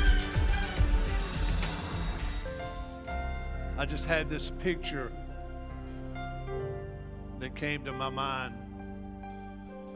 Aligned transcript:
I 3.79 3.87
just 3.87 4.05
had 4.05 4.29
this 4.29 4.53
picture 4.59 5.11
that 7.41 7.57
came 7.57 7.83
to 7.87 7.93
my 7.93 8.11
mind 8.11 8.55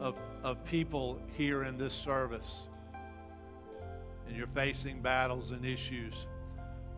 of, 0.00 0.16
of 0.42 0.64
people 0.64 1.20
here 1.36 1.64
in 1.64 1.76
this 1.76 1.92
service. 1.92 2.62
And 4.26 4.34
you're 4.34 4.46
facing 4.46 5.02
battles 5.02 5.50
and 5.50 5.66
issues. 5.66 6.24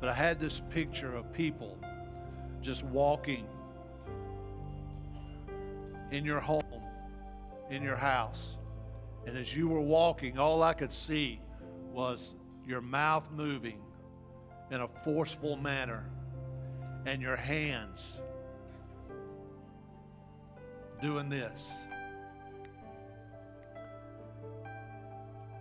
But 0.01 0.09
I 0.09 0.15
had 0.15 0.41
this 0.41 0.63
picture 0.71 1.15
of 1.15 1.31
people 1.33 1.77
just 2.63 2.83
walking 2.85 3.47
in 6.11 6.25
your 6.25 6.41
home, 6.41 6.63
in 7.71 7.83
your 7.83 7.97
house. 7.97 8.57
And 9.27 9.37
as 9.37 9.55
you 9.55 9.69
were 9.69 9.81
walking, 9.81 10.39
all 10.39 10.63
I 10.63 10.73
could 10.73 10.91
see 10.91 11.41
was 11.93 12.35
your 12.67 12.81
mouth 12.81 13.29
moving 13.31 13.81
in 14.71 14.81
a 14.81 14.89
forceful 15.05 15.57
manner 15.57 16.05
and 17.07 17.21
your 17.21 17.37
hands 17.37 18.21
doing 21.03 21.29
this. 21.29 21.71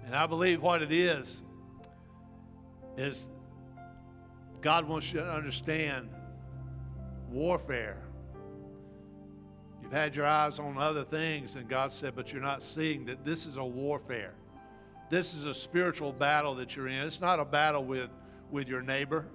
And 0.06 0.16
I 0.16 0.26
believe 0.26 0.62
what 0.62 0.82
it 0.82 0.92
is 0.92 1.44
is 2.98 3.28
God 4.62 4.88
wants 4.88 5.12
you 5.14 5.20
to 5.20 5.32
understand 5.32 6.10
warfare. 7.30 7.98
You've 9.82 9.92
had 9.92 10.16
your 10.16 10.26
eyes 10.26 10.60
on 10.60 10.78
other 10.78 11.04
things, 11.04 11.56
and 11.56 11.68
God 11.68 11.94
said, 11.94 12.16
but 12.16 12.32
you're 12.32 12.42
not 12.42 12.62
seeing 12.62 13.06
that 13.06 13.24
this 13.24 13.46
is 13.46 13.58
a 13.58 13.64
warfare. 13.64 14.34
This 15.10 15.34
is 15.34 15.46
a 15.46 15.54
spiritual 15.54 16.12
battle 16.12 16.56
that 16.56 16.76
you're 16.76 16.88
in. 16.88 17.02
It's 17.08 17.22
not 17.22 17.40
a 17.40 17.46
battle 17.46 17.84
with, 17.84 18.10
with 18.52 18.68
your 18.68 18.82
neighbor, 18.82 19.26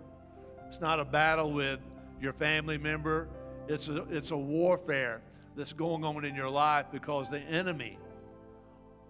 it's 0.69 0.81
not 0.81 1.01
a 1.01 1.05
battle 1.05 1.53
with 1.53 1.81
your 2.21 2.33
family 2.33 2.79
member. 2.79 3.29
It's 3.69 3.89
a, 3.89 4.03
it's 4.11 4.31
a 4.31 4.37
warfare 4.37 5.23
that's 5.57 5.73
going 5.73 6.05
on 6.05 6.25
in 6.25 6.35
your 6.35 6.51
life 6.51 6.87
because 6.93 7.29
the 7.31 7.39
enemy 7.39 7.99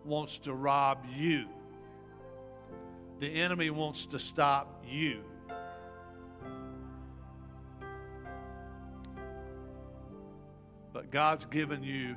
wants 0.04 0.38
to 0.38 0.54
rob 0.54 0.98
you. 1.16 1.46
The 3.20 3.28
enemy 3.28 3.70
wants 3.70 4.06
to 4.06 4.18
stop 4.18 4.84
you. 4.86 5.22
But 10.94 11.10
God's 11.10 11.44
given 11.46 11.82
you 11.82 12.14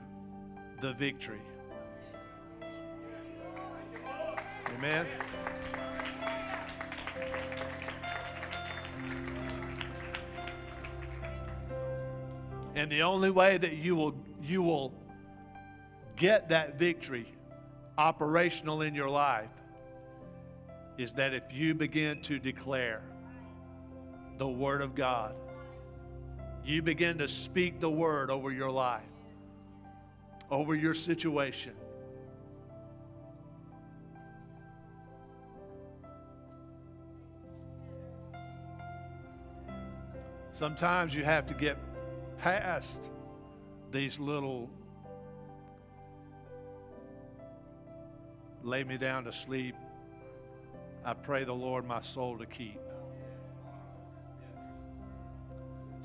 the 0.82 0.94
victory. 0.94 1.42
Amen. 4.78 5.08
And 12.76 12.92
the 12.92 13.02
only 13.02 13.32
way 13.32 13.58
that 13.58 13.74
you 13.74 13.96
will 13.96 14.14
you 14.44 14.62
will 14.62 14.94
get 16.16 16.48
that 16.50 16.78
victory 16.78 17.34
operational 17.98 18.84
in 18.84 18.94
your 18.94 19.10
life 19.10 19.50
is 21.00 21.14
that 21.14 21.34
if 21.34 21.44
you 21.52 21.74
begin 21.74 22.22
to 22.22 22.38
declare 22.38 23.02
the 24.38 24.48
word 24.48 24.84
of 24.84 24.94
God 24.94 25.34
you 26.68 26.82
begin 26.82 27.18
to 27.18 27.30
speak 27.30 27.80
the 27.80 27.90
word 27.90 28.30
over 28.30 28.52
your 28.52 28.70
life, 28.70 29.02
over 30.52 30.76
your 30.76 30.94
situation. 30.94 31.72
Sometimes 40.52 41.16
you 41.16 41.24
have 41.24 41.46
to 41.46 41.54
get 41.54 41.78
past 42.38 43.12
these 43.92 44.20
little 44.20 44.70
lay 48.62 48.84
me 48.84 48.98
down 48.98 49.24
to 49.24 49.32
sleep. 49.32 49.76
I 51.06 51.14
pray 51.14 51.46
the 51.46 51.54
Lord 51.54 51.86
my 51.86 52.02
soul 52.02 52.38
to 52.40 52.46
keep. 52.46 52.87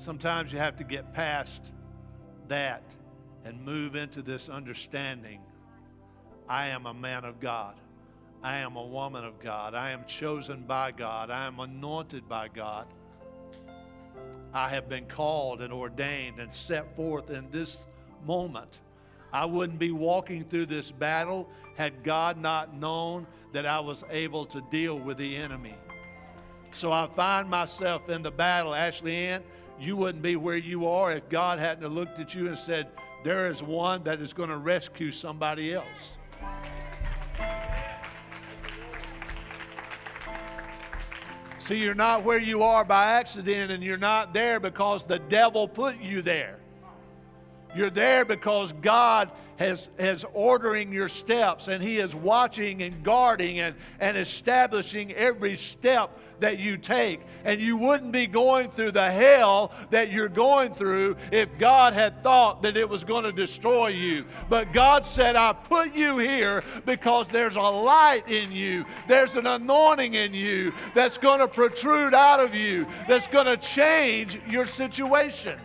Sometimes 0.03 0.51
you 0.51 0.59
have 0.59 0.75
to 0.75 0.83
get 0.83 1.13
past 1.13 1.71
that 2.49 2.83
and 3.45 3.63
move 3.63 3.95
into 3.95 4.21
this 4.21 4.49
understanding. 4.49 5.39
I 6.49 6.67
am 6.67 6.87
a 6.87 6.93
man 6.93 7.23
of 7.23 7.39
God. 7.39 7.75
I 8.43 8.57
am 8.57 8.75
a 8.75 8.85
woman 8.85 9.23
of 9.23 9.39
God. 9.39 9.73
I 9.73 9.91
am 9.91 10.03
chosen 10.05 10.63
by 10.63 10.91
God. 10.91 11.29
I 11.29 11.45
am 11.45 11.57
anointed 11.61 12.27
by 12.27 12.49
God. 12.49 12.85
I 14.53 14.67
have 14.67 14.89
been 14.89 15.05
called 15.05 15.61
and 15.61 15.71
ordained 15.71 16.37
and 16.37 16.53
set 16.53 16.97
forth 16.97 17.29
in 17.29 17.49
this 17.49 17.77
moment. 18.25 18.79
I 19.31 19.45
wouldn't 19.45 19.79
be 19.79 19.91
walking 19.91 20.43
through 20.43 20.65
this 20.65 20.91
battle 20.91 21.47
had 21.77 22.03
God 22.03 22.37
not 22.37 22.75
known 22.75 23.25
that 23.53 23.65
I 23.65 23.79
was 23.79 24.03
able 24.09 24.47
to 24.47 24.59
deal 24.69 24.99
with 24.99 25.15
the 25.15 25.37
enemy. 25.37 25.75
So 26.73 26.91
I 26.91 27.07
find 27.15 27.49
myself 27.49 28.09
in 28.09 28.21
the 28.21 28.31
battle. 28.31 28.75
Ashley 28.75 29.15
Ann, 29.15 29.43
you 29.79 29.95
wouldn't 29.95 30.23
be 30.23 30.35
where 30.35 30.57
you 30.57 30.87
are 30.87 31.11
if 31.11 31.27
God 31.29 31.59
hadn't 31.59 31.87
looked 31.87 32.19
at 32.19 32.33
you 32.33 32.47
and 32.47 32.57
said, 32.57 32.87
There 33.23 33.49
is 33.49 33.61
one 33.63 34.03
that 34.03 34.21
is 34.21 34.33
going 34.33 34.49
to 34.49 34.57
rescue 34.57 35.11
somebody 35.11 35.73
else. 35.73 36.17
See, 41.63 41.75
you're 41.75 41.95
not 41.95 42.25
where 42.25 42.39
you 42.39 42.61
are 42.61 42.83
by 42.83 43.13
accident, 43.13 43.71
and 43.71 43.81
you're 43.81 43.97
not 43.97 44.33
there 44.33 44.59
because 44.59 45.03
the 45.03 45.19
devil 45.19 45.65
put 45.65 45.97
you 46.01 46.21
there. 46.21 46.59
You're 47.73 47.89
there 47.89 48.25
because 48.25 48.73
God 48.81 49.31
has, 49.57 49.89
has 49.99 50.25
ordering 50.33 50.91
your 50.91 51.09
steps 51.09 51.67
and 51.67 51.83
He 51.83 51.97
is 51.97 52.15
watching 52.15 52.83
and 52.83 53.03
guarding 53.03 53.59
and, 53.59 53.75
and 53.99 54.17
establishing 54.17 55.11
every 55.13 55.55
step 55.55 56.19
that 56.39 56.59
you 56.59 56.77
take. 56.77 57.21
And 57.45 57.61
you 57.61 57.77
wouldn't 57.77 58.11
be 58.11 58.27
going 58.27 58.69
through 58.71 58.91
the 58.91 59.11
hell 59.11 59.71
that 59.91 60.11
you're 60.11 60.27
going 60.27 60.73
through 60.73 61.15
if 61.31 61.49
God 61.57 61.93
had 61.93 62.21
thought 62.23 62.61
that 62.63 62.75
it 62.75 62.87
was 62.87 63.03
going 63.03 63.23
to 63.23 63.31
destroy 63.31 63.87
you. 63.87 64.25
But 64.49 64.73
God 64.73 65.05
said, 65.05 65.35
I 65.35 65.53
put 65.53 65.93
you 65.93 66.17
here 66.17 66.63
because 66.85 67.27
there's 67.27 67.55
a 67.55 67.61
light 67.61 68.27
in 68.27 68.51
you, 68.51 68.85
there's 69.07 69.35
an 69.35 69.47
anointing 69.47 70.15
in 70.15 70.33
you 70.33 70.73
that's 70.93 71.17
going 71.17 71.39
to 71.39 71.47
protrude 71.47 72.13
out 72.13 72.39
of 72.39 72.53
you, 72.53 72.85
that's 73.07 73.27
going 73.27 73.45
to 73.45 73.57
change 73.57 74.39
your 74.49 74.65
situation. 74.65 75.59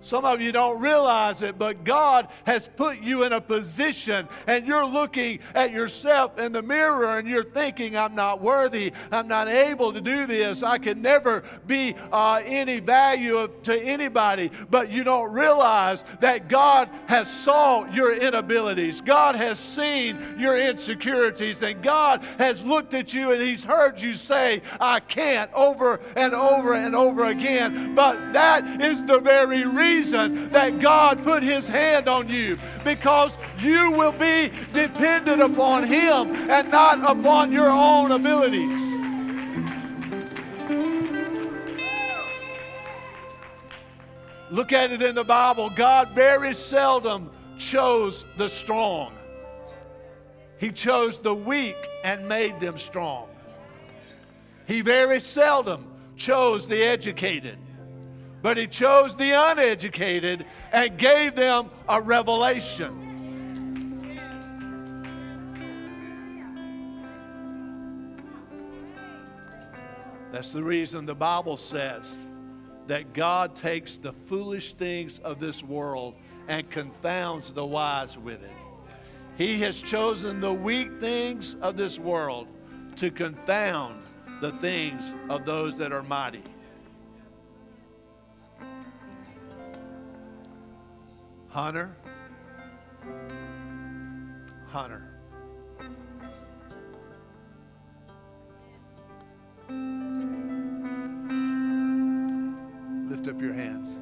Some 0.00 0.24
of 0.24 0.40
you 0.40 0.52
don't 0.52 0.80
realize 0.80 1.42
it, 1.42 1.58
but 1.58 1.82
God 1.82 2.28
has 2.44 2.68
put 2.76 3.00
you 3.00 3.24
in 3.24 3.32
a 3.32 3.40
position 3.40 4.28
and 4.46 4.66
you're 4.66 4.86
looking 4.86 5.40
at 5.54 5.72
yourself 5.72 6.38
in 6.38 6.52
the 6.52 6.62
mirror 6.62 7.18
and 7.18 7.26
you're 7.26 7.42
thinking, 7.42 7.96
I'm 7.96 8.14
not 8.14 8.40
worthy. 8.40 8.92
I'm 9.10 9.26
not 9.26 9.48
able 9.48 9.92
to 9.92 10.00
do 10.00 10.26
this. 10.26 10.62
I 10.62 10.78
can 10.78 11.02
never 11.02 11.42
be 11.66 11.96
uh, 12.12 12.42
any 12.44 12.78
value 12.78 13.50
to 13.64 13.76
anybody. 13.76 14.52
But 14.70 14.90
you 14.90 15.02
don't 15.02 15.32
realize 15.32 16.04
that 16.20 16.48
God 16.48 16.88
has 17.06 17.28
saw 17.28 17.84
your 17.86 18.14
inabilities. 18.14 19.00
God 19.00 19.34
has 19.34 19.58
seen 19.58 20.36
your 20.38 20.56
insecurities 20.56 21.62
and 21.62 21.82
God 21.82 22.22
has 22.38 22.62
looked 22.62 22.94
at 22.94 23.12
you 23.12 23.32
and 23.32 23.42
He's 23.42 23.64
heard 23.64 24.00
you 24.00 24.14
say, 24.14 24.62
I 24.80 25.00
can't 25.00 25.52
over 25.54 26.00
and 26.14 26.34
over 26.34 26.74
and 26.74 26.94
over 26.94 27.24
again. 27.24 27.96
But 27.96 28.32
that 28.32 28.80
is 28.80 29.02
the 29.02 29.18
very 29.18 29.66
reason 29.66 29.87
reason 29.88 30.50
that 30.50 30.80
God 30.80 31.22
put 31.24 31.42
His 31.42 31.66
hand 31.68 32.08
on 32.08 32.28
you 32.28 32.58
because 32.84 33.32
you 33.58 33.90
will 33.90 34.12
be 34.12 34.50
dependent 34.72 35.42
upon 35.42 35.84
Him 35.84 36.50
and 36.50 36.70
not 36.70 36.98
upon 37.18 37.52
your 37.52 37.70
own 37.70 38.12
abilities. 38.12 38.78
Look 44.50 44.72
at 44.72 44.90
it 44.92 45.02
in 45.02 45.14
the 45.14 45.24
Bible. 45.24 45.68
God 45.68 46.14
very 46.14 46.54
seldom 46.54 47.30
chose 47.58 48.24
the 48.36 48.48
strong. 48.48 49.12
He 50.58 50.72
chose 50.72 51.18
the 51.18 51.34
weak 51.34 51.76
and 52.02 52.26
made 52.26 52.58
them 52.58 52.78
strong. 52.78 53.28
He 54.66 54.80
very 54.80 55.20
seldom 55.20 55.86
chose 56.16 56.66
the 56.66 56.82
educated 56.82 57.58
but 58.42 58.56
he 58.56 58.66
chose 58.66 59.14
the 59.16 59.32
uneducated 59.32 60.46
and 60.72 60.98
gave 60.98 61.34
them 61.34 61.70
a 61.88 62.00
revelation. 62.00 63.04
That's 70.32 70.52
the 70.52 70.62
reason 70.62 71.06
the 71.06 71.14
Bible 71.14 71.56
says 71.56 72.28
that 72.86 73.12
God 73.12 73.56
takes 73.56 73.96
the 73.96 74.12
foolish 74.26 74.74
things 74.74 75.18
of 75.20 75.40
this 75.40 75.62
world 75.62 76.14
and 76.48 76.68
confounds 76.70 77.52
the 77.52 77.64
wise 77.64 78.16
with 78.16 78.42
it. 78.42 78.50
He 79.36 79.60
has 79.60 79.80
chosen 79.80 80.40
the 80.40 80.52
weak 80.52 81.00
things 81.00 81.54
of 81.60 81.76
this 81.76 81.98
world 81.98 82.46
to 82.96 83.10
confound 83.10 84.02
the 84.40 84.52
things 84.52 85.14
of 85.28 85.44
those 85.44 85.76
that 85.76 85.92
are 85.92 86.02
mighty. 86.02 86.42
Hunter, 91.48 91.96
Hunter. 94.66 95.02
Lift 103.08 103.28
up 103.28 103.40
your 103.40 103.54
hands. 103.54 103.98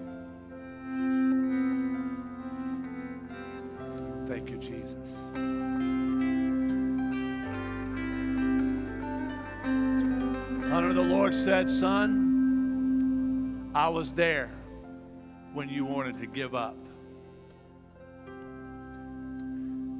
Thank 4.28 4.50
you, 4.50 4.56
Jesus. 4.56 5.14
Hunter, 10.68 10.92
the 10.92 11.00
Lord 11.00 11.32
said, 11.32 11.70
Son, 11.70 13.70
I 13.72 13.88
was 13.88 14.10
there 14.10 14.50
when 15.54 15.68
you 15.68 15.84
wanted 15.84 16.18
to 16.18 16.26
give 16.26 16.56
up. 16.56 16.76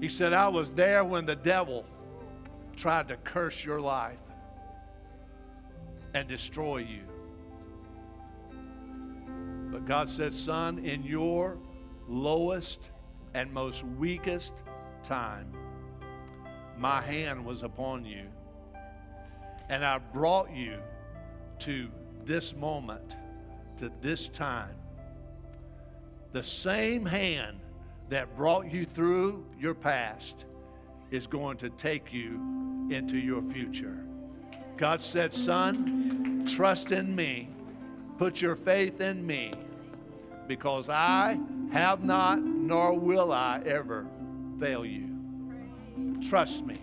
He 0.00 0.08
said, 0.08 0.32
I 0.32 0.48
was 0.48 0.70
there 0.70 1.04
when 1.04 1.24
the 1.24 1.36
devil 1.36 1.84
tried 2.76 3.08
to 3.08 3.16
curse 3.18 3.64
your 3.64 3.80
life 3.80 4.18
and 6.14 6.28
destroy 6.28 6.78
you. 6.78 7.02
But 9.70 9.86
God 9.86 10.08
said, 10.08 10.34
Son, 10.34 10.78
in 10.84 11.02
your 11.02 11.58
lowest 12.08 12.90
and 13.34 13.52
most 13.52 13.84
weakest 13.98 14.52
time, 15.02 15.52
my 16.78 17.00
hand 17.00 17.44
was 17.44 17.62
upon 17.62 18.04
you. 18.04 18.26
And 19.68 19.84
I 19.84 19.98
brought 19.98 20.54
you 20.54 20.78
to 21.60 21.90
this 22.24 22.54
moment, 22.54 23.16
to 23.78 23.90
this 24.02 24.28
time. 24.28 24.76
The 26.32 26.42
same 26.42 27.04
hand 27.04 27.60
that 28.08 28.36
brought 28.36 28.70
you 28.70 28.84
through 28.84 29.44
your 29.58 29.74
past 29.74 30.46
is 31.10 31.26
going 31.26 31.56
to 31.58 31.70
take 31.70 32.12
you 32.12 32.34
into 32.90 33.18
your 33.18 33.42
future. 33.42 33.98
God 34.76 35.00
said, 35.00 35.32
Son, 35.32 36.46
trust 36.46 36.92
in 36.92 37.14
me, 37.14 37.48
put 38.18 38.40
your 38.40 38.56
faith 38.56 39.00
in 39.00 39.26
me, 39.26 39.52
because 40.46 40.88
I 40.88 41.38
have 41.72 42.04
not, 42.04 42.40
nor 42.40 42.98
will 42.98 43.32
I 43.32 43.60
ever 43.66 44.06
fail 44.60 44.84
you. 44.84 45.08
Trust 46.28 46.64
me. 46.64 46.76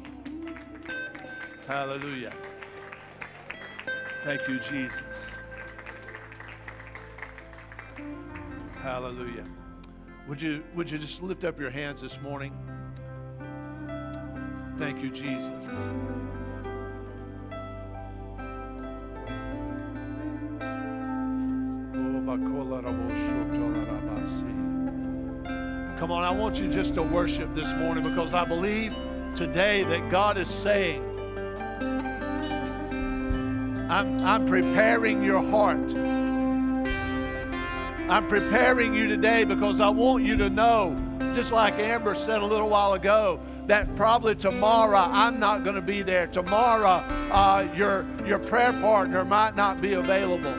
Hallelujah. 1.68 2.34
Thank 4.26 4.48
you, 4.48 4.60
Jesus. 4.60 5.38
Hallelujah. 8.82 9.46
Would 10.28 10.42
you, 10.42 10.64
would 10.74 10.90
you 10.90 10.98
just 10.98 11.22
lift 11.22 11.44
up 11.44 11.60
your 11.60 11.70
hands 11.70 12.02
this 12.02 12.20
morning? 12.22 12.54
Thank 14.80 15.04
you, 15.04 15.10
Jesus. 15.10 15.50
Come 26.00 26.12
on, 26.12 26.24
I 26.24 26.32
want 26.32 26.60
you 26.60 26.70
just 26.70 26.96
to 26.96 27.04
worship 27.04 27.54
this 27.54 27.74
morning 27.74 28.04
because 28.04 28.34
I 28.34 28.46
believe 28.46 28.96
today 29.36 29.84
that 29.84 30.10
God 30.10 30.38
is 30.38 30.50
saying, 30.50 31.02
I'm, 33.90 34.20
I'm 34.22 34.46
preparing 34.46 35.24
your 35.24 35.42
heart. 35.42 36.13
I'm 38.10 38.28
preparing 38.28 38.94
you 38.94 39.08
today 39.08 39.46
because 39.46 39.80
I 39.80 39.88
want 39.88 40.26
you 40.26 40.36
to 40.38 40.50
know, 40.50 40.98
just 41.34 41.54
like 41.54 41.76
Amber 41.80 42.16
said 42.16 42.42
a 42.42 42.46
little 42.46 42.70
while 42.70 42.94
ago, 42.94 43.40
that 43.66 43.96
probably 43.96 44.36
tomorrow 44.36 44.98
I'm 44.98 45.40
not 45.40 45.64
going 45.64 45.76
to 45.76 45.82
be 45.82 46.02
there. 46.02 46.28
Tomorrow, 46.28 47.06
uh, 47.32 47.68
your, 47.74 48.06
your 48.26 48.40
prayer 48.40 48.74
partner 48.74 49.24
might 49.24 49.56
not 49.56 49.82
be 49.82 49.94
available. 49.94 50.54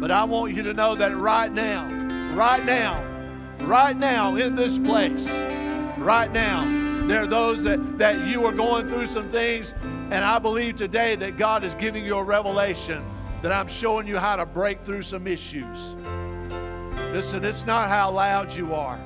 But 0.00 0.10
I 0.10 0.24
want 0.24 0.52
you 0.52 0.64
to 0.64 0.74
know 0.74 0.96
that 0.96 1.16
right 1.16 1.50
now, 1.50 1.86
right 2.34 2.64
now, 2.64 3.04
right 3.60 3.96
now 3.96 4.34
in 4.34 4.56
this 4.56 4.80
place, 4.80 5.28
right 5.96 6.30
now, 6.32 7.06
there 7.06 7.22
are 7.22 7.26
those 7.26 7.62
that, 7.62 7.98
that 7.98 8.26
you 8.26 8.44
are 8.46 8.52
going 8.52 8.88
through 8.88 9.06
some 9.06 9.30
things, 9.30 9.74
and 10.10 10.24
I 10.24 10.40
believe 10.40 10.74
today 10.74 11.14
that 11.16 11.38
God 11.38 11.62
is 11.62 11.74
giving 11.76 12.04
you 12.04 12.16
a 12.16 12.22
revelation 12.22 13.04
that 13.42 13.52
I'm 13.52 13.68
showing 13.68 14.08
you 14.08 14.18
how 14.18 14.34
to 14.34 14.44
break 14.44 14.84
through 14.84 15.02
some 15.02 15.28
issues. 15.28 15.94
Listen, 17.12 17.42
it's 17.44 17.64
not 17.64 17.88
how 17.88 18.10
loud 18.10 18.52
you 18.52 18.74
are. 18.74 19.00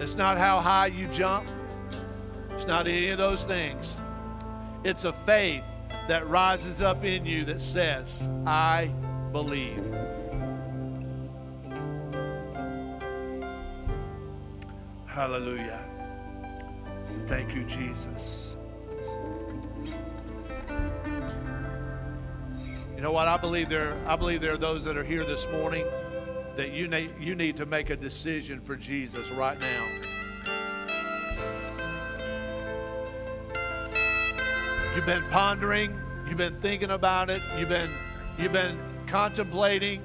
It's 0.00 0.14
not 0.14 0.36
how 0.36 0.60
high 0.60 0.86
you 0.86 1.08
jump. 1.08 1.46
It's 2.50 2.66
not 2.66 2.86
any 2.86 3.08
of 3.08 3.16
those 3.16 3.42
things. 3.44 4.00
It's 4.84 5.04
a 5.04 5.14
faith 5.24 5.64
that 6.08 6.28
rises 6.28 6.82
up 6.82 7.04
in 7.04 7.24
you 7.24 7.44
that 7.46 7.60
says, 7.60 8.28
I 8.46 8.92
believe. 9.32 9.82
Hallelujah. 15.06 15.80
Thank 17.26 17.54
you, 17.54 17.64
Jesus. 17.64 18.56
You 22.94 23.00
know 23.00 23.12
what? 23.12 23.26
I 23.26 23.38
believe 23.38 23.70
there 23.70 23.96
I 24.06 24.16
believe 24.16 24.42
there 24.42 24.52
are 24.52 24.58
those 24.58 24.84
that 24.84 24.98
are 24.98 25.04
here 25.04 25.24
this 25.24 25.46
morning 25.48 25.86
that 26.56 26.72
you 26.72 26.88
need 26.88 27.12
you 27.20 27.34
need 27.34 27.56
to 27.56 27.66
make 27.66 27.90
a 27.90 27.96
decision 27.96 28.60
for 28.60 28.76
Jesus 28.76 29.30
right 29.30 29.58
now. 29.58 29.86
You've 34.94 35.06
been 35.06 35.24
pondering, 35.30 35.98
you've 36.28 36.36
been 36.36 36.60
thinking 36.60 36.90
about 36.90 37.30
it, 37.30 37.42
you've 37.58 37.68
been 37.68 37.90
you've 38.38 38.52
been 38.52 38.78
contemplating, 39.06 40.02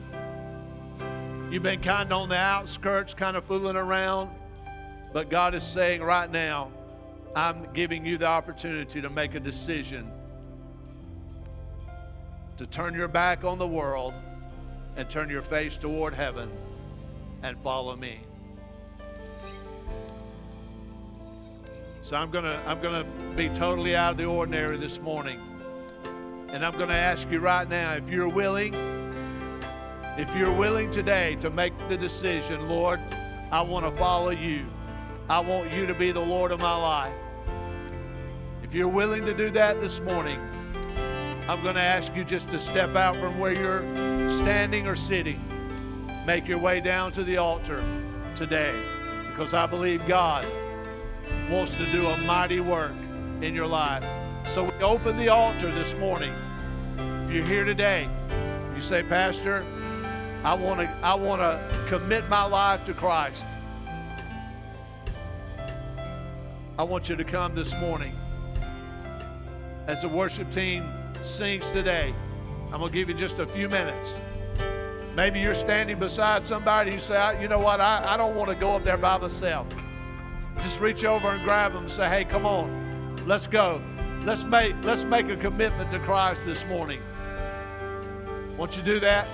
you've 1.49 1.63
been 1.63 1.81
kind 1.81 2.11
of 2.11 2.21
on 2.21 2.29
the 2.29 2.37
outskirts, 2.37 3.13
kind 3.13 3.35
of 3.35 3.43
fooling 3.45 3.75
around. 3.75 4.29
But 5.11 5.29
God 5.29 5.55
is 5.55 5.63
saying 5.63 6.03
right 6.03 6.29
now, 6.29 6.71
I'm 7.35 7.67
giving 7.73 8.05
you 8.05 8.17
the 8.17 8.27
opportunity 8.27 9.01
to 9.01 9.09
make 9.09 9.33
a 9.33 9.39
decision 9.39 10.11
to 12.57 12.65
turn 12.67 12.93
your 12.93 13.07
back 13.07 13.43
on 13.43 13.57
the 13.57 13.67
world 13.67 14.13
and 14.95 15.09
turn 15.09 15.29
your 15.29 15.41
face 15.41 15.75
toward 15.75 16.13
heaven 16.13 16.49
and 17.43 17.57
follow 17.59 17.95
me. 17.95 18.19
So 22.01 22.15
I'm 22.15 22.29
going 22.29 22.43
to 22.43 22.59
I'm 22.67 22.81
going 22.81 23.03
to 23.03 23.11
be 23.35 23.49
totally 23.49 23.95
out 23.95 24.11
of 24.11 24.17
the 24.17 24.25
ordinary 24.25 24.77
this 24.77 25.01
morning. 25.01 25.39
And 26.49 26.63
I'm 26.63 26.73
going 26.73 26.89
to 26.89 26.95
ask 26.95 27.29
you 27.31 27.39
right 27.39 27.67
now 27.67 27.93
if 27.93 28.09
you're 28.09 28.29
willing 28.29 28.73
if 30.17 30.33
you're 30.35 30.53
willing 30.53 30.91
today 30.91 31.35
to 31.41 31.49
make 31.49 31.73
the 31.89 31.97
decision, 31.97 32.69
Lord, 32.69 33.01
I 33.51 33.61
want 33.61 33.85
to 33.85 33.91
follow 33.99 34.29
you. 34.29 34.65
I 35.27 35.39
want 35.39 35.71
you 35.71 35.85
to 35.87 35.93
be 35.93 36.11
the 36.11 36.21
Lord 36.21 36.51
of 36.51 36.61
my 36.61 36.75
life. 36.75 37.13
If 38.63 38.73
you're 38.73 38.87
willing 38.87 39.25
to 39.25 39.33
do 39.33 39.49
that 39.49 39.81
this 39.81 39.99
morning, 39.99 40.39
I'm 41.47 41.61
going 41.61 41.75
to 41.75 41.81
ask 41.81 42.15
you 42.15 42.23
just 42.23 42.49
to 42.49 42.59
step 42.59 42.95
out 42.95 43.15
from 43.17 43.37
where 43.37 43.51
you're 43.51 43.81
standing 44.37 44.87
or 44.87 44.95
sitting. 44.95 45.39
Make 46.25 46.47
your 46.47 46.57
way 46.57 46.79
down 46.79 47.11
to 47.11 47.23
the 47.23 47.37
altar 47.37 47.83
today 48.35 48.73
because 49.27 49.53
I 49.53 49.67
believe 49.67 50.07
God 50.07 50.43
wants 51.51 51.75
to 51.75 51.91
do 51.91 52.07
a 52.07 52.17
mighty 52.21 52.61
work 52.61 52.95
in 53.41 53.53
your 53.53 53.67
life. 53.67 54.03
So 54.47 54.63
we 54.63 54.71
open 54.83 55.17
the 55.17 55.29
altar 55.29 55.71
this 55.71 55.93
morning. 55.93 56.33
If 56.97 57.31
you're 57.31 57.45
here 57.45 57.63
today, 57.63 58.09
you 58.75 58.81
say, 58.81 59.03
Pastor, 59.03 59.63
I 60.43 60.55
want 60.55 60.79
to 60.79 60.89
I 61.03 61.13
want 61.13 61.41
to 61.41 61.85
commit 61.87 62.27
my 62.27 62.45
life 62.45 62.83
to 62.85 62.93
Christ. 62.95 63.45
I 66.79 66.83
want 66.83 67.07
you 67.07 67.15
to 67.15 67.23
come 67.23 67.53
this 67.53 67.75
morning 67.75 68.15
as 69.85 70.01
the 70.01 70.09
worship 70.09 70.51
team 70.51 70.91
sings 71.27 71.69
today. 71.71 72.13
I'm 72.71 72.79
going 72.79 72.91
to 72.91 72.97
give 72.97 73.09
you 73.09 73.15
just 73.15 73.39
a 73.39 73.47
few 73.47 73.69
minutes. 73.69 74.13
Maybe 75.15 75.39
you're 75.39 75.55
standing 75.55 75.97
beside 75.97 76.45
somebody 76.45 76.91
you 76.91 76.99
say, 76.99 77.41
you 77.41 77.47
know 77.47 77.59
what, 77.59 77.79
I, 77.79 78.03
I 78.05 78.17
don't 78.17 78.35
want 78.35 78.49
to 78.49 78.55
go 78.55 78.75
up 78.75 78.83
there 78.83 78.97
by 78.97 79.17
myself. 79.17 79.65
Just 80.61 80.79
reach 80.79 81.05
over 81.05 81.29
and 81.29 81.43
grab 81.45 81.73
them 81.73 81.83
and 81.83 81.91
say, 81.91 82.09
hey, 82.09 82.25
come 82.25 82.45
on, 82.45 83.25
let's 83.25 83.47
go. 83.47 83.81
Let's 84.23 84.43
make, 84.43 84.75
let's 84.83 85.03
make 85.03 85.29
a 85.29 85.37
commitment 85.37 85.91
to 85.91 85.99
Christ 85.99 86.41
this 86.45 86.65
morning. 86.65 86.99
Won't 88.57 88.75
you 88.75 88.83
do 88.83 88.99
that? 88.99 89.27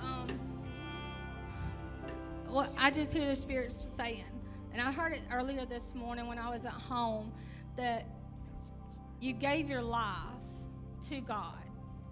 Um, 0.00 0.26
I 2.76 2.90
just 2.90 3.14
hear 3.14 3.26
the 3.26 3.34
Spirit 3.34 3.72
saying, 3.72 4.24
and 4.72 4.80
I 4.80 4.90
heard 4.90 5.12
it 5.12 5.22
earlier 5.30 5.66
this 5.66 5.94
morning 5.94 6.26
when 6.26 6.38
I 6.38 6.48
was 6.50 6.64
at 6.64 6.72
home, 6.72 7.32
that 7.76 8.06
you 9.20 9.32
gave 9.32 9.68
your 9.68 9.82
life 9.82 10.16
to 11.08 11.20
God. 11.20 11.54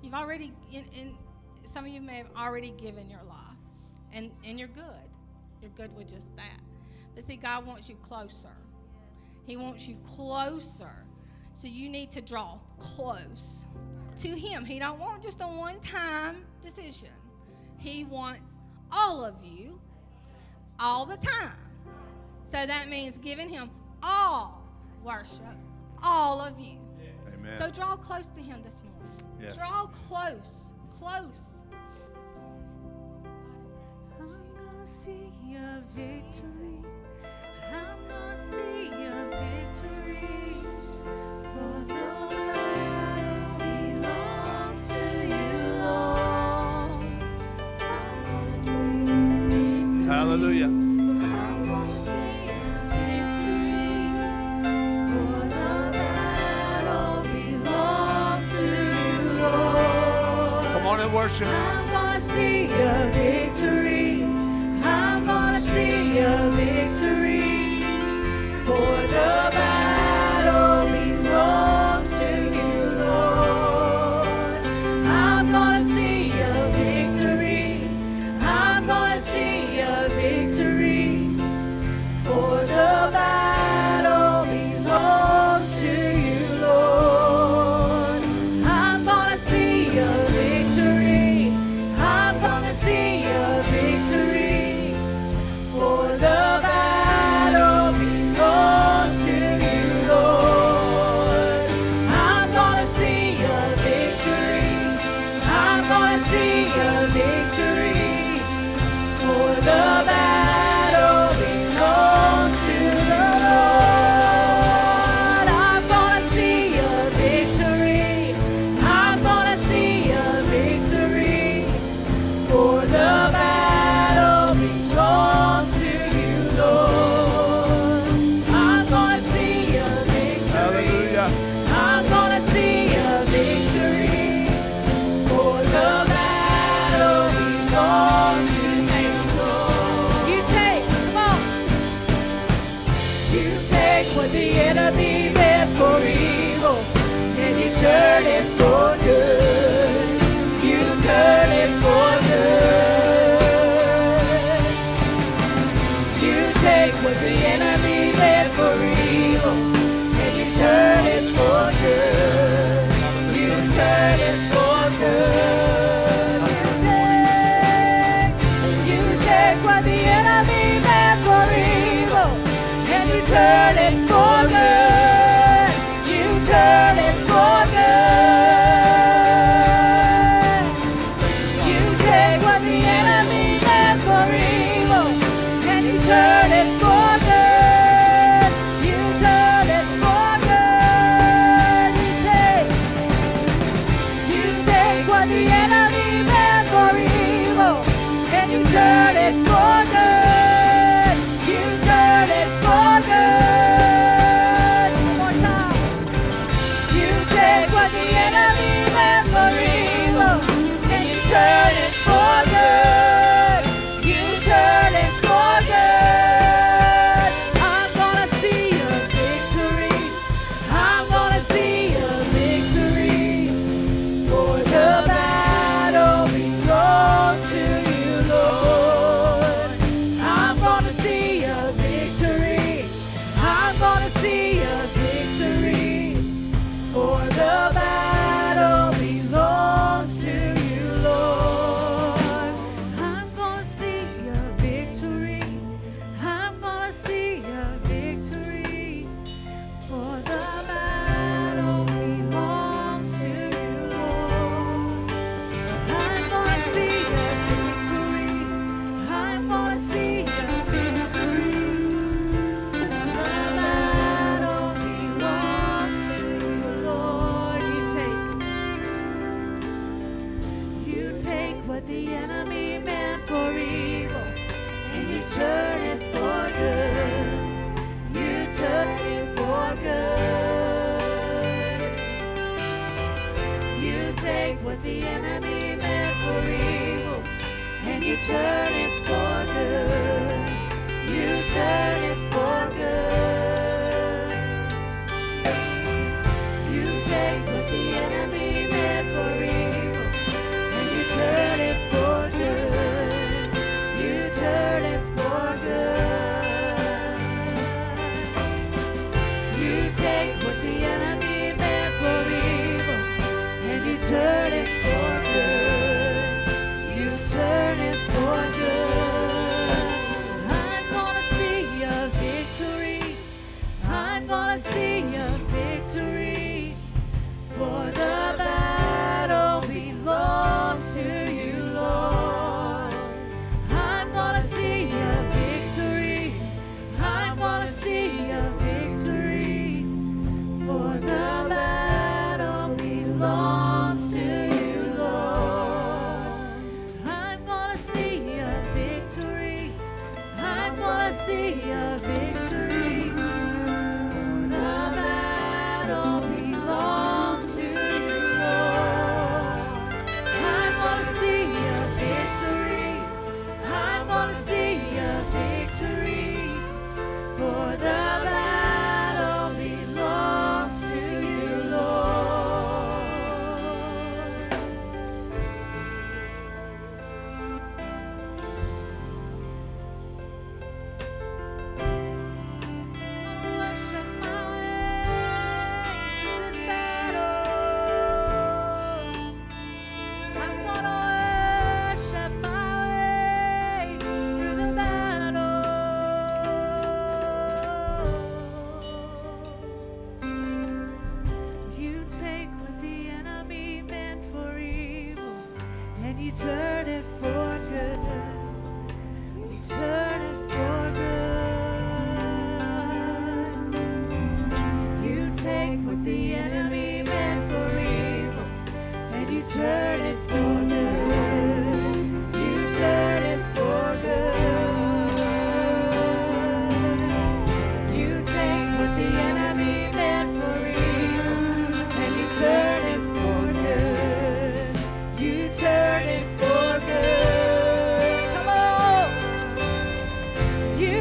You've 0.02 0.14
already, 0.14 0.52
in, 0.70 0.84
in, 0.92 1.14
some 1.64 1.84
of 1.84 1.90
you 1.90 2.00
may 2.00 2.18
have 2.18 2.30
already 2.36 2.70
given 2.72 3.08
your 3.08 3.22
life, 3.28 3.36
and, 4.12 4.30
and 4.44 4.58
you're 4.58 4.68
good. 4.68 4.84
You're 5.62 5.70
good 5.72 5.94
with 5.94 6.08
just 6.08 6.34
that. 6.36 6.60
But 7.14 7.24
see, 7.24 7.36
God 7.36 7.66
wants 7.66 7.88
you 7.88 7.96
closer. 7.96 8.56
He 9.44 9.56
wants 9.56 9.88
you 9.88 9.96
closer. 10.04 11.04
So 11.54 11.66
you 11.66 11.88
need 11.88 12.10
to 12.12 12.20
draw 12.20 12.58
close 12.78 13.66
to 14.18 14.28
Him. 14.28 14.64
He 14.64 14.78
don't 14.78 14.98
want 14.98 15.22
just 15.22 15.40
a 15.40 15.44
one-time 15.44 16.44
decision. 16.62 17.10
He 17.78 18.04
wants 18.04 18.52
all 18.92 19.24
of 19.24 19.34
you 19.42 19.80
all 20.78 21.06
the 21.06 21.16
time. 21.16 21.69
So 22.50 22.66
that 22.66 22.88
means 22.88 23.16
giving 23.16 23.48
Him 23.48 23.70
all 24.02 24.60
worship, 25.04 25.54
all 26.04 26.40
of 26.40 26.58
you. 26.58 26.78
Amen. 27.32 27.56
So 27.56 27.70
draw 27.70 27.94
close 27.94 28.26
to 28.26 28.40
Him 28.40 28.60
this 28.64 28.82
morning. 28.82 29.08
Yes. 29.40 29.54
Draw 29.54 29.86
close, 29.86 30.74
close. 30.90 31.40
I'm 34.18 34.26
gonna 34.56 34.84
see 34.84 35.30
your 35.46 35.80
victory. 35.94 36.82
I'm 37.72 38.08
gonna 38.08 38.36
see 38.36 38.90
your 39.00 39.30
victory. 39.30 40.58
For 41.54 41.84
the 41.86 41.94
battle 41.94 43.58
belongs 43.58 44.88
to 44.88 45.04
you, 45.24 45.54
Lord. 45.84 46.98
I'm 47.80 48.24
gonna 48.24 48.54
see 48.64 49.12
your 49.12 49.38
victory. 49.48 50.06
Hallelujah. 50.06 50.89
On 61.42 61.69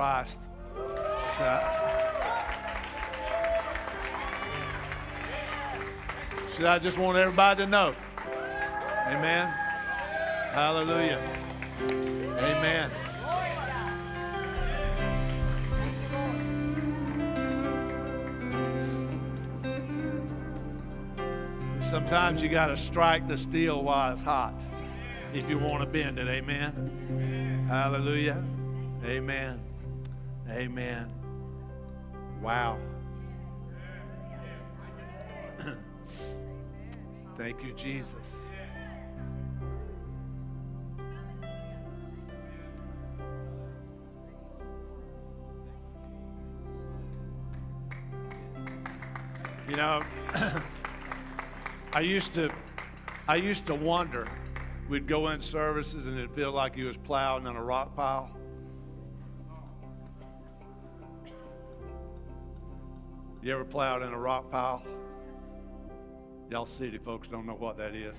Christ. 0.00 0.38
So, 1.36 1.60
so 6.56 6.66
I 6.66 6.78
just 6.78 6.96
want 6.96 7.18
everybody 7.18 7.64
to 7.64 7.68
know. 7.68 7.94
Amen. 9.08 9.46
Hallelujah. 10.52 11.20
Amen. 11.82 12.90
Sometimes 21.82 22.42
you 22.42 22.48
got 22.48 22.68
to 22.68 22.78
strike 22.78 23.28
the 23.28 23.36
steel 23.36 23.82
while 23.82 24.14
it's 24.14 24.22
hot 24.22 24.54
if 25.34 25.46
you 25.46 25.58
want 25.58 25.82
to 25.82 25.86
bend 25.86 26.18
it. 26.18 26.26
Amen. 26.26 27.66
Hallelujah. 27.68 28.42
Amen. 29.04 29.69
Amen. 30.50 31.12
Wow. 32.42 32.78
Thank 37.36 37.62
you, 37.62 37.72
Jesus. 37.74 38.44
You 49.68 49.76
know, 49.76 50.02
I 51.92 52.00
used 52.00 52.34
to, 52.34 52.50
I 53.28 53.36
used 53.36 53.66
to 53.66 53.74
wonder. 53.76 54.26
We'd 54.88 55.06
go 55.06 55.28
in 55.28 55.40
services 55.40 56.08
and 56.08 56.18
it'd 56.18 56.34
feel 56.34 56.50
like 56.50 56.76
you 56.76 56.86
was 56.86 56.96
plowing 56.96 57.46
in 57.46 57.54
a 57.54 57.62
rock 57.62 57.94
pile. 57.94 58.39
You 63.42 63.54
ever 63.54 63.64
plowed 63.64 64.02
in 64.02 64.12
a 64.12 64.18
rock 64.18 64.50
pile? 64.50 64.82
Y'all 66.50 66.66
city 66.66 66.98
folks 66.98 67.26
don't 67.26 67.46
know 67.46 67.54
what 67.54 67.78
that 67.78 67.94
is. 67.94 68.18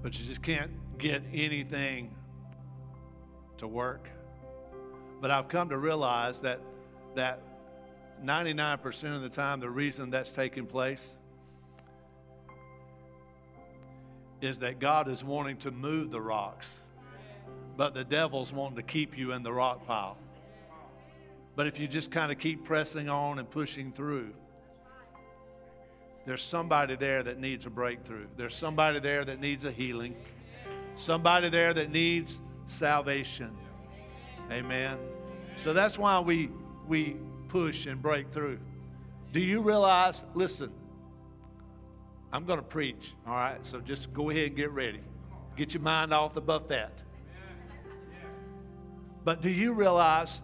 But 0.00 0.18
you 0.18 0.24
just 0.26 0.42
can't 0.42 0.70
get 0.98 1.22
anything 1.32 2.14
to 3.58 3.66
work. 3.66 4.08
But 5.20 5.32
I've 5.32 5.48
come 5.48 5.68
to 5.70 5.76
realize 5.76 6.38
that 6.40 6.60
that 7.16 7.42
99% 8.24 9.16
of 9.16 9.22
the 9.22 9.28
time 9.28 9.58
the 9.58 9.68
reason 9.68 10.08
that's 10.08 10.30
taking 10.30 10.66
place 10.66 11.16
is 14.40 14.60
that 14.60 14.78
God 14.78 15.08
is 15.08 15.24
wanting 15.24 15.56
to 15.58 15.72
move 15.72 16.12
the 16.12 16.20
rocks 16.20 16.80
but 17.76 17.94
the 17.94 18.04
devil's 18.04 18.52
wanting 18.52 18.76
to 18.76 18.82
keep 18.82 19.16
you 19.16 19.32
in 19.32 19.42
the 19.42 19.52
rock 19.52 19.86
pile. 19.86 20.16
But 21.56 21.66
if 21.66 21.78
you 21.78 21.88
just 21.88 22.10
kind 22.10 22.30
of 22.30 22.38
keep 22.38 22.64
pressing 22.64 23.08
on 23.08 23.38
and 23.38 23.50
pushing 23.50 23.92
through, 23.92 24.30
there's 26.26 26.42
somebody 26.42 26.96
there 26.96 27.22
that 27.22 27.38
needs 27.38 27.66
a 27.66 27.70
breakthrough. 27.70 28.26
There's 28.36 28.54
somebody 28.54 29.00
there 29.00 29.24
that 29.24 29.40
needs 29.40 29.64
a 29.64 29.72
healing. 29.72 30.14
Somebody 30.96 31.48
there 31.48 31.72
that 31.74 31.90
needs 31.90 32.40
salvation. 32.66 33.56
Amen. 34.50 34.98
So 35.56 35.72
that's 35.72 35.98
why 35.98 36.20
we 36.20 36.50
we 36.86 37.16
push 37.48 37.86
and 37.86 38.00
break 38.00 38.32
through. 38.32 38.58
Do 39.32 39.40
you 39.40 39.60
realize? 39.60 40.24
Listen, 40.34 40.72
I'm 42.32 42.44
going 42.44 42.58
to 42.58 42.64
preach, 42.64 43.14
all 43.26 43.34
right? 43.34 43.58
So 43.64 43.80
just 43.80 44.12
go 44.12 44.30
ahead 44.30 44.48
and 44.48 44.56
get 44.56 44.70
ready. 44.70 45.00
Get 45.56 45.74
your 45.74 45.82
mind 45.82 46.12
off 46.12 46.34
the 46.34 46.40
buffet. 46.40 46.90
But 49.24 49.42
do 49.42 49.50
you 49.50 49.72
realize? 49.72 50.40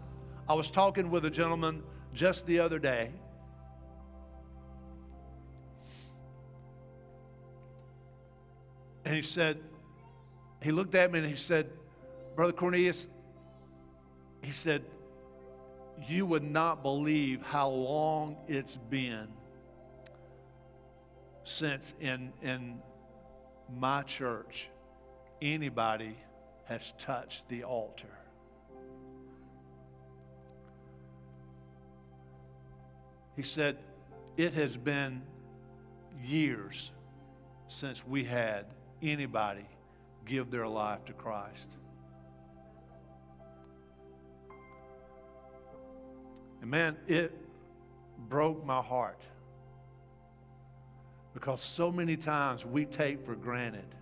I 0.49 0.55
was 0.55 0.71
talking 0.71 1.11
with 1.11 1.25
a 1.25 1.31
gentleman 1.31 1.83
just 2.15 2.47
the 2.47 2.61
other 2.61 2.79
day. 2.79 3.11
And 9.05 9.15
he 9.15 9.23
said, 9.23 9.59
he 10.63 10.73
looked 10.73 10.95
at 10.95 11.13
me 11.13 11.21
and 11.21 11.29
he 11.29 11.37
said, 11.37 11.71
Brother 12.35 12.53
Cornelius, 12.53 13.07
he 14.43 14.53
said, 14.53 14.83
you 16.07 16.27
would 16.27 16.43
not 16.43 16.83
believe 16.83 17.41
how 17.43 17.69
long 17.69 18.37
it's 18.49 18.77
been 18.77 19.29
since 21.45 21.95
in, 22.01 22.33
in 22.43 22.81
my 23.73 24.03
church 24.03 24.69
anybody 25.41 26.17
has 26.65 26.93
touched 26.99 27.49
the 27.49 27.63
altar. 27.65 28.16
He 33.37 33.43
said, 33.43 33.77
It 34.37 34.55
has 34.55 34.77
been 34.77 35.23
years 36.25 36.91
since 37.69 38.05
we 38.07 38.25
had 38.25 38.65
anybody 39.03 39.67
give 40.25 40.51
their 40.51 40.67
life 40.67 41.05
to 41.05 41.13
Christ. 41.13 41.77
And 46.63 46.71
man, 46.71 46.97
it 47.07 47.33
broke 48.29 48.65
my 48.65 48.81
heart. 48.81 49.23
Because 51.35 51.63
so 51.63 51.93
many 51.93 52.17
times 52.17 52.65
we 52.65 52.87
take 52.87 53.25
for 53.27 53.35
granted 53.35 53.95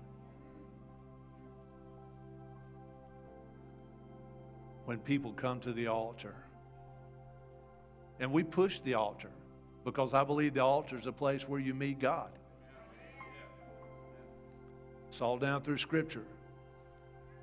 when 4.84 4.98
people 4.98 5.32
come 5.32 5.58
to 5.60 5.72
the 5.72 5.88
altar. 5.88 6.34
And 8.20 8.32
we 8.32 8.42
push 8.42 8.80
the 8.80 8.94
altar 8.94 9.30
because 9.84 10.14
I 10.14 10.24
believe 10.24 10.54
the 10.54 10.64
altar 10.64 10.98
is 10.98 11.06
a 11.06 11.12
place 11.12 11.48
where 11.48 11.60
you 11.60 11.74
meet 11.74 11.98
God. 11.98 12.30
It's 15.10 15.20
all 15.20 15.38
down 15.38 15.62
through 15.62 15.78
Scripture. 15.78 16.24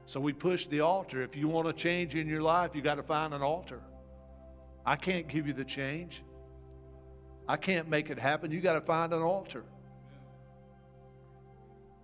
So 0.06 0.20
we 0.20 0.34
push 0.34 0.66
the 0.66 0.82
altar. 0.82 1.22
If 1.22 1.36
you 1.36 1.48
want 1.48 1.68
a 1.68 1.74
change 1.74 2.16
in 2.16 2.28
your 2.28 2.42
life, 2.42 2.72
you 2.74 2.82
got 2.82 2.96
to 2.96 3.04
find 3.04 3.34
an 3.34 3.42
altar. 3.42 3.80
I 4.86 4.96
can't 4.96 5.28
give 5.28 5.48
you 5.48 5.54
the 5.54 5.64
change. 5.64 6.22
I 7.48 7.56
can't 7.56 7.88
make 7.88 8.10
it 8.10 8.18
happen. 8.18 8.52
You 8.52 8.60
got 8.60 8.74
to 8.74 8.82
find 8.82 9.14
an 9.14 9.22
altar. 9.22 9.64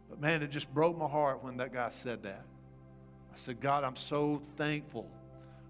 But 0.09 0.21
man, 0.21 0.41
it 0.43 0.51
just 0.51 0.73
broke 0.73 0.97
my 0.97 1.07
heart 1.07 1.43
when 1.43 1.57
that 1.57 1.73
guy 1.73 1.89
said 1.89 2.23
that. 2.23 2.45
I 3.33 3.37
said, 3.37 3.59
God, 3.59 3.83
I'm 3.83 3.95
so 3.95 4.41
thankful 4.55 5.09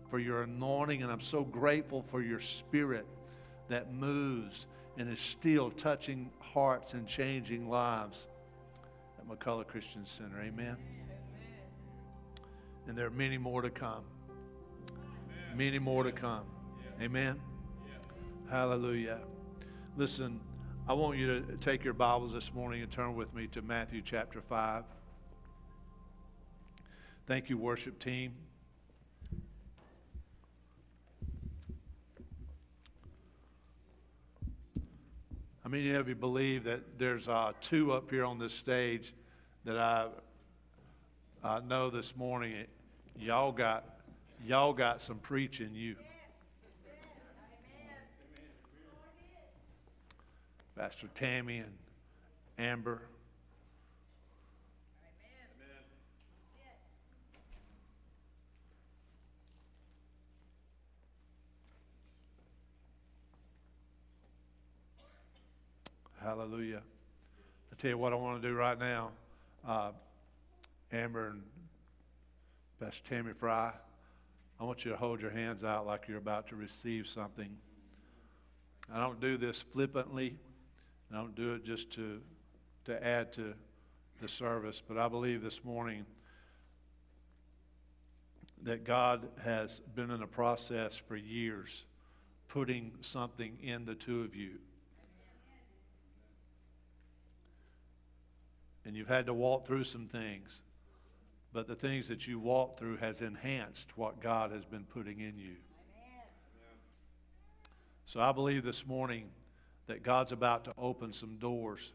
for 0.10 0.20
your 0.20 0.44
anointing, 0.44 1.04
and 1.04 1.12
I'm 1.12 1.22
so 1.22 1.44
grateful 1.44 2.04
for 2.10 2.22
your 2.22 2.40
spirit 2.40 3.06
that 3.68 3.94
moves 3.94 4.68
and 4.98 5.12
is 5.12 5.20
still 5.20 5.70
touching 5.72 6.30
hearts 6.40 6.94
and 6.94 7.08
changing 7.08 7.70
lives 7.70 8.28
at 9.20 9.28
McCullough 9.28 9.68
Christian 9.68 10.06
Center. 10.06 10.42
Amen. 10.42 10.78
And 12.88 12.98
there 12.98 13.06
are 13.06 13.12
many 13.12 13.38
more 13.38 13.62
to 13.62 13.70
come. 13.70 14.04
Many 15.56 15.80
more 15.80 16.04
to 16.04 16.12
come. 16.12 16.46
Amen. 17.02 17.40
Hallelujah. 18.50 19.20
Listen, 19.98 20.40
I 20.88 20.94
want 20.94 21.18
you 21.18 21.28
to 21.42 21.58
take 21.58 21.84
your 21.84 21.94
Bibles 21.94 22.32
this 22.32 22.54
morning 22.54 22.82
and 22.82 22.90
turn 22.90 23.14
with 23.16 23.34
me 23.34 23.48
to 23.48 23.62
Matthew 23.62 24.02
chapter 24.02 24.42
5. 24.42 24.84
Thank 27.28 27.50
you, 27.50 27.58
worship 27.58 28.00
team. 28.00 28.32
How 35.68 35.72
many 35.72 35.92
of 35.96 36.08
you 36.08 36.16
believe 36.16 36.64
that 36.64 36.98
there's 36.98 37.28
uh, 37.28 37.52
two 37.60 37.92
up 37.92 38.10
here 38.10 38.24
on 38.24 38.40
this 38.40 38.54
stage 38.54 39.14
that 39.66 39.78
I, 39.78 40.08
I 41.44 41.60
know 41.60 41.90
this 41.90 42.16
morning? 42.16 42.64
Y'all 43.20 43.52
got, 43.52 43.84
y'all 44.46 44.72
got 44.72 45.02
some 45.02 45.18
preaching 45.18 45.72
you. 45.74 45.98
Pastor 50.78 51.10
Tammy 51.16 51.58
and 51.58 51.74
Amber. 52.58 53.02
Hallelujah. 66.24 66.82
I 67.72 67.76
tell 67.76 67.92
you 67.92 67.98
what 67.98 68.12
I 68.12 68.16
want 68.16 68.42
to 68.42 68.48
do 68.48 68.56
right 68.56 68.78
now. 68.80 69.12
Uh, 69.66 69.92
Amber 70.92 71.28
and 71.28 71.44
Pastor 72.80 73.04
Tammy 73.08 73.34
Fry, 73.34 73.72
I 74.60 74.64
want 74.64 74.84
you 74.84 74.92
to 74.92 74.98
hold 74.98 75.22
your 75.22 75.30
hands 75.30 75.64
out 75.64 75.86
like 75.86 76.08
you're 76.08 76.18
about 76.18 76.48
to 76.48 76.56
receive 76.56 77.08
something. 77.08 77.56
I 78.92 79.00
don't 79.00 79.20
do 79.20 79.38
this 79.38 79.62
flippantly. 79.62 80.38
I 81.12 81.16
don't 81.16 81.36
do 81.36 81.54
it 81.54 81.64
just 81.64 81.92
to, 81.92 82.20
to 82.86 83.06
add 83.06 83.32
to 83.34 83.54
the 84.20 84.28
service, 84.28 84.82
but 84.86 84.98
I 84.98 85.08
believe 85.08 85.44
this 85.44 85.64
morning 85.64 86.04
that 88.64 88.84
God 88.84 89.28
has 89.44 89.82
been 89.94 90.10
in 90.10 90.24
a 90.24 90.28
process 90.28 90.98
for 90.98 91.16
years 91.16 91.86
putting 92.48 92.94
something 93.02 93.60
in 93.62 93.86
the 93.86 93.94
two 93.94 94.22
of 94.22 94.36
you. 94.36 94.54
And 98.88 98.96
you've 98.96 99.10
had 99.10 99.26
to 99.26 99.34
walk 99.34 99.68
through 99.68 99.84
some 99.84 100.08
things, 100.08 100.62
but 101.52 101.68
the 101.68 101.76
things 101.76 102.08
that 102.08 102.26
you 102.26 102.40
walked 102.40 102.80
through 102.80 102.96
has 102.98 103.20
enhanced 103.20 103.98
what 103.98 104.22
God 104.22 104.50
has 104.54 104.64
been 104.64 104.86
putting 104.86 105.20
in 105.20 105.38
you. 105.38 105.58
So 108.06 108.22
I 108.22 108.32
believe 108.32 108.64
this 108.64 108.88
morning 108.88 109.26
that 109.88 110.04
God's 110.04 110.32
about 110.32 110.64
to 110.66 110.74
open 110.78 111.12
some 111.12 111.36
doors. 111.36 111.92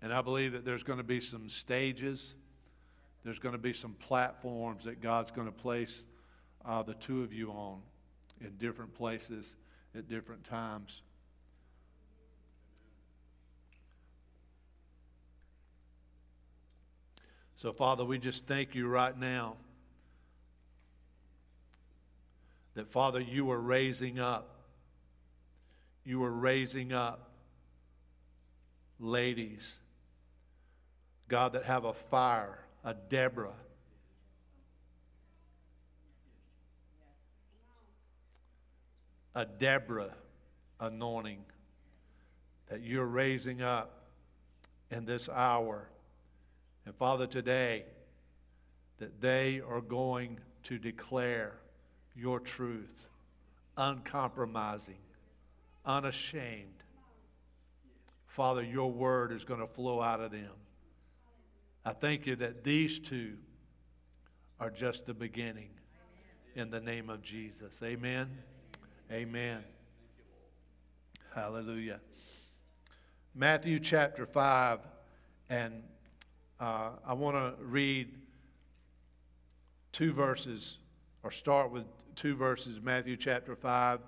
And 0.00 0.14
I 0.14 0.22
believe 0.22 0.52
that 0.52 0.64
there's 0.64 0.84
going 0.84 0.98
to 0.98 1.04
be 1.04 1.20
some 1.20 1.48
stages, 1.48 2.34
there's 3.24 3.40
going 3.40 3.54
to 3.54 3.58
be 3.58 3.72
some 3.72 3.94
platforms 3.94 4.84
that 4.84 5.02
God's 5.02 5.32
going 5.32 5.48
to 5.48 5.52
place 5.52 6.04
uh, 6.64 6.84
the 6.84 6.94
two 6.94 7.24
of 7.24 7.32
you 7.32 7.50
on 7.50 7.80
in 8.40 8.52
different 8.58 8.94
places 8.94 9.56
at 9.96 10.08
different 10.08 10.44
times. 10.44 11.02
So, 17.60 17.74
Father, 17.74 18.06
we 18.06 18.18
just 18.18 18.46
thank 18.46 18.74
you 18.74 18.88
right 18.88 19.14
now 19.14 19.58
that, 22.72 22.90
Father, 22.90 23.20
you 23.20 23.50
are 23.50 23.60
raising 23.60 24.18
up. 24.18 24.62
You 26.02 26.24
are 26.24 26.30
raising 26.30 26.94
up 26.94 27.32
ladies, 28.98 29.78
God, 31.28 31.52
that 31.52 31.64
have 31.64 31.84
a 31.84 31.92
fire, 31.92 32.60
a 32.82 32.94
Deborah. 32.94 33.52
A 39.34 39.44
Deborah 39.44 40.14
anointing 40.80 41.44
that 42.70 42.80
you're 42.80 43.04
raising 43.04 43.60
up 43.60 44.06
in 44.90 45.04
this 45.04 45.28
hour. 45.28 45.90
And 46.86 46.94
Father, 46.94 47.26
today, 47.26 47.84
that 48.98 49.20
they 49.20 49.60
are 49.68 49.80
going 49.80 50.38
to 50.64 50.78
declare 50.78 51.54
your 52.14 52.40
truth, 52.40 53.08
uncompromising, 53.76 54.98
unashamed. 55.84 56.66
Father, 58.26 58.62
your 58.62 58.90
word 58.90 59.32
is 59.32 59.44
going 59.44 59.60
to 59.60 59.66
flow 59.66 60.00
out 60.00 60.20
of 60.20 60.30
them. 60.30 60.52
I 61.84 61.92
thank 61.92 62.26
you 62.26 62.36
that 62.36 62.62
these 62.62 62.98
two 62.98 63.34
are 64.60 64.70
just 64.70 65.06
the 65.06 65.14
beginning 65.14 65.70
in 66.54 66.70
the 66.70 66.80
name 66.80 67.08
of 67.08 67.22
Jesus. 67.22 67.80
Amen. 67.82 68.28
Amen. 69.10 69.64
Hallelujah. 71.34 72.00
Matthew 73.34 73.78
chapter 73.78 74.26
5, 74.26 74.80
and 75.48 75.82
uh, 76.60 76.90
I 77.06 77.14
want 77.14 77.36
to 77.36 77.64
read 77.64 78.14
two 79.92 80.12
verses, 80.12 80.76
or 81.22 81.30
start 81.30 81.70
with 81.70 81.84
two 82.14 82.36
verses, 82.36 82.80
Matthew 82.82 83.16
chapter 83.16 83.56
5, 83.56 84.00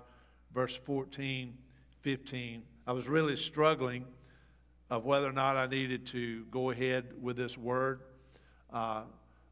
verse 0.53 0.75
14, 0.77 1.57
15. 2.01 2.61
I 2.85 2.91
was 2.91 3.09
really 3.09 3.35
struggling 3.35 4.05
of 4.91 5.03
whether 5.03 5.27
or 5.27 5.33
not 5.33 5.57
I 5.57 5.65
needed 5.65 6.05
to 6.07 6.45
go 6.51 6.69
ahead 6.69 7.05
with 7.19 7.37
this 7.37 7.57
word, 7.57 8.01
uh, 8.71 9.01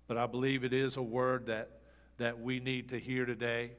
but 0.08 0.18
I 0.18 0.28
believe 0.28 0.64
it 0.64 0.74
is 0.74 0.98
a 0.98 1.02
word 1.02 1.48
that, 1.48 1.80
that 2.20 2.40
we 2.40 2.60
need 2.60 2.90
to 2.90 3.00
hear 3.00 3.26
today. 3.26 3.72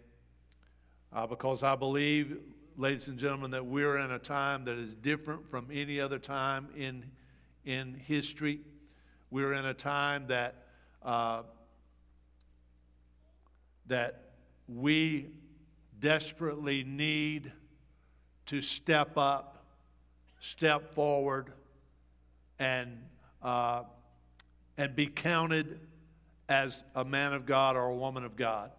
Uh, 1.13 1.29
because 1.29 1.63
I 1.63 1.77
believe, 1.77 2.39
ladies 2.77 3.07
and 3.07 3.19
gentlemen, 3.19 3.53
that 3.53 3.65
we're 3.65 3.99
in 3.99 4.11
a 4.11 4.19
time 4.19 4.65
that 4.65 4.79
is 4.79 4.95
different 4.95 5.49
from 5.49 5.69
any 5.73 6.01
other 6.01 6.19
time 6.19 6.71
in, 6.77 7.05
in 7.65 7.95
history. 7.95 8.63
We're 9.33 9.55
in 9.55 9.65
a 9.65 9.73
time 9.73 10.27
that 10.27 10.67
uh, 11.03 11.45
that 13.87 14.33
we 14.69 15.29
desperately 16.01 16.85
need 16.85 17.51
to 18.45 18.61
step 18.61 19.17
up, 19.17 19.65
step 20.41 20.95
forward, 20.95 21.51
and, 22.59 22.99
uh, 23.43 23.85
and 24.77 24.95
be 24.95 25.07
counted 25.07 25.81
as 26.51 26.85
a 26.95 27.03
man 27.03 27.33
of 27.33 27.47
God 27.47 27.75
or 27.75 27.87
a 27.87 27.95
woman 27.95 28.25
of 28.27 28.37
God. 28.37 28.71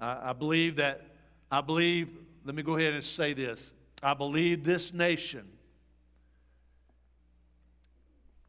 I, 0.00 0.30
I 0.30 0.32
believe 0.32 0.74
that, 0.76 1.06
I 1.52 1.60
believe, 1.60 2.08
let 2.44 2.56
me 2.56 2.64
go 2.64 2.76
ahead 2.76 2.92
and 2.92 3.04
say 3.04 3.34
this. 3.34 3.72
I 4.02 4.14
believe 4.14 4.64
this 4.64 4.92
nation 4.92 5.46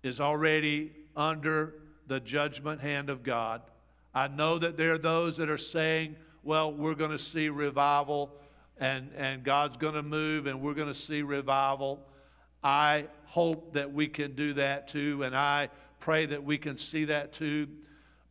is 0.03 0.19
already 0.19 0.91
under 1.15 1.75
the 2.07 2.19
judgment 2.19 2.81
hand 2.81 3.09
of 3.09 3.23
God. 3.23 3.61
I 4.13 4.27
know 4.27 4.57
that 4.59 4.77
there 4.77 4.93
are 4.93 4.97
those 4.97 5.37
that 5.37 5.49
are 5.49 5.57
saying, 5.57 6.15
well, 6.43 6.71
we're 6.71 6.95
going 6.95 7.11
to 7.11 7.19
see 7.19 7.49
revival 7.49 8.31
and, 8.79 9.09
and 9.15 9.43
God's 9.43 9.77
going 9.77 9.95
to 9.95 10.03
move 10.03 10.47
and 10.47 10.61
we're 10.61 10.73
going 10.73 10.87
to 10.87 10.93
see 10.93 11.21
revival. 11.21 11.99
I 12.63 13.05
hope 13.25 13.73
that 13.73 13.91
we 13.91 14.07
can 14.07 14.33
do 14.35 14.53
that 14.53 14.87
too, 14.87 15.23
and 15.23 15.35
I 15.35 15.69
pray 15.99 16.25
that 16.25 16.43
we 16.43 16.57
can 16.57 16.77
see 16.77 17.05
that 17.05 17.33
too. 17.33 17.67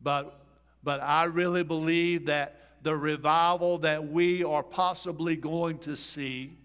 But, 0.01 0.41
but 0.83 1.01
I 1.01 1.25
really 1.25 1.63
believe 1.63 2.25
that 2.25 2.59
the 2.83 2.95
revival 2.95 3.77
that 3.79 4.11
we 4.11 4.43
are 4.43 4.63
possibly 4.63 5.35
going 5.35 5.79
to 5.79 5.95
see 5.95 6.57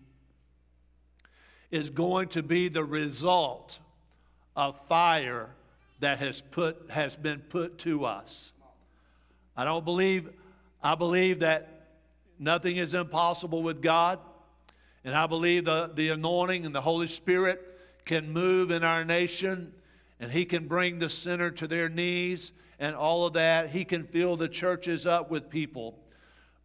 is 1.70 1.88
going 1.90 2.28
to 2.28 2.42
be 2.42 2.68
the 2.68 2.84
result 2.84 3.78
of 4.56 4.76
fire 4.88 5.50
that 6.00 6.18
has, 6.18 6.40
put, 6.40 6.90
has 6.90 7.16
been 7.16 7.40
put 7.40 7.78
to 7.78 8.04
us. 8.04 8.52
I 9.56 9.64
don't 9.64 9.84
believe, 9.84 10.30
I 10.82 10.94
believe 10.94 11.40
that 11.40 11.86
nothing 12.38 12.76
is 12.76 12.94
impossible 12.94 13.62
with 13.62 13.80
God. 13.82 14.18
And 15.04 15.14
I 15.14 15.26
believe 15.26 15.64
the, 15.64 15.90
the 15.94 16.10
anointing 16.10 16.64
and 16.66 16.74
the 16.74 16.80
Holy 16.80 17.06
Spirit 17.06 17.60
can 18.04 18.32
move 18.32 18.70
in 18.70 18.84
our 18.84 19.04
nation 19.04 19.72
and 20.20 20.30
He 20.30 20.44
can 20.44 20.68
bring 20.68 20.98
the 20.98 21.08
sinner 21.08 21.50
to 21.52 21.66
their 21.66 21.88
knees 21.88 22.52
and 22.78 22.94
all 22.94 23.26
of 23.26 23.32
that. 23.34 23.70
He 23.70 23.84
can 23.84 24.04
fill 24.04 24.36
the 24.36 24.48
churches 24.48 25.06
up 25.06 25.30
with 25.30 25.48
people. 25.50 25.98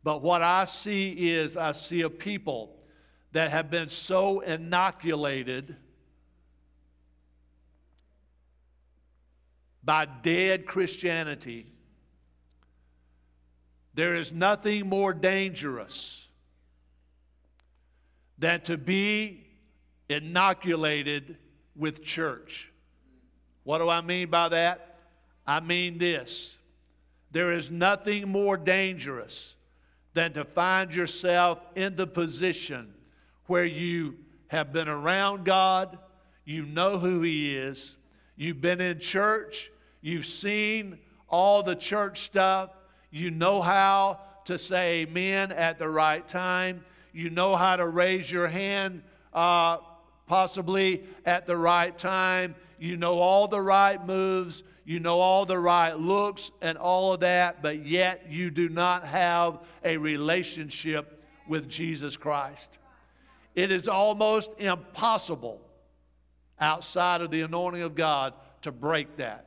But 0.04 0.22
what 0.22 0.42
I 0.42 0.64
see 0.66 1.12
is 1.12 1.58
I 1.58 1.72
see 1.72 2.02
a 2.02 2.10
people 2.10 2.76
that 3.34 3.52
have 3.52 3.70
been 3.70 3.90
so 3.90 4.40
inoculated 4.42 5.76
by 9.88 10.06
dead 10.06 10.66
Christianity 10.66 11.66
there 13.94 14.16
is 14.16 14.34
nothing 14.34 14.88
more 14.88 15.14
dangerous 15.14 16.28
than 18.38 18.62
to 18.62 18.78
be 18.78 19.48
inoculated 20.08 21.38
with 21.76 22.04
church. 22.04 22.70
What 23.64 23.80
do 23.80 23.90
I 23.90 24.02
mean 24.02 24.30
by 24.30 24.50
that? 24.50 25.00
I 25.48 25.62
mean 25.62 25.98
this 25.98 26.58
there 27.32 27.54
is 27.54 27.72
nothing 27.72 28.28
more 28.28 28.58
dangerous 28.58 29.56
than 30.14 30.34
to 30.34 30.44
find 30.44 30.94
yourself 30.94 31.60
in 31.76 31.96
the 31.96 32.08
position 32.08 32.94
where 33.46 33.66
you 33.66 34.16
have 34.48 34.74
been 34.74 34.90
around 34.90 35.46
God, 35.46 35.98
you 36.44 36.66
know 36.66 36.98
who 36.98 37.22
He 37.22 37.56
is, 37.56 37.96
you've 38.36 38.62
been 38.62 38.82
in 38.82 39.00
church, 39.00 39.72
you've 40.08 40.26
seen 40.26 40.98
all 41.28 41.62
the 41.62 41.76
church 41.76 42.22
stuff, 42.22 42.70
you 43.12 43.32
know 43.32 43.62
how 43.62 44.20
to 44.46 44.58
say 44.58 45.02
amen 45.02 45.52
at 45.52 45.78
the 45.78 45.90
right 45.90 46.26
time. 46.28 46.84
You 47.14 47.30
know 47.30 47.56
how 47.56 47.76
to 47.76 47.88
raise 47.88 48.32
your 48.32 48.48
hand 48.48 49.04
uh, 49.34 49.78
possibly 50.26 51.04
at 51.26 51.46
the 51.46 51.58
right 51.58 51.98
time. 51.98 52.56
You 52.80 52.96
know 52.96 53.20
all 53.20 53.48
the 53.48 53.60
right 53.60 54.04
moves. 54.06 54.64
You 54.86 55.02
know 55.02 55.20
all 55.20 55.46
the 55.46 55.60
right 55.60 55.98
looks 55.98 56.52
and 56.62 56.78
all 56.78 57.14
of 57.14 57.20
that, 57.20 57.62
but 57.62 57.86
yet 57.86 58.28
you 58.30 58.50
do 58.50 58.70
not 58.70 59.04
have 59.06 59.60
a 59.84 59.98
relationship 59.98 61.22
with 61.50 61.68
Jesus 61.68 62.16
Christ. 62.16 62.78
It 63.56 63.72
is 63.72 63.90
almost 63.90 64.52
impossible 64.60 65.60
outside 66.60 67.22
of 67.22 67.32
the 67.32 67.42
anointing 67.42 67.82
of 67.82 67.96
God 67.96 68.34
to 68.62 68.72
break 68.72 69.18
that. 69.18 69.47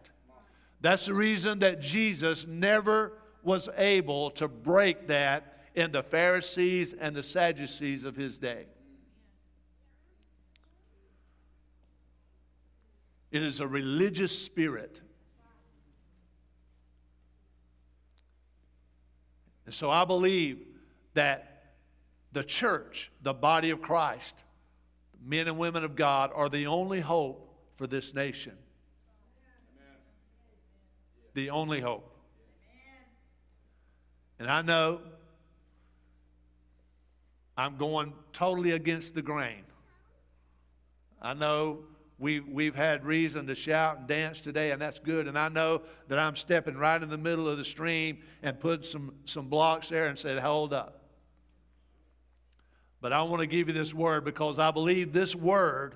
That's 0.81 1.07
the 1.07 1.15
reason 1.15 1.59
that 1.59 1.81
Jesus 1.81 2.47
never 2.47 3.13
was 3.43 3.69
able 3.77 4.31
to 4.33 4.49
break 4.49 5.07
that 5.09 5.59
in 5.75 5.93
the 5.93 6.03
Pharisees 6.03 6.95
and 6.99 7.15
the 7.15 7.23
Sadducees 7.23 8.05
of 8.05 8.17
his 8.17 8.39
day. 8.39 8.67
It 13.31 13.43
is 13.43 13.61
a 13.61 13.67
religious 13.67 14.37
spirit. 14.37 15.01
And 19.67 19.75
so 19.75 19.91
I 19.91 20.05
believe 20.05 20.67
that 21.15 21.75
the 22.33 22.43
church, 22.43 23.11
the 23.23 23.33
body 23.33 23.71
of 23.71 23.81
Christ, 23.81 24.45
men 25.25 25.47
and 25.47 25.59
women 25.59 25.85
of 25.85 25.95
God, 25.95 26.33
are 26.35 26.49
the 26.49 26.67
only 26.67 27.01
hope 27.01 27.55
for 27.77 27.87
this 27.87 28.15
nation. 28.15 28.57
The 31.35 31.51
only 31.51 31.81
hope. 31.81 32.07
And 34.39 34.51
I 34.51 34.63
know 34.63 35.01
I'm 37.57 37.77
going 37.77 38.15
totally 38.33 38.71
against 38.71 39.15
the 39.15 39.23
grain. 39.23 39.65
I 41.21 41.35
know 41.35 41.81
we, 42.19 42.41
we've 42.41 42.75
had 42.75 43.05
reason 43.05 43.47
to 43.47 43.55
shout 43.55 43.99
and 43.99 44.07
dance 44.07 44.41
today, 44.41 44.71
and 44.71 44.81
that's 44.81 44.99
good. 44.99 45.29
And 45.29 45.39
I 45.39 45.49
know 45.49 45.83
that 46.09 46.19
I'm 46.19 46.37
stepping 46.37 46.77
right 46.77 47.03
in 47.03 47.11
the 47.11 47.19
middle 47.19 47.49
of 47.49 47.59
the 47.59 47.65
stream 47.65 48.19
and 48.43 48.59
put 48.59 48.87
some, 48.87 49.13
some 49.27 49.49
blocks 49.49 49.91
there 49.91 50.07
and 50.07 50.19
said, 50.19 50.39
Hold 50.39 50.73
up. 50.73 51.03
But 53.03 53.13
I 53.13 53.23
want 53.23 53.41
to 53.41 53.47
give 53.47 53.69
you 53.69 53.75
this 53.75 53.95
word 53.95 54.25
because 54.25 54.59
I 54.59 54.71
believe 54.71 55.13
this 55.13 55.35
word 55.35 55.95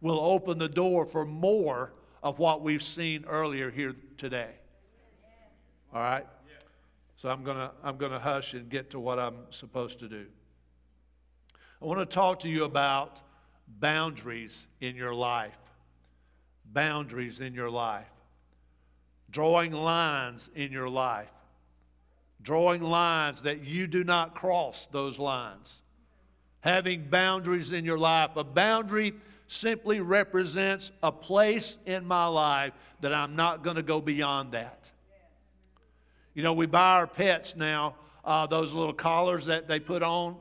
will 0.00 0.20
open 0.20 0.58
the 0.58 0.68
door 0.68 1.06
for 1.06 1.24
more 1.24 1.92
of 2.22 2.38
what 2.38 2.62
we've 2.62 2.82
seen 2.82 3.24
earlier 3.26 3.70
here 3.70 3.94
today. 4.16 4.50
All 5.92 6.00
right? 6.00 6.26
So 7.16 7.28
I'm 7.28 7.44
going 7.44 7.56
to 7.56 7.70
I'm 7.84 7.96
going 7.98 8.12
to 8.12 8.18
hush 8.18 8.54
and 8.54 8.68
get 8.68 8.90
to 8.90 8.98
what 8.98 9.18
I'm 9.18 9.36
supposed 9.50 10.00
to 10.00 10.08
do. 10.08 10.26
I 11.80 11.84
want 11.84 12.00
to 12.00 12.06
talk 12.06 12.40
to 12.40 12.48
you 12.48 12.64
about 12.64 13.22
boundaries 13.80 14.66
in 14.80 14.96
your 14.96 15.14
life. 15.14 15.56
Boundaries 16.72 17.40
in 17.40 17.54
your 17.54 17.70
life. 17.70 18.06
Drawing 19.30 19.72
lines 19.72 20.50
in 20.54 20.72
your 20.72 20.88
life. 20.88 21.30
Drawing 22.42 22.82
lines 22.82 23.42
that 23.42 23.64
you 23.64 23.86
do 23.86 24.02
not 24.04 24.34
cross 24.34 24.88
those 24.88 25.18
lines. 25.18 25.80
having 26.62 27.02
boundaries 27.02 27.72
in 27.72 27.84
your 27.84 27.98
life. 27.98 28.30
A 28.36 28.44
boundary 28.44 29.12
simply 29.48 30.00
represents 30.00 30.90
a 31.02 31.12
place 31.12 31.76
in 31.86 32.06
my 32.06 32.24
life 32.26 32.72
that 33.00 33.12
I'm 33.12 33.36
not 33.36 33.62
going 33.62 33.76
to 33.76 33.82
go 33.82 34.00
beyond 34.00 34.52
that. 34.52 34.90
You 36.34 36.42
know, 36.42 36.54
we 36.54 36.66
buy 36.66 36.96
our 36.96 37.06
pets 37.06 37.56
now 37.56 37.94
uh, 38.24 38.46
those 38.46 38.72
little 38.72 38.92
collars 38.92 39.44
that 39.46 39.68
they 39.68 39.80
put 39.80 40.02
on, 40.02 40.36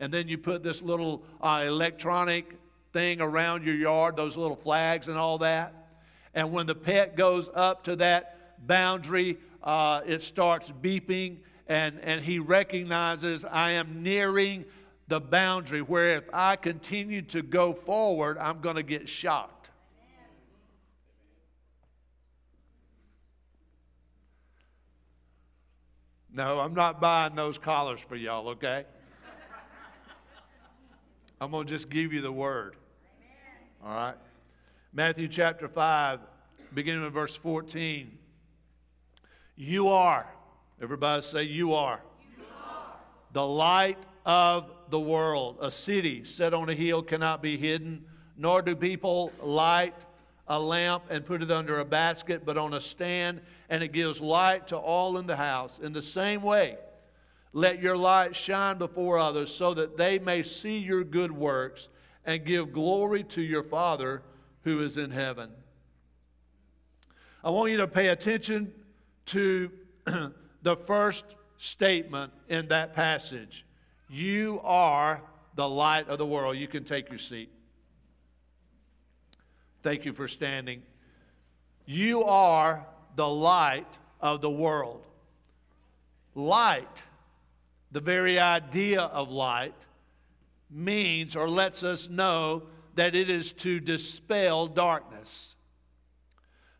and 0.00 0.12
then 0.12 0.28
you 0.28 0.38
put 0.38 0.62
this 0.62 0.82
little 0.82 1.22
uh, 1.40 1.64
electronic 1.66 2.56
thing 2.92 3.20
around 3.20 3.64
your 3.64 3.74
yard, 3.74 4.16
those 4.16 4.36
little 4.36 4.56
flags 4.56 5.08
and 5.08 5.16
all 5.16 5.38
that. 5.38 5.74
And 6.34 6.52
when 6.52 6.66
the 6.66 6.74
pet 6.74 7.16
goes 7.16 7.48
up 7.54 7.84
to 7.84 7.96
that 7.96 8.66
boundary, 8.66 9.38
uh, 9.62 10.02
it 10.06 10.22
starts 10.22 10.72
beeping, 10.82 11.38
and, 11.66 11.98
and 12.00 12.22
he 12.22 12.38
recognizes 12.38 13.44
I 13.44 13.72
am 13.72 14.02
nearing 14.02 14.64
the 15.08 15.20
boundary 15.20 15.82
where 15.82 16.16
if 16.16 16.24
I 16.32 16.56
continue 16.56 17.22
to 17.22 17.42
go 17.42 17.72
forward, 17.72 18.38
I'm 18.38 18.60
going 18.60 18.76
to 18.76 18.82
get 18.82 19.08
shocked. 19.08 19.61
No, 26.34 26.60
I'm 26.60 26.72
not 26.72 26.98
buying 27.00 27.34
those 27.34 27.58
collars 27.58 28.00
for 28.00 28.16
y'all, 28.16 28.48
okay? 28.50 28.86
I'm 31.40 31.50
going 31.50 31.66
to 31.66 31.72
just 31.72 31.90
give 31.90 32.12
you 32.12 32.22
the 32.22 32.32
word. 32.32 32.76
All 33.84 33.94
right? 33.94 34.14
Matthew 34.94 35.28
chapter 35.28 35.68
5, 35.68 36.20
beginning 36.72 37.02
with 37.02 37.12
verse 37.12 37.36
14. 37.36 38.16
You 39.56 39.88
are, 39.88 40.26
everybody 40.80 41.20
say, 41.22 41.42
You 41.42 41.74
are, 41.74 42.00
you 42.38 42.44
are. 42.64 42.94
the 43.32 43.46
light 43.46 43.98
of 44.24 44.70
the 44.88 45.00
world. 45.00 45.58
A 45.60 45.70
city 45.70 46.24
set 46.24 46.54
on 46.54 46.70
a 46.70 46.74
hill 46.74 47.02
cannot 47.02 47.42
be 47.42 47.58
hidden, 47.58 48.04
nor 48.38 48.62
do 48.62 48.74
people 48.74 49.32
light 49.42 50.06
a 50.48 50.58
lamp 50.58 51.04
and 51.10 51.24
put 51.24 51.42
it 51.42 51.50
under 51.50 51.80
a 51.80 51.84
basket, 51.84 52.44
but 52.44 52.58
on 52.58 52.74
a 52.74 52.80
stand, 52.80 53.40
and 53.68 53.82
it 53.82 53.92
gives 53.92 54.20
light 54.20 54.66
to 54.68 54.76
all 54.76 55.18
in 55.18 55.26
the 55.26 55.36
house. 55.36 55.78
In 55.78 55.92
the 55.92 56.02
same 56.02 56.42
way, 56.42 56.76
let 57.52 57.80
your 57.80 57.96
light 57.96 58.34
shine 58.34 58.78
before 58.78 59.18
others 59.18 59.54
so 59.54 59.74
that 59.74 59.96
they 59.96 60.18
may 60.18 60.42
see 60.42 60.78
your 60.78 61.04
good 61.04 61.30
works 61.30 61.88
and 62.24 62.44
give 62.44 62.72
glory 62.72 63.24
to 63.24 63.42
your 63.42 63.62
Father 63.62 64.22
who 64.64 64.82
is 64.82 64.96
in 64.96 65.10
heaven. 65.10 65.50
I 67.44 67.50
want 67.50 67.72
you 67.72 67.76
to 67.78 67.88
pay 67.88 68.08
attention 68.08 68.72
to 69.26 69.70
the 70.62 70.76
first 70.86 71.24
statement 71.58 72.32
in 72.48 72.68
that 72.68 72.94
passage. 72.94 73.66
You 74.08 74.60
are 74.64 75.20
the 75.54 75.68
light 75.68 76.08
of 76.08 76.18
the 76.18 76.26
world. 76.26 76.56
You 76.56 76.68
can 76.68 76.84
take 76.84 77.08
your 77.08 77.18
seat. 77.18 77.51
Thank 79.82 80.04
you 80.04 80.12
for 80.12 80.28
standing. 80.28 80.82
You 81.86 82.24
are 82.24 82.86
the 83.16 83.28
light 83.28 83.98
of 84.20 84.40
the 84.40 84.50
world. 84.50 85.04
Light, 86.34 87.02
the 87.90 88.00
very 88.00 88.38
idea 88.38 89.02
of 89.02 89.30
light, 89.30 89.86
means 90.70 91.36
or 91.36 91.48
lets 91.48 91.82
us 91.82 92.08
know 92.08 92.62
that 92.94 93.14
it 93.14 93.28
is 93.28 93.52
to 93.52 93.80
dispel 93.80 94.66
darkness. 94.68 95.56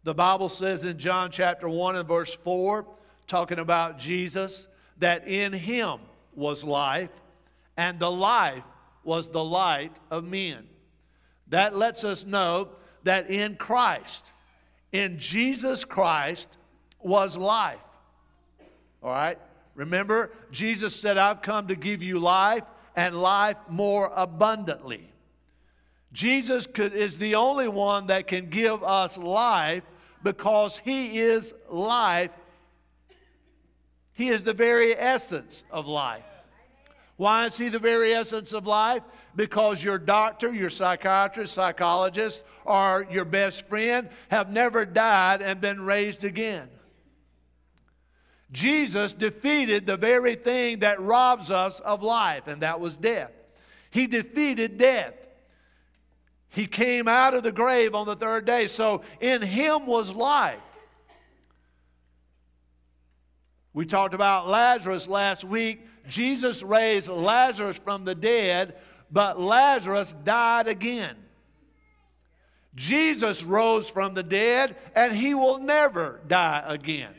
The 0.04 0.14
Bible 0.14 0.48
says 0.48 0.84
in 0.84 0.98
John 0.98 1.30
chapter 1.30 1.68
1 1.68 1.96
and 1.96 2.08
verse 2.08 2.34
4, 2.34 2.86
talking 3.26 3.58
about 3.58 3.98
Jesus, 3.98 4.68
that 4.98 5.26
in 5.26 5.52
him 5.52 5.98
was 6.34 6.64
life, 6.64 7.10
and 7.76 7.98
the 7.98 8.10
life 8.10 8.64
was 9.04 9.28
the 9.28 9.44
light 9.44 9.96
of 10.10 10.24
men. 10.24 10.66
That 11.48 11.76
lets 11.76 12.04
us 12.04 12.24
know 12.24 12.70
that 13.04 13.30
in 13.30 13.56
Christ, 13.56 14.32
in 14.92 15.18
Jesus 15.18 15.84
Christ, 15.84 16.48
was 17.00 17.36
life. 17.36 17.78
All 19.02 19.10
right? 19.10 19.38
Remember, 19.74 20.30
Jesus 20.50 20.94
said, 20.94 21.18
I've 21.18 21.42
come 21.42 21.68
to 21.68 21.74
give 21.76 22.02
you 22.02 22.18
life 22.18 22.64
and 22.94 23.20
life 23.20 23.56
more 23.68 24.12
abundantly. 24.14 25.08
Jesus 26.12 26.66
could, 26.66 26.92
is 26.92 27.16
the 27.16 27.34
only 27.36 27.68
one 27.68 28.08
that 28.08 28.28
can 28.28 28.50
give 28.50 28.84
us 28.84 29.16
life 29.16 29.82
because 30.22 30.76
he 30.76 31.18
is 31.18 31.54
life. 31.70 32.30
He 34.12 34.28
is 34.28 34.42
the 34.42 34.52
very 34.52 34.96
essence 34.96 35.64
of 35.70 35.86
life. 35.86 36.24
Why 37.22 37.46
is 37.46 37.56
he 37.56 37.68
the 37.68 37.78
very 37.78 38.12
essence 38.12 38.52
of 38.52 38.66
life? 38.66 39.04
Because 39.37 39.80
your 39.80 39.96
doctor, 39.96 40.52
your 40.52 40.70
psychiatrist, 40.70 41.54
psychologist, 41.54 42.42
or 42.64 43.06
your 43.12 43.24
best 43.24 43.68
friend 43.68 44.08
have 44.28 44.50
never 44.50 44.85
died 44.85 45.40
and 45.40 45.61
been 45.61 45.82
raised 45.82 46.24
again. 46.24 46.68
Jesus 48.50 49.12
defeated 49.12 49.87
the 49.87 49.96
very 49.96 50.35
thing 50.35 50.80
that 50.80 51.00
robs 51.00 51.52
us 51.52 51.78
of 51.78 52.02
life, 52.02 52.48
and 52.48 52.62
that 52.62 52.80
was 52.80 52.96
death. 52.96 53.30
He 53.90 54.08
defeated 54.08 54.76
death. 54.76 55.14
He 56.48 56.66
came 56.66 57.06
out 57.06 57.35
of 57.35 57.44
the 57.44 57.52
grave 57.52 57.94
on 57.94 58.04
the 58.04 58.16
third 58.16 58.46
day. 58.46 58.66
So 58.66 59.02
in 59.20 59.42
him 59.42 59.87
was 59.87 60.12
life. 60.12 60.58
We 63.74 63.87
talked 63.87 64.12
about 64.12 64.48
Lazarus 64.48 65.06
last 65.06 65.44
week. 65.44 65.87
Jesus 66.08 66.62
raised 66.62 67.08
Lazarus 67.08 67.76
from 67.76 68.04
the 68.04 68.14
dead, 68.14 68.76
but 69.10 69.40
Lazarus 69.40 70.14
died 70.24 70.68
again. 70.68 71.16
Jesus 72.74 73.42
rose 73.42 73.88
from 73.88 74.14
the 74.14 74.22
dead, 74.22 74.76
and 74.94 75.14
he 75.14 75.34
will 75.34 75.58
never 75.58 76.20
die 76.26 76.62
again. 76.66 77.14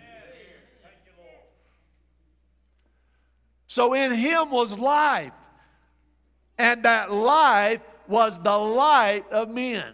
So 3.67 3.93
in 3.93 4.11
him 4.11 4.51
was 4.51 4.77
life, 4.77 5.33
and 6.57 6.83
that 6.83 7.11
life 7.11 7.81
was 8.07 8.37
the 8.41 8.55
light 8.55 9.31
of 9.31 9.49
men. 9.49 9.93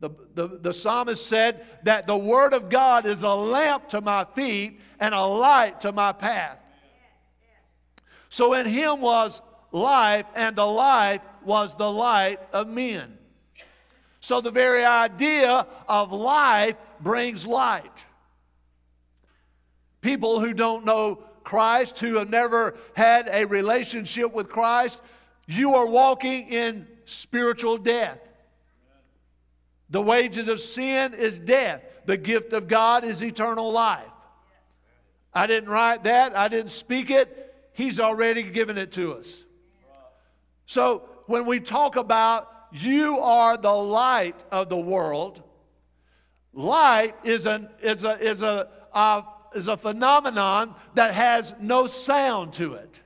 The, 0.00 0.10
the, 0.34 0.58
the 0.62 0.72
psalmist 0.72 1.26
said 1.26 1.66
that 1.82 2.06
the 2.06 2.16
word 2.16 2.54
of 2.54 2.68
God 2.68 3.06
is 3.06 3.24
a 3.24 3.30
lamp 3.30 3.88
to 3.90 4.00
my 4.00 4.24
feet 4.24 4.80
and 5.00 5.14
a 5.14 5.24
light 5.24 5.80
to 5.82 5.92
my 5.92 6.12
path. 6.12 6.58
So 8.28 8.54
in 8.54 8.66
him 8.66 9.00
was 9.00 9.40
life, 9.72 10.26
and 10.34 10.56
the 10.56 10.66
life 10.66 11.22
was 11.44 11.74
the 11.76 11.90
light 11.90 12.40
of 12.52 12.68
men. 12.68 13.16
So 14.20 14.40
the 14.40 14.50
very 14.50 14.84
idea 14.84 15.66
of 15.88 16.12
life 16.12 16.76
brings 17.00 17.46
light. 17.46 18.04
People 20.00 20.40
who 20.40 20.52
don't 20.52 20.84
know 20.84 21.22
Christ, 21.44 21.98
who 21.98 22.16
have 22.16 22.28
never 22.28 22.76
had 22.94 23.28
a 23.30 23.44
relationship 23.46 24.32
with 24.32 24.48
Christ, 24.48 25.00
you 25.46 25.74
are 25.74 25.86
walking 25.86 26.48
in 26.48 26.86
spiritual 27.04 27.78
death. 27.78 28.18
The 29.90 30.02
wages 30.02 30.48
of 30.48 30.60
sin 30.60 31.14
is 31.14 31.38
death. 31.38 31.80
The 32.04 32.18
gift 32.18 32.52
of 32.52 32.68
God 32.68 33.04
is 33.04 33.22
eternal 33.22 33.72
life. 33.72 34.04
I 35.32 35.46
didn't 35.46 35.70
write 35.70 36.04
that, 36.04 36.36
I 36.36 36.48
didn't 36.48 36.72
speak 36.72 37.10
it. 37.10 37.47
He's 37.78 38.00
already 38.00 38.42
given 38.42 38.76
it 38.76 38.90
to 38.94 39.14
us. 39.14 39.44
So 40.66 41.08
when 41.26 41.46
we 41.46 41.60
talk 41.60 41.94
about 41.94 42.50
you 42.72 43.20
are 43.20 43.56
the 43.56 43.70
light 43.70 44.42
of 44.50 44.68
the 44.68 44.76
world, 44.76 45.44
light 46.52 47.14
is, 47.22 47.46
an, 47.46 47.68
is, 47.80 48.02
a, 48.02 48.18
is, 48.18 48.42
a, 48.42 48.68
uh, 48.92 49.22
is 49.54 49.68
a 49.68 49.76
phenomenon 49.76 50.74
that 50.94 51.14
has 51.14 51.54
no 51.60 51.86
sound 51.86 52.52
to 52.54 52.74
it. 52.74 53.00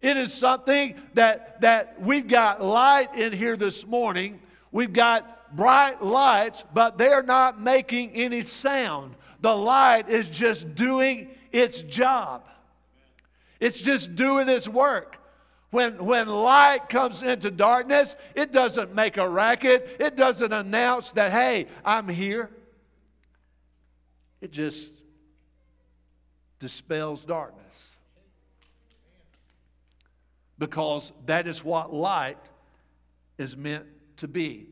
It 0.00 0.16
is 0.16 0.32
something 0.32 0.94
that, 1.12 1.60
that 1.60 2.00
we've 2.00 2.28
got 2.28 2.64
light 2.64 3.14
in 3.14 3.34
here 3.34 3.58
this 3.58 3.86
morning. 3.86 4.40
We've 4.72 4.94
got 4.94 5.54
bright 5.54 6.02
lights, 6.02 6.64
but 6.72 6.96
they're 6.96 7.22
not 7.22 7.60
making 7.60 8.12
any 8.12 8.40
sound. 8.40 9.16
The 9.42 9.54
light 9.54 10.08
is 10.08 10.30
just 10.30 10.74
doing 10.74 11.28
its 11.52 11.82
job, 11.82 12.47
it's 13.60 13.78
just 13.78 14.14
doing 14.14 14.48
its 14.48 14.68
work. 14.68 15.16
When, 15.70 16.04
when 16.04 16.28
light 16.28 16.88
comes 16.88 17.22
into 17.22 17.50
darkness, 17.50 18.16
it 18.34 18.52
doesn't 18.52 18.94
make 18.94 19.18
a 19.18 19.28
racket, 19.28 19.96
it 20.00 20.16
doesn't 20.16 20.52
announce 20.52 21.10
that, 21.12 21.30
hey, 21.30 21.66
I'm 21.84 22.08
here. 22.08 22.50
It 24.40 24.50
just 24.50 24.92
dispels 26.58 27.24
darkness 27.24 27.96
because 30.58 31.12
that 31.26 31.46
is 31.46 31.62
what 31.62 31.92
light 31.92 32.38
is 33.36 33.56
meant 33.56 33.84
to 34.16 34.28
be. 34.28 34.68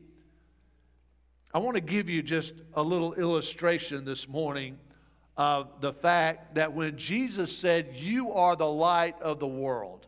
I 1.53 1.59
want 1.59 1.75
to 1.75 1.81
give 1.81 2.09
you 2.09 2.21
just 2.21 2.53
a 2.73 2.83
little 2.83 3.13
illustration 3.13 4.03
this 4.03 4.27
morning 4.27 4.77
of 5.37 5.69
the 5.81 5.93
fact 5.93 6.55
that 6.55 6.73
when 6.73 6.97
Jesus 6.97 7.55
said, 7.55 7.93
You 7.93 8.33
are 8.33 8.55
the 8.55 8.69
light 8.69 9.15
of 9.21 9.39
the 9.39 9.47
world, 9.47 10.07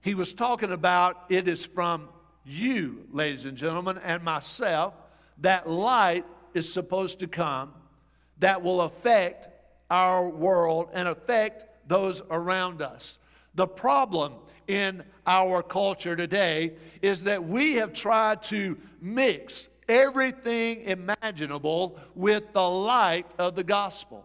he 0.00 0.14
was 0.14 0.32
talking 0.32 0.72
about 0.72 1.24
it 1.28 1.48
is 1.48 1.64
from 1.64 2.08
you, 2.44 3.06
ladies 3.12 3.44
and 3.44 3.56
gentlemen, 3.56 3.98
and 3.98 4.22
myself, 4.22 4.94
that 5.38 5.68
light 5.68 6.24
is 6.54 6.72
supposed 6.72 7.18
to 7.20 7.26
come 7.26 7.72
that 8.38 8.62
will 8.62 8.82
affect 8.82 9.48
our 9.90 10.28
world 10.28 10.88
and 10.92 11.08
affect 11.08 11.64
those 11.88 12.22
around 12.30 12.82
us. 12.82 13.18
The 13.54 13.66
problem 13.66 14.34
in 14.68 15.02
our 15.26 15.62
culture 15.62 16.16
today 16.16 16.74
is 17.02 17.22
that 17.22 17.42
we 17.42 17.74
have 17.74 17.92
tried 17.92 18.42
to 18.44 18.76
mix 19.00 19.68
everything 19.88 20.82
imaginable 20.82 21.98
with 22.14 22.52
the 22.52 22.68
light 22.68 23.26
of 23.38 23.54
the 23.54 23.64
gospel. 23.64 24.24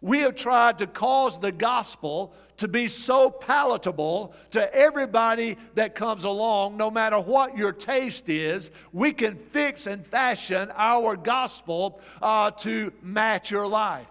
We 0.00 0.20
have 0.20 0.34
tried 0.34 0.78
to 0.78 0.86
cause 0.86 1.40
the 1.40 1.52
gospel 1.52 2.34
to 2.58 2.68
be 2.68 2.88
so 2.88 3.30
palatable 3.30 4.34
to 4.50 4.74
everybody 4.74 5.56
that 5.74 5.94
comes 5.94 6.24
along, 6.24 6.76
no 6.76 6.90
matter 6.90 7.18
what 7.18 7.56
your 7.56 7.72
taste 7.72 8.28
is. 8.28 8.70
We 8.92 9.12
can 9.12 9.36
fix 9.52 9.86
and 9.86 10.06
fashion 10.06 10.70
our 10.74 11.16
gospel 11.16 12.00
uh, 12.20 12.50
to 12.50 12.92
match 13.02 13.50
your 13.50 13.66
life. 13.66 14.06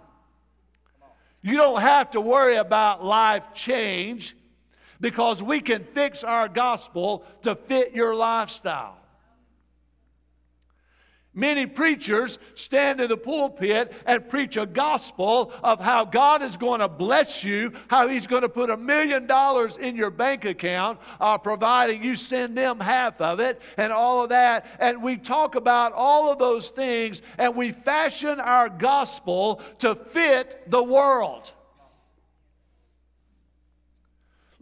You 1.44 1.58
don't 1.58 1.82
have 1.82 2.12
to 2.12 2.22
worry 2.22 2.56
about 2.56 3.06
life 3.06 3.44
change 3.54 4.36
because 5.00 5.44
we 5.44 5.60
can 5.60 5.84
fix 5.94 6.24
our 6.24 6.48
gospel 6.48 7.26
to 7.44 7.56
fit 7.56 7.94
your 7.94 8.16
lifestyle. 8.16 8.98
Many 11.36 11.66
preachers 11.66 12.38
stand 12.54 13.02
in 13.02 13.10
the 13.10 13.18
pulpit 13.18 13.92
and 14.06 14.30
preach 14.30 14.56
a 14.56 14.68
gospel 14.68 15.52
of 15.64 15.80
how 15.80 16.06
God 16.06 16.44
is 16.44 16.58
going 16.58 16.80
to 16.80 16.88
bless 16.88 17.44
you, 17.44 17.74
how 17.88 18.08
He's 18.08 18.28
going 18.28 18.44
to 18.44 18.50
put 18.50 18.70
a 18.70 18.78
million 18.78 19.26
dollars 19.26 19.78
in 19.78 19.96
your 19.96 20.12
bank 20.12 20.46
account, 20.46 21.00
uh, 21.20 21.40
providing 21.40 22.04
you 22.04 22.14
send 22.14 22.56
them 22.56 22.80
half 22.80 23.20
of 23.20 23.40
it, 23.40 23.60
and 23.78 23.92
all 23.92 24.22
of 24.22 24.30
that. 24.30 24.68
And 24.80 25.02
we 25.02 25.18
talk 25.18 25.56
about 25.56 25.92
all 25.94 26.32
of 26.32 26.38
those 26.38 26.70
things, 26.70 27.24
and 27.40 27.56
we 27.56 27.72
fashion 27.72 28.40
our 28.40 28.70
gospel 28.70 29.62
to 29.80 29.96
fit 29.96 30.62
the 30.68 30.84
world. 30.84 31.52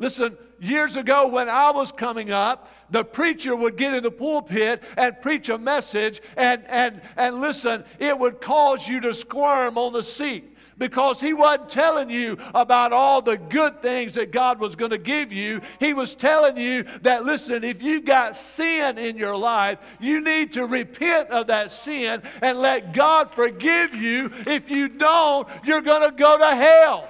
Listen, 0.01 0.35
years 0.59 0.97
ago 0.97 1.27
when 1.27 1.47
I 1.47 1.69
was 1.69 1.91
coming 1.91 2.31
up, 2.31 2.67
the 2.89 3.05
preacher 3.05 3.55
would 3.55 3.77
get 3.77 3.93
in 3.93 4.01
the 4.01 4.09
pulpit 4.09 4.81
and 4.97 5.21
preach 5.21 5.49
a 5.49 5.59
message, 5.59 6.23
and, 6.35 6.65
and, 6.67 7.01
and 7.17 7.39
listen, 7.39 7.85
it 7.99 8.17
would 8.17 8.41
cause 8.41 8.87
you 8.87 8.99
to 9.01 9.13
squirm 9.13 9.77
on 9.77 9.93
the 9.93 10.01
seat 10.01 10.57
because 10.79 11.21
he 11.21 11.33
wasn't 11.33 11.69
telling 11.69 12.09
you 12.09 12.35
about 12.55 12.91
all 12.91 13.21
the 13.21 13.37
good 13.37 13.79
things 13.83 14.15
that 14.15 14.31
God 14.31 14.59
was 14.59 14.75
going 14.75 14.89
to 14.89 14.97
give 14.97 15.31
you. 15.31 15.61
He 15.79 15.93
was 15.93 16.15
telling 16.15 16.57
you 16.57 16.83
that, 17.03 17.23
listen, 17.23 17.63
if 17.63 17.83
you've 17.83 18.05
got 18.05 18.35
sin 18.35 18.97
in 18.97 19.17
your 19.17 19.35
life, 19.35 19.77
you 19.99 20.19
need 20.19 20.51
to 20.53 20.65
repent 20.65 21.29
of 21.29 21.45
that 21.45 21.71
sin 21.71 22.23
and 22.41 22.59
let 22.59 22.93
God 22.93 23.29
forgive 23.35 23.93
you. 23.93 24.31
If 24.47 24.67
you 24.67 24.87
don't, 24.87 25.47
you're 25.63 25.81
going 25.81 26.09
to 26.09 26.15
go 26.17 26.39
to 26.39 26.55
hell. 26.55 27.07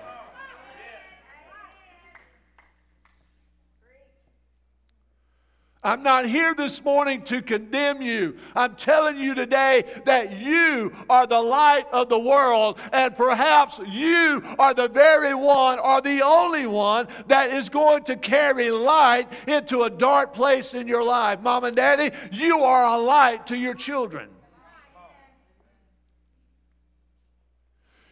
I'm 5.83 6.03
not 6.03 6.27
here 6.27 6.53
this 6.53 6.83
morning 6.83 7.23
to 7.23 7.41
condemn 7.41 8.03
you. 8.03 8.37
I'm 8.55 8.75
telling 8.75 9.17
you 9.17 9.33
today 9.33 9.83
that 10.05 10.37
you 10.37 10.93
are 11.09 11.25
the 11.25 11.39
light 11.39 11.87
of 11.91 12.07
the 12.07 12.19
world, 12.19 12.77
and 12.93 13.15
perhaps 13.15 13.79
you 13.87 14.43
are 14.59 14.75
the 14.75 14.89
very 14.89 15.33
one 15.33 15.79
or 15.79 15.99
the 15.99 16.21
only 16.21 16.67
one 16.67 17.07
that 17.27 17.49
is 17.49 17.67
going 17.67 18.03
to 18.03 18.15
carry 18.15 18.69
light 18.69 19.27
into 19.47 19.81
a 19.81 19.89
dark 19.89 20.33
place 20.33 20.75
in 20.75 20.87
your 20.87 21.03
life. 21.03 21.41
Mom 21.41 21.63
and 21.63 21.75
daddy, 21.75 22.15
you 22.31 22.59
are 22.59 22.85
a 22.85 22.97
light 22.99 23.47
to 23.47 23.57
your 23.57 23.73
children. 23.73 24.29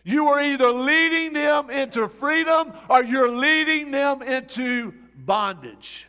You 0.04 0.28
are 0.30 0.42
either 0.42 0.72
leading 0.72 1.34
them 1.34 1.70
into 1.70 2.10
freedom 2.10 2.74
or 2.90 3.04
you're 3.04 3.30
leading 3.30 3.92
them 3.92 4.24
into 4.24 4.92
bondage. 5.16 6.09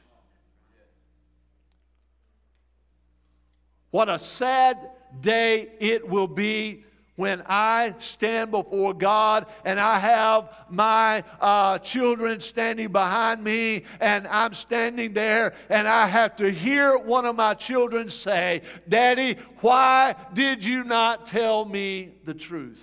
What 3.91 4.09
a 4.09 4.19
sad 4.19 4.91
day 5.21 5.71
it 5.81 6.09
will 6.09 6.29
be 6.29 6.85
when 7.17 7.43
I 7.47 7.95
stand 7.99 8.51
before 8.51 8.95
God 8.95 9.45
and 9.67 9.79
I 9.79 9.99
have 9.99 10.49
my 10.71 11.23
uh, 11.39 11.79
children 11.81 12.41
standing 12.41 12.93
behind 12.93 13.45
me 13.45 13.85
and 14.01 14.27
I'm 14.29 14.55
standing 14.55 15.13
there 15.13 15.53
and 15.69 15.87
I 15.87 16.07
have 16.07 16.37
to 16.37 16.51
hear 16.51 16.97
one 16.97 17.27
of 17.27 17.37
my 17.37 17.53
children 17.53 18.09
say, 18.09 18.63
Daddy, 18.89 19.37
why 19.61 20.15
did 20.33 20.65
you 20.65 20.83
not 20.83 21.27
tell 21.27 21.67
me 21.67 22.15
the 22.25 22.33
truth? 22.33 22.81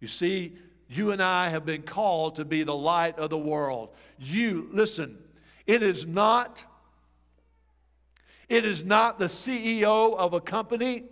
You 0.00 0.08
see, 0.08 0.58
you 0.90 1.12
and 1.12 1.22
I 1.22 1.48
have 1.48 1.64
been 1.64 1.82
called 1.82 2.36
to 2.36 2.44
be 2.44 2.62
the 2.62 2.74
light 2.74 3.18
of 3.18 3.30
the 3.30 3.38
world. 3.38 3.88
You, 4.18 4.68
listen, 4.70 5.16
it 5.66 5.82
is 5.82 6.04
not 6.04 6.62
it 8.48 8.64
is 8.64 8.84
not 8.84 9.18
the 9.18 9.26
CEO 9.26 10.16
of 10.16 10.32
a 10.32 10.40
company. 10.40 11.04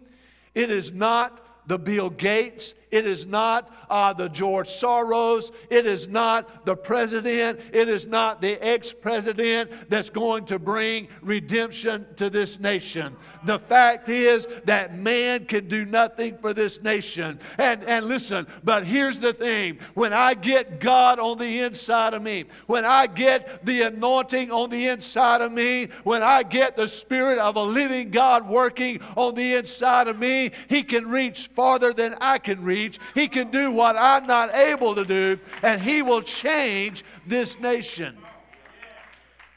It 0.55 0.70
is 0.70 0.93
not 0.93 1.41
the 1.66 1.78
Bill 1.78 2.11
Gates. 2.11 2.74
It 2.95 3.07
is 3.07 3.26
not 3.26 3.74
uh, 3.90 4.12
the 4.12 4.28
George 4.28 4.68
Soros. 4.68 5.51
It 5.68 5.84
is 5.84 6.07
not 6.07 6.64
the 6.64 6.76
president. 6.76 7.59
It 7.72 7.88
is 7.88 8.07
not 8.07 8.40
the 8.40 8.53
ex 8.64 8.92
president 8.92 9.68
that's 9.88 10.11
going 10.11 10.45
to 10.45 10.61
bring 10.61 11.09
redemption 11.20 12.07
to 12.14 12.30
this 12.30 12.61
nation. 12.61 13.16
The 13.47 13.59
fact 13.59 14.09
is 14.09 14.47
that 14.66 14.97
man 14.97 15.47
can 15.47 15.66
do 15.66 15.84
nothing 15.84 16.38
for 16.38 16.55
this 16.55 16.82
nation. 16.82 17.40
And, 17.59 17.82
and 17.82 18.07
listen, 18.07 18.47
but 18.62 18.86
here's 18.86 19.18
the 19.18 19.32
thing 19.32 19.80
when 19.95 20.12
I 20.12 20.34
get 20.34 20.78
God 20.78 21.18
on 21.18 21.38
the 21.38 21.62
inside 21.62 22.14
of 22.14 22.22
me, 22.22 22.45
when 22.68 22.84
I 22.84 23.09
get 23.09 23.66
the 23.66 23.82
anointing 23.82 24.53
on 24.53 24.70
the 24.70 24.86
inside 24.86 25.40
of 25.40 25.51
me, 25.51 25.88
when 26.05 26.22
I 26.22 26.45
get 26.45 26.76
the 26.76 26.86
Spirit 26.86 27.38
of 27.38 27.57
a 27.57 27.62
living 27.62 28.11
God 28.11 28.49
working 28.49 29.01
on 29.16 29.34
the 29.34 29.55
inside 29.57 30.07
of 30.07 30.16
me, 30.16 30.53
He 30.68 30.84
can 30.84 31.09
reach 31.09 31.49
farther 31.49 31.92
than 31.92 32.14
I 32.20 32.38
can 32.38 32.62
reach. 32.62 32.84
He 33.14 33.28
can 33.28 33.51
do 33.51 33.70
what 33.70 33.97
I'm 33.97 34.26
not 34.26 34.55
able 34.55 34.95
to 34.95 35.05
do, 35.05 35.39
and 35.62 35.80
He 35.80 36.03
will 36.03 36.22
change 36.22 37.05
this 37.26 37.59
nation. 37.61 38.16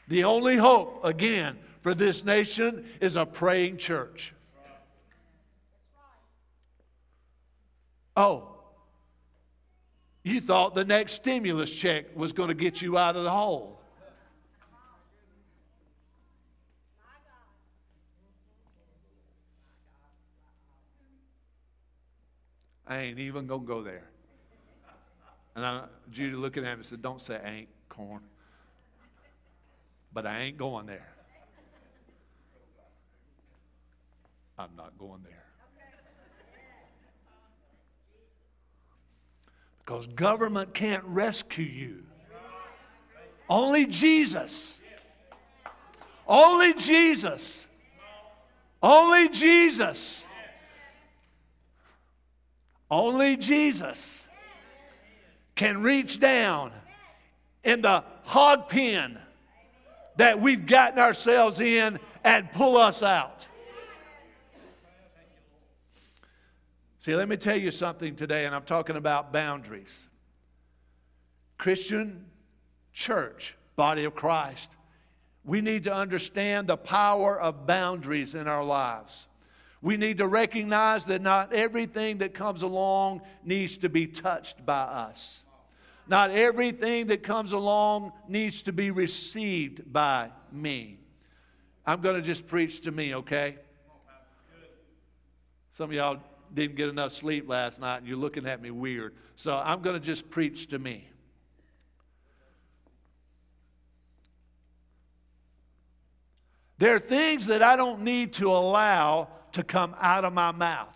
The 0.08 0.24
only 0.24 0.56
hope, 0.56 1.04
again, 1.04 1.58
for 1.82 1.94
this 1.94 2.24
nation 2.24 2.86
is 3.00 3.16
a 3.16 3.26
praying 3.26 3.78
church. 3.78 4.34
Oh, 8.16 8.48
you 10.24 10.40
thought 10.40 10.74
the 10.74 10.84
next 10.84 11.12
stimulus 11.12 11.72
check 11.72 12.04
was 12.16 12.32
going 12.32 12.48
to 12.48 12.54
get 12.54 12.82
you 12.82 12.98
out 12.98 13.16
of 13.16 13.22
the 13.22 13.30
hole. 13.30 13.77
I 22.88 23.00
ain't 23.00 23.18
even 23.18 23.46
going 23.46 23.60
to 23.60 23.66
go 23.66 23.82
there. 23.82 24.04
And 25.54 25.64
I, 25.64 25.84
Judy 26.10 26.34
looking 26.34 26.64
at 26.64 26.78
me 26.78 26.84
said, 26.84 27.02
Don't 27.02 27.20
say 27.20 27.38
ain't, 27.44 27.68
corn. 27.90 28.22
But 30.12 30.26
I 30.26 30.40
ain't 30.40 30.56
going 30.56 30.86
there. 30.86 31.06
I'm 34.58 34.70
not 34.76 34.96
going 34.98 35.22
there. 35.22 35.44
Because 39.84 40.06
government 40.08 40.72
can't 40.74 41.04
rescue 41.04 41.64
you. 41.64 42.02
Only 43.50 43.86
Jesus. 43.86 44.80
Only 46.26 46.74
Jesus. 46.74 47.66
Only 48.82 49.28
Jesus 49.28 50.27
only 52.90 53.36
Jesus 53.36 54.26
can 55.54 55.82
reach 55.82 56.20
down 56.20 56.72
in 57.64 57.82
the 57.82 58.04
hog 58.22 58.68
pen 58.68 59.18
that 60.16 60.40
we've 60.40 60.66
gotten 60.66 60.98
ourselves 60.98 61.60
in 61.60 61.98
and 62.24 62.50
pull 62.52 62.76
us 62.76 63.02
out. 63.02 63.46
See, 67.00 67.14
let 67.14 67.28
me 67.28 67.36
tell 67.36 67.56
you 67.56 67.70
something 67.70 68.16
today, 68.16 68.44
and 68.44 68.54
I'm 68.54 68.64
talking 68.64 68.96
about 68.96 69.32
boundaries. 69.32 70.08
Christian 71.56 72.24
church, 72.92 73.56
body 73.76 74.04
of 74.04 74.14
Christ, 74.14 74.76
we 75.44 75.60
need 75.60 75.84
to 75.84 75.94
understand 75.94 76.66
the 76.66 76.76
power 76.76 77.40
of 77.40 77.66
boundaries 77.66 78.34
in 78.34 78.46
our 78.46 78.62
lives. 78.62 79.26
We 79.80 79.96
need 79.96 80.18
to 80.18 80.26
recognize 80.26 81.04
that 81.04 81.22
not 81.22 81.52
everything 81.52 82.18
that 82.18 82.34
comes 82.34 82.62
along 82.62 83.22
needs 83.44 83.76
to 83.78 83.88
be 83.88 84.06
touched 84.06 84.64
by 84.66 84.80
us. 84.80 85.44
Not 86.08 86.30
everything 86.30 87.06
that 87.08 87.22
comes 87.22 87.52
along 87.52 88.12
needs 88.28 88.62
to 88.62 88.72
be 88.72 88.90
received 88.90 89.92
by 89.92 90.30
me. 90.50 90.98
I'm 91.86 92.00
going 92.00 92.16
to 92.16 92.22
just 92.22 92.46
preach 92.46 92.80
to 92.82 92.90
me, 92.90 93.14
okay? 93.14 93.56
Some 95.70 95.90
of 95.90 95.92
y'all 95.94 96.18
didn't 96.54 96.76
get 96.76 96.88
enough 96.88 97.14
sleep 97.14 97.48
last 97.48 97.78
night 97.78 97.98
and 97.98 98.06
you're 98.06 98.16
looking 98.16 98.46
at 98.46 98.60
me 98.60 98.70
weird. 98.70 99.14
So 99.36 99.54
I'm 99.54 99.80
going 99.80 99.94
to 99.94 100.04
just 100.04 100.28
preach 100.28 100.68
to 100.70 100.78
me. 100.78 101.08
There 106.78 106.94
are 106.94 107.00
things 107.00 107.46
that 107.46 107.62
I 107.62 107.76
don't 107.76 108.02
need 108.02 108.32
to 108.34 108.50
allow 108.50 109.28
to 109.52 109.62
come 109.62 109.94
out 110.00 110.24
of 110.24 110.32
my 110.32 110.52
mouth. 110.52 110.94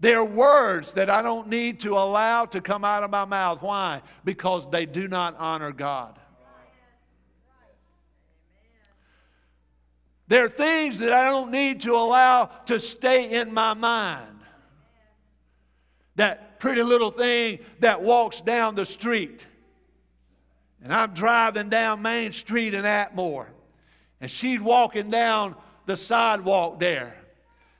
There 0.00 0.18
are 0.18 0.24
words 0.24 0.92
that 0.92 1.08
I 1.08 1.22
don't 1.22 1.48
need 1.48 1.80
to 1.80 1.96
allow 1.96 2.44
to 2.46 2.60
come 2.60 2.84
out 2.84 3.04
of 3.04 3.10
my 3.10 3.24
mouth. 3.24 3.62
Why? 3.62 4.02
Because 4.24 4.68
they 4.70 4.86
do 4.86 5.08
not 5.08 5.36
honor 5.38 5.72
God. 5.72 6.18
There 10.26 10.44
are 10.44 10.50
things 10.50 10.98
that 10.98 11.12
I 11.12 11.26
don't 11.26 11.50
need 11.50 11.80
to 11.82 11.92
allow 11.94 12.46
to 12.66 12.78
stay 12.78 13.30
in 13.30 13.52
my 13.52 13.74
mind. 13.74 14.40
That 16.16 16.58
pretty 16.58 16.82
little 16.82 17.10
thing 17.10 17.58
that 17.80 18.00
walks 18.00 18.40
down 18.40 18.74
the 18.74 18.84
street. 18.84 19.46
And 20.82 20.92
I'm 20.92 21.14
driving 21.14 21.68
down 21.68 22.02
Main 22.02 22.32
Street 22.32 22.74
in 22.74 22.84
Atmore. 22.84 23.46
And 24.20 24.30
she's 24.30 24.60
walking 24.60 25.10
down 25.10 25.56
the 25.86 25.96
sidewalk 25.96 26.80
there. 26.80 27.14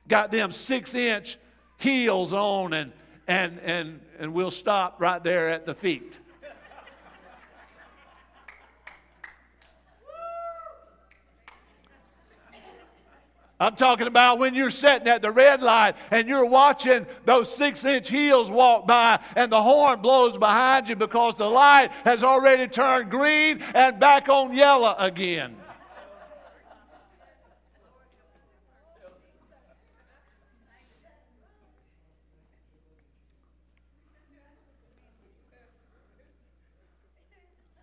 Got 0.09 0.31
them 0.31 0.53
six 0.53 0.95
inch 0.95 1.39
heels 1.79 2.33
on, 2.33 2.73
and, 2.73 2.93
and, 3.27 3.59
and, 3.61 4.01
and 4.19 4.35
we'll 4.35 4.51
stop 4.51 5.01
right 5.01 5.23
there 5.23 5.49
at 5.49 5.67
the 5.67 5.75
feet. 5.75 6.19
I'm 13.61 13.77
talking 13.77 14.09
about 14.09 14.39
when 14.39 14.55
you're 14.55 14.69
sitting 14.69 15.07
at 15.07 15.23
the 15.23 15.31
red 15.31 15.63
light 15.63 15.95
and 16.11 16.29
you're 16.29 16.45
watching 16.45 17.07
those 17.25 17.55
six 17.55 17.85
inch 17.85 18.11
heels 18.11 18.51
walk 18.51 18.87
by 18.87 19.21
and 19.37 19.51
the 19.51 19.63
horn 19.63 20.01
blows 20.01 20.37
behind 20.37 20.89
you 20.89 20.97
because 20.97 21.37
the 21.37 21.49
light 21.49 21.91
has 22.05 22.25
already 22.25 22.67
turned 22.67 23.11
green 23.11 23.63
and 23.75 24.01
back 24.01 24.29
on 24.29 24.55
yellow 24.55 24.95
again. 24.99 25.57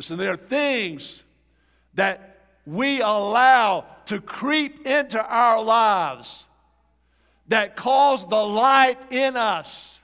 So 0.01 0.15
there 0.15 0.31
are 0.31 0.37
things 0.37 1.23
that 1.93 2.37
we 2.65 3.01
allow 3.01 3.85
to 4.05 4.19
creep 4.19 4.85
into 4.85 5.23
our 5.23 5.61
lives 5.61 6.47
that 7.47 7.75
cause 7.75 8.27
the 8.27 8.35
light 8.35 9.11
in 9.11 9.35
us 9.35 10.01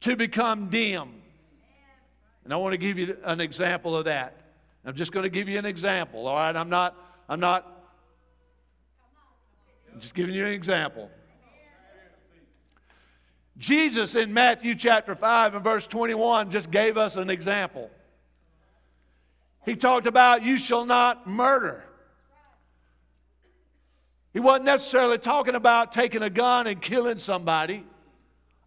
to 0.00 0.16
become 0.16 0.68
dim. 0.68 1.10
And 2.44 2.52
I 2.52 2.56
want 2.56 2.72
to 2.72 2.78
give 2.78 2.98
you 2.98 3.16
an 3.24 3.40
example 3.40 3.96
of 3.96 4.04
that. 4.04 4.40
I'm 4.84 4.94
just 4.94 5.10
going 5.12 5.24
to 5.24 5.30
give 5.30 5.48
you 5.48 5.58
an 5.58 5.66
example, 5.66 6.28
all 6.28 6.36
right? 6.36 6.54
I'm 6.54 6.70
not, 6.70 6.94
I'm 7.28 7.40
not, 7.40 7.90
I'm 9.92 10.00
just 10.00 10.14
giving 10.14 10.34
you 10.34 10.46
an 10.46 10.52
example. 10.52 11.10
Jesus 13.58 14.14
in 14.14 14.32
Matthew 14.32 14.74
chapter 14.74 15.14
5 15.14 15.54
and 15.54 15.64
verse 15.64 15.86
21 15.86 16.50
just 16.50 16.70
gave 16.70 16.96
us 16.96 17.16
an 17.16 17.30
example. 17.30 17.90
He 19.66 19.74
talked 19.74 20.06
about, 20.06 20.44
you 20.44 20.56
shall 20.56 20.86
not 20.86 21.26
murder. 21.26 21.82
He 24.32 24.38
wasn't 24.38 24.66
necessarily 24.66 25.18
talking 25.18 25.56
about 25.56 25.92
taking 25.92 26.22
a 26.22 26.30
gun 26.30 26.68
and 26.68 26.80
killing 26.80 27.18
somebody, 27.18 27.84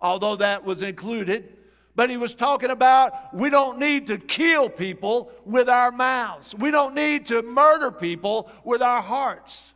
although 0.01 0.35
that 0.35 0.65
was 0.65 0.81
included. 0.81 1.55
But 1.95 2.09
he 2.09 2.17
was 2.17 2.35
talking 2.35 2.69
about 2.69 3.33
we 3.33 3.49
don't 3.49 3.79
need 3.79 4.07
to 4.07 4.17
kill 4.17 4.69
people 4.69 5.31
with 5.45 5.69
our 5.69 5.91
mouths. 5.91 6.53
We 6.55 6.69
don't 6.69 6.95
need 6.95 7.27
to 7.27 7.43
murder 7.43 7.91
people 7.91 8.51
with 8.63 8.81
our 8.81 9.01
hearts. 9.01 9.73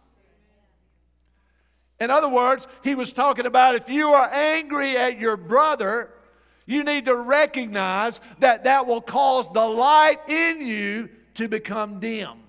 In 2.00 2.10
other 2.12 2.30
words, 2.30 2.68
he 2.84 2.96
was 2.96 3.14
talking 3.14 3.46
about 3.46 3.76
if 3.76 3.88
you 3.88 4.10
are 4.10 4.30
angry 4.30 4.98
at 4.98 5.20
your 5.20 5.38
brother, 5.38 6.10
you 6.66 6.84
need 6.84 7.06
to 7.06 7.16
recognize 7.16 8.22
that 8.40 8.64
that 8.64 8.86
will 8.86 9.02
cause 9.02 9.52
the 9.54 9.66
light 9.66 10.20
in 10.28 10.66
you 10.66 11.10
to 11.36 11.48
become 11.48 12.00
dim. 12.00 12.40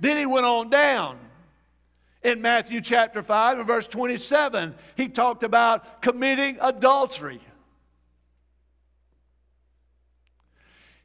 Then 0.00 0.16
he 0.16 0.26
went 0.26 0.46
on 0.46 0.70
down. 0.70 1.18
In 2.22 2.42
Matthew 2.42 2.80
chapter 2.80 3.22
5 3.22 3.58
and 3.58 3.66
verse 3.66 3.86
27, 3.86 4.74
he 4.96 5.08
talked 5.08 5.44
about 5.44 6.02
committing 6.02 6.58
adultery. 6.60 7.40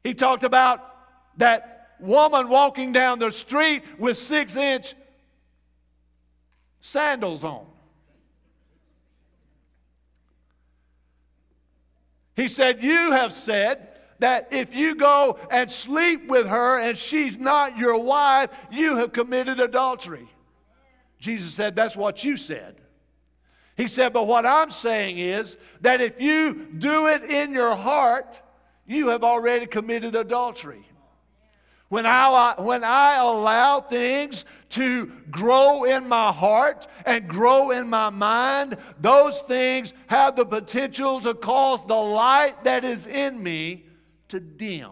He 0.04 0.16
talked 0.16 0.44
about 0.44 0.96
that 1.38 1.92
woman 2.00 2.50
walking 2.50 2.92
down 2.92 3.20
the 3.20 3.30
street 3.30 3.84
with 4.00 4.18
six 4.18 4.56
inch 4.56 4.96
sandals 6.80 7.44
on. 7.44 7.66
He 12.36 12.47
said, 12.47 12.82
You 12.82 13.11
have 13.11 13.34
said 13.34 13.89
that 14.19 14.47
if 14.51 14.73
you 14.73 14.95
go 14.95 15.39
and 15.49 15.69
sleep 15.69 16.27
with 16.27 16.47
her 16.47 16.79
and 16.79 16.97
she's 16.97 17.38
not 17.38 17.77
your 17.77 17.97
wife, 17.97 18.49
you 18.71 18.95
have 18.95 19.11
committed 19.11 19.59
adultery. 19.59 20.27
Jesus 21.19 21.53
said, 21.53 21.75
That's 21.75 21.95
what 21.95 22.23
you 22.23 22.38
said. 22.38 22.82
He 23.75 23.88
said, 23.88 24.13
But 24.13 24.27
what 24.27 24.45
I'm 24.45 24.71
saying 24.71 25.17
is 25.17 25.57
that 25.82 26.01
if 26.01 26.21
you 26.21 26.67
do 26.77 27.07
it 27.07 27.23
in 27.23 27.51
your 27.51 27.75
heart, 27.75 28.41
you 28.86 29.07
have 29.09 29.23
already 29.23 29.65
committed 29.65 30.15
adultery. 30.15 30.86
When 31.89 32.05
I, 32.05 32.55
when 32.57 32.84
I 32.84 33.15
allow 33.15 33.82
things 33.82 34.45
to 34.72 35.11
grow 35.30 35.84
in 35.84 36.07
my 36.07 36.32
heart 36.32 36.88
and 37.05 37.28
grow 37.28 37.72
in 37.72 37.89
my 37.89 38.09
mind, 38.09 38.78
those 38.99 39.41
things 39.41 39.93
have 40.07 40.36
the 40.36 40.45
potential 40.45 41.22
to 41.22 41.34
cause 41.34 41.80
the 41.88 41.95
light 41.95 42.63
that 42.63 42.84
is 42.84 43.05
in 43.07 43.41
me 43.41 43.86
to 44.30 44.39
dim. 44.39 44.91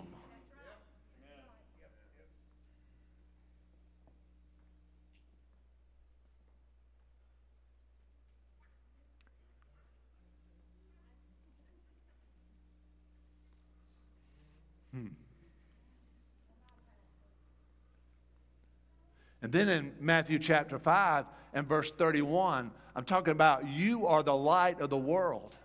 And 19.50 19.68
then 19.68 19.70
in 19.70 19.94
Matthew 20.00 20.38
chapter 20.38 20.78
5 20.78 21.26
and 21.56 21.68
verse 21.68 21.92
31, 21.92 22.70
I'm 22.96 23.04
talking 23.04 23.32
about 23.32 23.68
you 23.68 24.06
are 24.06 24.22
the 24.22 24.36
light 24.36 24.80
of 24.80 24.92
the 24.92 24.98
world. 24.98 25.58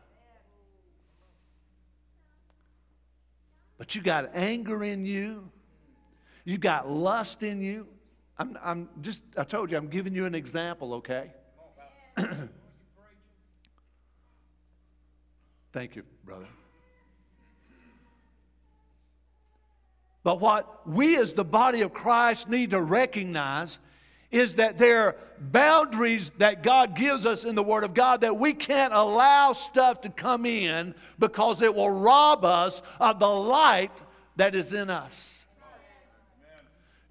But 3.76 3.94
you 3.94 4.00
got 4.00 4.30
anger 4.34 4.84
in 4.84 5.04
you, 5.04 5.50
you 6.46 6.56
got 6.56 6.88
lust 6.90 7.42
in 7.42 7.60
you. 7.60 7.86
I'm, 8.38 8.56
I'm 8.64 8.88
just, 9.02 9.20
I 9.36 9.44
told 9.44 9.70
you, 9.70 9.76
I'm 9.76 9.88
giving 9.88 10.14
you 10.14 10.24
an 10.24 10.34
example, 10.34 10.94
okay? 10.94 11.30
Thank 15.74 15.94
you, 15.94 16.04
brother. 16.24 16.46
But 20.24 20.40
what 20.40 20.88
we 20.88 21.16
as 21.18 21.34
the 21.34 21.44
body 21.44 21.82
of 21.82 21.92
Christ 21.92 22.48
need 22.48 22.70
to 22.70 22.82
recognize 22.82 23.78
is 24.32 24.56
that 24.56 24.78
there 24.78 25.02
are 25.02 25.16
boundaries 25.38 26.32
that 26.38 26.62
God 26.62 26.96
gives 26.96 27.24
us 27.26 27.44
in 27.44 27.54
the 27.54 27.62
Word 27.62 27.84
of 27.84 27.94
God 27.94 28.22
that 28.22 28.36
we 28.36 28.52
can't 28.52 28.92
allow 28.92 29.52
stuff 29.52 30.00
to 30.00 30.08
come 30.08 30.46
in 30.46 30.94
because 31.18 31.62
it 31.62 31.72
will 31.72 31.90
rob 31.90 32.44
us 32.44 32.82
of 32.98 33.20
the 33.20 33.28
light 33.28 34.02
that 34.36 34.54
is 34.54 34.72
in 34.72 34.90
us. 34.90 35.46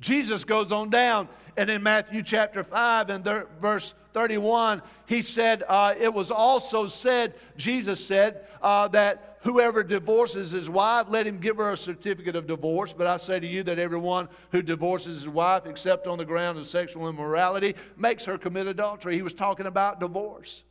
Jesus 0.01 0.43
goes 0.43 0.73
on 0.73 0.89
down, 0.89 1.29
and 1.55 1.69
in 1.69 1.81
Matthew 1.81 2.23
chapter 2.23 2.63
5 2.63 3.09
and 3.09 3.23
verse 3.61 3.93
31, 4.13 4.81
he 5.05 5.21
said, 5.21 5.63
uh, 5.69 5.93
It 5.97 6.13
was 6.13 6.29
also 6.29 6.87
said, 6.87 7.35
Jesus 7.55 8.05
said, 8.05 8.47
uh, 8.61 8.89
that 8.89 9.32
whoever 9.43 9.83
divorces 9.83 10.51
his 10.51 10.69
wife, 10.69 11.07
let 11.09 11.27
him 11.27 11.37
give 11.37 11.57
her 11.57 11.71
a 11.71 11.77
certificate 11.77 12.35
of 12.35 12.47
divorce. 12.47 12.93
But 12.93 13.07
I 13.07 13.17
say 13.17 13.39
to 13.39 13.47
you 13.47 13.61
that 13.63 13.77
everyone 13.77 14.29
who 14.51 14.61
divorces 14.61 15.21
his 15.21 15.27
wife, 15.27 15.65
except 15.65 16.07
on 16.07 16.17
the 16.17 16.25
ground 16.25 16.57
of 16.57 16.65
sexual 16.65 17.09
immorality, 17.09 17.75
makes 17.97 18.25
her 18.25 18.37
commit 18.37 18.67
adultery. 18.67 19.15
He 19.15 19.21
was 19.21 19.33
talking 19.33 19.65
about 19.65 19.99
divorce. 19.99 20.63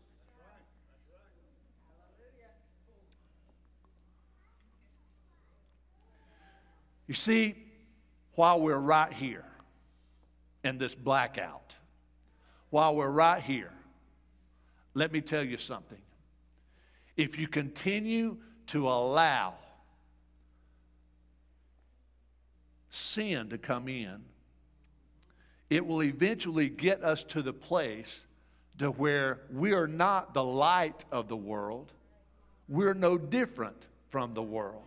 You 7.06 7.14
see, 7.14 7.54
while 8.36 8.60
we're 8.60 8.78
right 8.78 9.12
here 9.12 9.44
in 10.64 10.78
this 10.78 10.94
blackout, 10.94 11.74
while 12.70 12.96
we're 12.96 13.10
right 13.10 13.42
here, 13.42 13.72
let 14.94 15.12
me 15.12 15.20
tell 15.20 15.44
you 15.44 15.58
something. 15.58 16.00
If 17.18 17.38
you 17.38 17.48
continue 17.48 18.38
to 18.72 18.88
allow 18.88 19.52
sin 22.88 23.50
to 23.50 23.58
come 23.58 23.86
in, 23.86 24.18
it 25.68 25.86
will 25.86 26.02
eventually 26.02 26.70
get 26.70 27.04
us 27.04 27.22
to 27.22 27.42
the 27.42 27.52
place 27.52 28.26
to 28.78 28.90
where 28.92 29.40
we 29.52 29.72
are 29.72 29.86
not 29.86 30.32
the 30.32 30.42
light 30.42 31.04
of 31.12 31.28
the 31.28 31.36
world. 31.36 31.92
We're 32.66 32.94
no 32.94 33.18
different 33.18 33.86
from 34.08 34.32
the 34.32 34.42
world. 34.42 34.82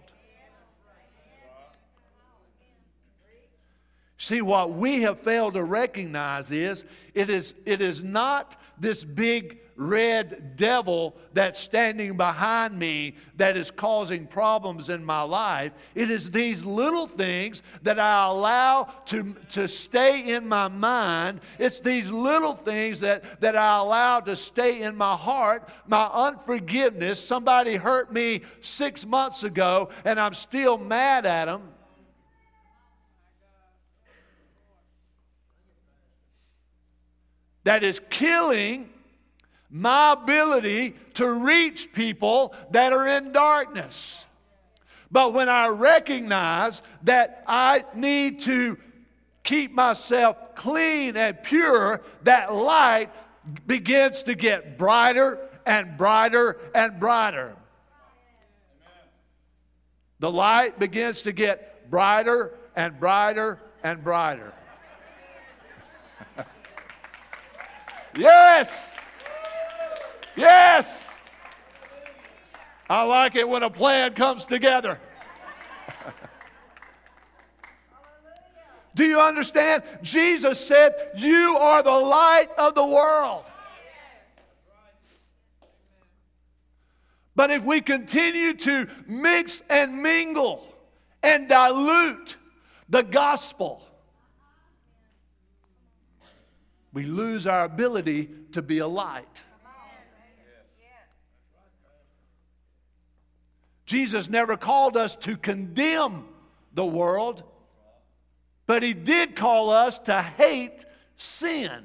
See, 4.18 4.42
what 4.42 4.72
we 4.72 5.04
have 5.04 5.20
failed 5.20 5.54
to 5.54 5.64
recognize 5.64 6.50
is 6.50 6.86
it 7.14 7.30
is, 7.30 7.54
it 7.66 7.82
is 7.82 8.04
not 8.04 8.60
this 8.80 9.04
big 9.04 9.60
red 9.76 10.56
devil 10.56 11.16
that's 11.34 11.60
standing 11.60 12.16
behind 12.18 12.78
me 12.78 13.16
that 13.36 13.58
is 13.58 13.70
causing 13.72 14.26
problems 14.26 14.90
in 14.90 15.04
my 15.04 15.22
life. 15.22 15.74
It 15.96 16.10
is 16.10 16.32
these 16.32 16.64
little 16.64 17.08
things 17.08 17.62
that 17.84 18.00
I 18.00 18.28
allow 18.28 18.84
to, 19.08 19.36
to 19.52 19.68
stay 19.68 20.34
in 20.34 20.48
my 20.48 20.68
mind. 20.68 21.42
It's 21.60 21.80
these 21.80 22.10
little 22.10 22.56
things 22.56 23.00
that, 23.02 23.42
that 23.42 23.56
I 23.56 23.78
allow 23.78 24.22
to 24.22 24.36
stay 24.36 24.82
in 24.82 24.96
my 24.96 25.16
heart. 25.16 25.70
My 25.88 26.06
unforgiveness. 26.06 27.26
Somebody 27.26 27.76
hurt 27.76 28.14
me 28.14 28.42
six 28.62 29.06
months 29.06 29.44
ago 29.44 29.90
and 30.06 30.20
I'm 30.20 30.34
still 30.34 30.78
mad 30.78 31.26
at 31.26 31.46
them. 31.46 31.76
that 37.66 37.84
is 37.84 38.00
killing 38.10 38.90
my 39.76 40.14
ability 40.14 40.96
to 41.14 41.30
reach 41.30 41.92
people 41.92 42.56
that 42.72 42.94
are 42.94 43.10
in 43.10 43.34
darkness. 43.34 44.26
But 45.12 45.34
when 45.34 45.50
I 45.50 45.68
recognize 45.68 46.82
that 47.04 47.44
I 47.46 47.84
need 47.94 48.40
to 48.42 48.78
keep 49.44 49.74
myself 49.74 50.56
clean 50.56 51.18
and 51.18 51.44
pure, 51.44 52.02
that 52.24 52.54
light 52.54 53.12
begins 53.68 54.24
to 54.24 54.34
get 54.34 54.78
brighter 54.78 55.40
and 55.66 55.98
brighter 55.98 56.58
and 56.74 56.98
brighter. 56.98 57.54
The 60.20 60.32
light 60.32 60.80
begins 60.80 61.22
to 61.24 61.34
get 61.34 61.92
brighter 61.92 62.54
and 62.78 62.98
brighter 62.98 63.60
and 63.84 64.02
brighter. 64.02 64.54
Yes. 68.18 68.95
Yes. 70.36 71.18
I 72.90 73.04
like 73.04 73.36
it 73.36 73.48
when 73.48 73.64
a 73.64 73.70
plan 73.70 74.14
comes 74.14 74.46
together. 74.46 75.00
Do 78.96 79.06
you 79.06 79.20
understand? 79.20 79.84
Jesus 80.02 80.60
said, 80.60 80.94
You 81.18 81.58
are 81.58 81.84
the 81.84 81.92
light 81.92 82.48
of 82.58 82.76
the 82.76 82.86
world. 82.86 83.44
But 87.36 87.52
if 87.52 87.64
we 87.64 87.82
continue 87.82 88.54
to 88.54 88.88
mix 89.06 89.62
and 89.70 90.02
mingle 90.02 90.66
and 91.22 91.50
dilute 91.50 92.38
the 92.88 93.02
gospel, 93.02 93.86
we 96.94 97.04
lose 97.04 97.46
our 97.46 97.66
ability 97.66 98.30
to 98.54 98.62
be 98.62 98.78
a 98.78 98.88
light. 98.88 99.44
Jesus 103.86 104.30
never 104.30 104.58
called 104.58 104.98
us 104.98 105.16
to 105.18 105.38
condemn 105.38 106.26
the 106.74 106.86
world, 106.86 107.44
but 108.66 108.82
He 108.82 108.94
did 108.94 109.36
call 109.36 109.70
us 109.70 109.98
to 110.00 110.22
hate 110.22 110.86
sin, 111.18 111.84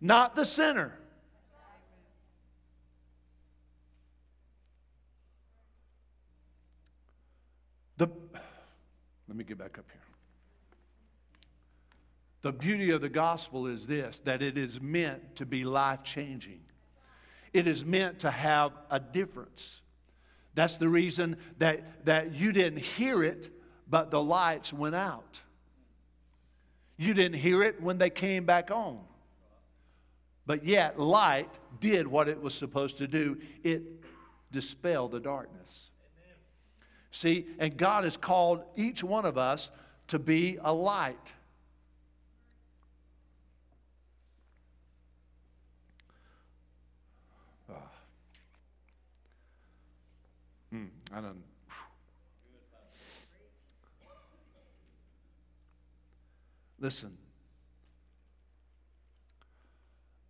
not 0.00 0.36
the 0.36 0.44
sinner. 0.44 0.96
The, 7.96 8.08
let 9.28 9.36
me 9.36 9.44
get 9.44 9.58
back 9.58 9.78
up 9.78 9.84
here. 9.90 10.00
The 12.42 12.52
beauty 12.52 12.90
of 12.90 13.00
the 13.00 13.08
gospel 13.08 13.66
is 13.66 13.86
this 13.86 14.20
that 14.20 14.42
it 14.42 14.58
is 14.58 14.80
meant 14.80 15.36
to 15.36 15.46
be 15.46 15.64
life 15.64 16.04
changing, 16.04 16.60
it 17.52 17.66
is 17.66 17.84
meant 17.84 18.20
to 18.20 18.30
have 18.30 18.72
a 18.90 19.00
difference. 19.00 19.80
That's 20.54 20.76
the 20.76 20.88
reason 20.88 21.36
that, 21.58 22.04
that 22.06 22.34
you 22.34 22.52
didn't 22.52 22.80
hear 22.80 23.22
it, 23.22 23.50
but 23.88 24.10
the 24.10 24.22
lights 24.22 24.72
went 24.72 24.94
out. 24.94 25.40
You 26.96 27.12
didn't 27.14 27.38
hear 27.38 27.62
it 27.62 27.82
when 27.82 27.98
they 27.98 28.10
came 28.10 28.44
back 28.44 28.70
on. 28.70 29.00
But 30.46 30.64
yet, 30.64 31.00
light 31.00 31.58
did 31.80 32.06
what 32.06 32.28
it 32.28 32.40
was 32.40 32.54
supposed 32.54 32.98
to 32.98 33.08
do 33.08 33.38
it 33.62 33.82
dispelled 34.52 35.12
the 35.12 35.20
darkness. 35.20 35.90
See, 37.10 37.46
and 37.58 37.76
God 37.76 38.04
has 38.04 38.16
called 38.16 38.62
each 38.76 39.02
one 39.02 39.24
of 39.24 39.38
us 39.38 39.70
to 40.08 40.18
be 40.18 40.58
a 40.62 40.72
light. 40.72 41.32
I 51.14 51.20
don't. 51.20 51.44
Listen, 56.80 57.16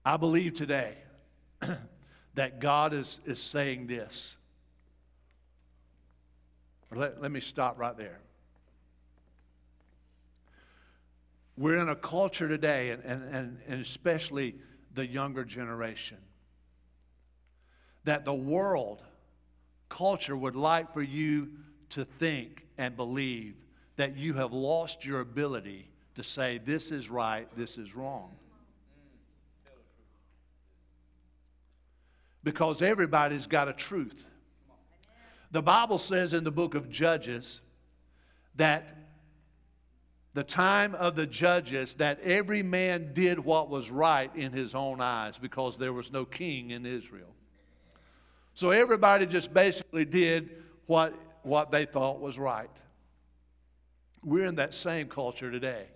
I 0.05 0.18
believe 0.18 0.53
today 0.53 0.95
that 2.35 2.61
God 2.61 2.93
is, 2.93 3.18
is 3.24 3.41
saying 3.41 3.87
this. 3.87 4.37
Let, 6.95 7.20
let 7.20 7.32
me 7.32 7.41
stop 7.41 7.78
right 7.78 7.97
there. 7.97 8.20
We're 11.57 11.80
in 11.80 11.89
a 11.89 11.97
culture 11.97 12.47
today, 12.47 12.91
and, 12.91 13.03
and, 13.05 13.59
and 13.66 13.80
especially 13.80 14.57
the 14.95 15.07
younger 15.07 15.45
generation, 15.45 16.18
that 18.05 18.26
the 18.26 18.35
world 18.35 19.03
culture 19.95 20.37
would 20.37 20.57
like 20.57 20.93
for 20.93 21.03
you 21.03 21.49
to 21.89 22.05
think 22.05 22.67
and 22.79 22.97
believe 22.97 23.55
that 23.95 24.17
you 24.17 24.35
have 24.35 24.53
lost 24.53 25.05
your 25.05 25.21
ability 25.21 25.89
to 26.17 26.23
say, 26.23 26.59
this 26.59 26.91
is 26.91 27.09
right, 27.09 27.47
this 27.57 27.79
is 27.79 27.95
wrong. 27.95 28.33
Because 32.43 32.83
everybody's 32.83 33.47
got 33.47 33.69
a 33.69 33.73
truth. 33.73 34.25
The 35.53 35.63
Bible 35.63 35.99
says 35.99 36.35
in 36.35 36.43
the 36.43 36.51
book 36.51 36.75
of 36.75 36.91
Judges 36.91 37.61
that 38.57 38.97
the 40.35 40.43
time 40.43 40.97
of 40.97 41.15
the 41.15 41.27
judges 41.27 41.95
that 41.95 42.21
every 42.21 42.65
man 42.65 43.15
did 43.15 43.39
what 43.39 43.71
was 43.71 43.89
right 43.89 44.35
in 44.35 44.51
his 44.51 44.75
own 44.75 45.01
eyes 45.01 45.39
because 45.39 45.77
there 45.79 45.93
was 45.93 46.11
no 46.11 46.25
king 46.25 46.71
in 46.71 46.85
Israel. 46.85 47.33
So 48.55 48.71
everybody 48.71 49.27
just 49.27 49.53
basically 49.53 50.05
did 50.05 50.63
what, 50.87 51.13
what 51.43 51.71
they 51.71 51.85
thought 51.85 52.21
was 52.21 52.39
right. 52.39 52.71
We're 54.23 54.47
in 54.47 54.55
that 54.57 54.75
same 54.75 55.09
culture 55.09 55.51
today 55.51 55.87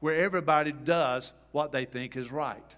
where 0.00 0.22
everybody 0.22 0.72
does 0.72 1.32
what 1.52 1.72
they 1.72 1.84
think 1.84 2.16
is 2.16 2.30
right. 2.30 2.76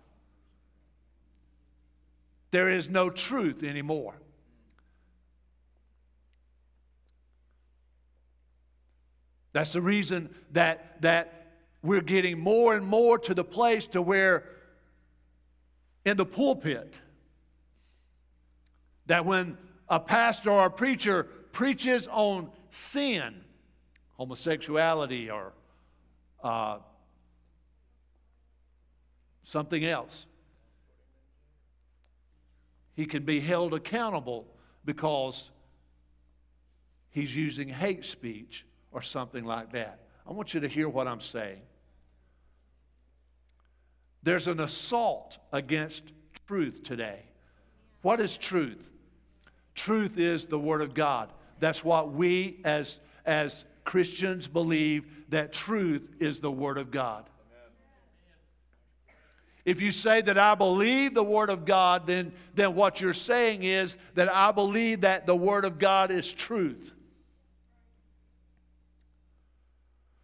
There 2.51 2.71
is 2.71 2.89
no 2.89 3.11
truth 3.11 3.65
anymore. 3.65 4.15
That's 9.53 9.73
the 9.73 9.81
reason 9.81 10.35
that, 10.53 11.01
that 11.03 11.47
we're 11.83 12.01
getting 12.01 12.39
more 12.39 12.77
and 12.77 12.87
more 12.87 13.19
to 13.21 13.35
the 13.35 13.45
place 13.45 13.87
to 13.89 14.03
where 14.03 14.45
in 16.05 16.17
the 16.17 16.27
pulpit 16.27 17.01
that 19.07 19.25
when 19.25 19.57
a 19.89 20.01
pastor 20.01 20.51
or 20.51 20.67
a 20.67 20.71
preacher 20.71 21.25
preaches 21.53 22.09
on 22.09 22.51
sin, 22.71 23.35
homosexuality, 24.15 25.31
or 25.31 25.53
uh, 26.43 26.79
something 29.43 29.85
else, 29.85 30.27
he 32.95 33.07
can 33.07 33.25
be 33.25 33.41
held 33.41 33.75
accountable 33.75 34.47
because 34.85 35.51
he's 37.11 37.35
using 37.35 37.69
hate 37.69 38.05
speech 38.05 38.65
or 38.93 39.03
something 39.03 39.45
like 39.45 39.73
that. 39.73 40.01
I 40.27 40.33
want 40.33 40.55
you 40.55 40.61
to 40.61 40.69
hear 40.69 40.89
what 40.89 41.07
I'm 41.07 41.21
saying. 41.21 41.61
There's 44.23 44.49
an 44.49 44.61
assault 44.61 45.39
against 45.53 46.05
truth 46.47 46.83
today. 46.83 47.21
What 48.03 48.21
is 48.21 48.37
truth? 48.37 48.91
Truth 49.75 50.19
is 50.19 50.45
the 50.45 50.59
Word 50.59 50.81
of 50.81 50.95
God. 50.95 51.31
That's 51.61 51.85
what 51.85 52.13
we 52.13 52.61
as, 52.65 53.01
as 53.27 53.65
Christians 53.85 54.47
believe 54.47 55.05
that 55.29 55.53
truth 55.53 56.09
is 56.21 56.39
the 56.39 56.51
Word 56.51 56.79
of 56.79 56.91
God. 56.91 57.25
If 59.65 59.81
you 59.81 59.91
say 59.91 60.21
that 60.21 60.37
I 60.37 60.55
believe 60.55 61.15
the 61.15 61.25
Word 61.25 61.49
of 61.49 61.65
God, 61.65 62.07
then, 62.07 62.33
then 62.55 62.75
what 62.75 63.01
you're 63.01 63.15
saying 63.15 63.63
is 63.63 63.97
that 64.15 64.33
I 64.33 64.53
believe 64.53 65.01
that 65.01 65.27
the 65.27 65.37
Word 65.37 65.65
of 65.65 65.79
God 65.79 66.11
is 66.11 66.31
truth. 66.31 66.93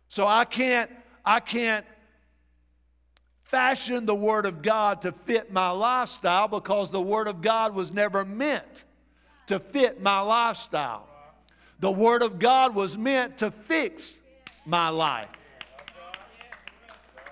So 0.08 0.26
I 0.26 0.44
can't, 0.44 0.90
I 1.24 1.40
can't 1.40 1.86
fashion 3.40 4.04
the 4.04 4.14
Word 4.14 4.44
of 4.44 4.60
God 4.60 5.02
to 5.02 5.12
fit 5.12 5.50
my 5.52 5.70
lifestyle 5.70 6.46
because 6.46 6.90
the 6.90 7.00
Word 7.00 7.26
of 7.26 7.40
God 7.40 7.74
was 7.74 7.90
never 7.90 8.24
meant 8.24 8.84
to 9.50 9.58
fit 9.58 10.00
my 10.00 10.20
lifestyle. 10.20 11.08
The 11.80 11.90
Word 11.90 12.22
of 12.22 12.38
God 12.38 12.72
was 12.72 12.96
meant 12.96 13.38
to 13.38 13.50
fix 13.50 14.20
my 14.64 14.88
life. 14.90 15.28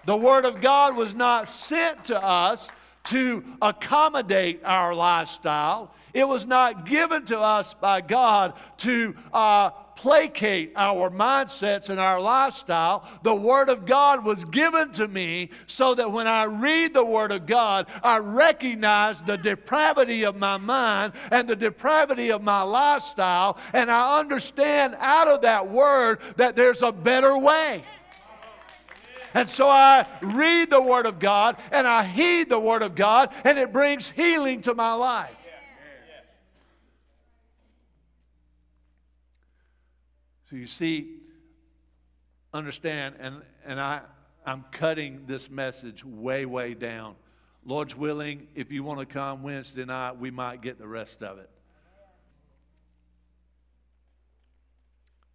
The 0.05 0.17
Word 0.17 0.45
of 0.45 0.61
God 0.61 0.97
was 0.97 1.15
not 1.15 1.49
sent 1.49 2.07
to 2.07 2.21
us 2.21 2.73
to 3.05 3.45
accommodate 3.63 4.63
our 4.65 4.97
lifestyle. 4.97 5.95
It 6.19 6.27
was 6.27 6.47
not 6.47 6.85
given 6.85 7.25
to 7.27 7.39
us 7.39 7.75
by 7.75 8.01
God 8.01 8.55
to 8.79 9.15
uh, 9.33 9.71
placate 9.95 10.73
our 10.75 11.11
mindsets 11.11 11.91
and 11.91 12.01
our 12.01 12.21
lifestyle. 12.21 13.09
The 13.23 13.37
Word 13.37 13.69
of 13.69 13.87
God 13.87 14.25
was 14.25 14.45
given 14.47 14.91
to 14.95 15.07
me 15.07 15.51
so 15.69 15.95
that 15.95 16.11
when 16.11 16.27
I 16.27 16.43
read 16.43 16.93
the 16.93 17.05
Word 17.05 17.31
of 17.31 17.47
God, 17.47 17.87
I 18.03 18.17
recognize 18.17 19.23
the 19.23 19.37
depravity 19.37 20.25
of 20.25 20.35
my 20.35 20.57
mind 20.57 21.13
and 21.31 21.47
the 21.47 21.55
depravity 21.55 22.33
of 22.33 22.43
my 22.43 22.63
lifestyle, 22.63 23.57
and 23.73 23.89
I 23.89 24.19
understand 24.19 24.97
out 24.99 25.29
of 25.29 25.43
that 25.43 25.71
Word 25.71 26.19
that 26.35 26.57
there's 26.57 26.83
a 26.83 26.91
better 26.91 27.39
way. 27.39 27.85
And 29.35 29.49
so 29.49 29.69
I 29.69 30.05
read 30.21 30.71
the 30.71 30.83
Word 30.83 31.07
of 31.07 31.21
God 31.21 31.59
and 31.71 31.87
I 31.87 32.03
heed 32.03 32.49
the 32.49 32.59
Word 32.59 32.83
of 32.83 32.97
God, 32.97 33.33
and 33.45 33.57
it 33.57 33.73
brings 33.73 34.09
healing 34.09 34.63
to 34.63 34.75
my 34.75 34.95
life. 34.95 35.38
So 40.49 40.57
you 40.57 40.67
see, 40.67 41.17
understand, 42.55 43.17
and, 43.21 43.43
and 43.67 43.79
I, 43.79 44.01
I'm 44.47 44.65
cutting 44.73 45.25
this 45.27 45.51
message 45.51 46.05
way, 46.05 46.47
way 46.47 46.73
down. 46.73 47.17
Lord's 47.67 47.95
willing, 47.95 48.49
if 48.55 48.73
you 48.73 48.83
want 48.83 48.99
to 49.01 49.07
come 49.07 49.43
Wednesday 49.43 49.85
night, 49.85 50.17
we 50.19 50.31
might 50.31 50.63
get 50.63 50.79
the 50.79 50.89
rest 50.89 51.23
of 51.23 51.39
it. 51.39 51.51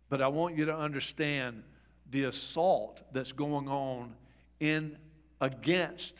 But 0.09 0.22
I 0.22 0.28
want 0.30 0.57
you 0.57 0.66
to 0.66 0.76
understand 0.76 1.64
the 2.09 2.24
assault 2.24 3.01
that's 3.11 3.32
going 3.32 3.68
on 3.68 4.16
in 4.59 4.97
against 5.41 6.14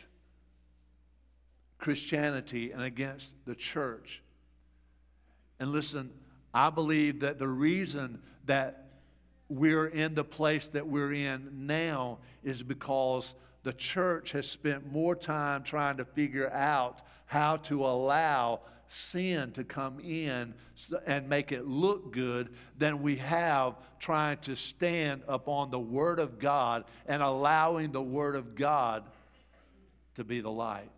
Christianity 1.78 2.70
and 2.70 2.82
against 2.82 3.30
the 3.44 3.54
church. 3.54 4.22
And 5.58 5.72
listen, 5.72 6.10
I 6.52 6.70
believe 6.70 7.20
that 7.20 7.38
the 7.38 7.48
reason 7.48 8.20
that 8.46 8.83
we're 9.58 9.86
in 9.86 10.14
the 10.14 10.24
place 10.24 10.66
that 10.68 10.86
we're 10.86 11.12
in 11.12 11.66
now 11.66 12.18
is 12.42 12.62
because 12.62 13.34
the 13.62 13.72
church 13.72 14.32
has 14.32 14.48
spent 14.48 14.90
more 14.92 15.14
time 15.14 15.62
trying 15.62 15.96
to 15.96 16.04
figure 16.04 16.50
out 16.50 17.02
how 17.26 17.56
to 17.56 17.84
allow 17.84 18.60
sin 18.86 19.50
to 19.52 19.64
come 19.64 19.98
in 20.00 20.54
and 21.06 21.28
make 21.28 21.52
it 21.52 21.66
look 21.66 22.12
good 22.12 22.50
than 22.78 23.02
we 23.02 23.16
have 23.16 23.74
trying 23.98 24.36
to 24.38 24.54
stand 24.54 25.22
upon 25.26 25.70
the 25.70 25.78
Word 25.78 26.18
of 26.18 26.38
God 26.38 26.84
and 27.06 27.22
allowing 27.22 27.92
the 27.92 28.02
Word 28.02 28.36
of 28.36 28.54
God 28.54 29.04
to 30.16 30.24
be 30.24 30.40
the 30.40 30.50
light. 30.50 30.90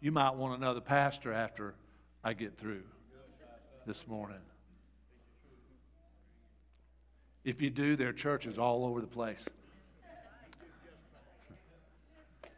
You 0.00 0.12
might 0.12 0.36
want 0.36 0.56
another 0.56 0.80
pastor 0.80 1.32
after 1.32 1.74
I 2.22 2.32
get 2.32 2.56
through 2.56 2.84
this 3.86 4.06
morning. 4.06 4.38
If 7.48 7.60
you 7.62 7.70
do, 7.70 7.96
there 7.96 8.10
are 8.10 8.12
churches 8.12 8.58
all 8.58 8.84
over 8.84 9.00
the 9.00 9.06
place. 9.06 9.42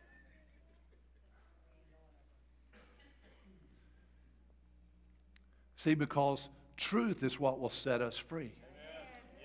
See, 5.76 5.94
because 5.94 6.48
truth 6.76 7.22
is 7.22 7.38
what 7.38 7.60
will 7.60 7.70
set 7.70 8.02
us 8.02 8.18
free. 8.18 8.50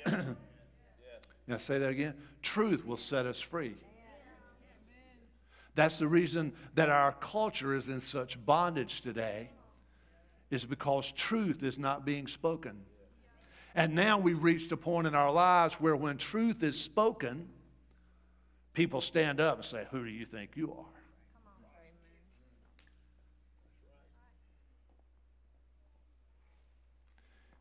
now, 1.48 1.58
say 1.58 1.78
that 1.78 1.90
again. 1.90 2.16
Truth 2.42 2.84
will 2.84 2.98
set 2.98 3.28
us 3.28 3.40
free. 3.40 3.76
That's 5.76 6.00
the 6.00 6.08
reason 6.08 6.54
that 6.74 6.90
our 6.90 7.12
culture 7.20 7.76
is 7.76 7.88
in 7.88 8.02
such 8.02 8.44
bondage 8.48 9.02
today, 9.02 9.52
is 10.50 10.66
because 10.66 11.12
truth 11.12 11.62
is 11.62 11.78
not 11.78 12.04
being 12.04 12.26
spoken. 12.26 12.82
And 13.76 13.94
now 13.94 14.18
we've 14.18 14.42
reached 14.42 14.72
a 14.72 14.78
point 14.78 15.06
in 15.06 15.14
our 15.14 15.32
lives 15.32 15.76
where 15.76 15.98
when 15.98 16.18
truth 16.18 16.64
is 16.64 16.80
spoken, 16.80 17.48
people 18.74 19.02
stand 19.02 19.42
up 19.42 19.58
and 19.58 19.66
say, 19.66 19.86
Who 19.92 20.04
do 20.04 20.10
you 20.10 20.26
think 20.26 20.52
you 20.56 20.72
are? 20.72 20.86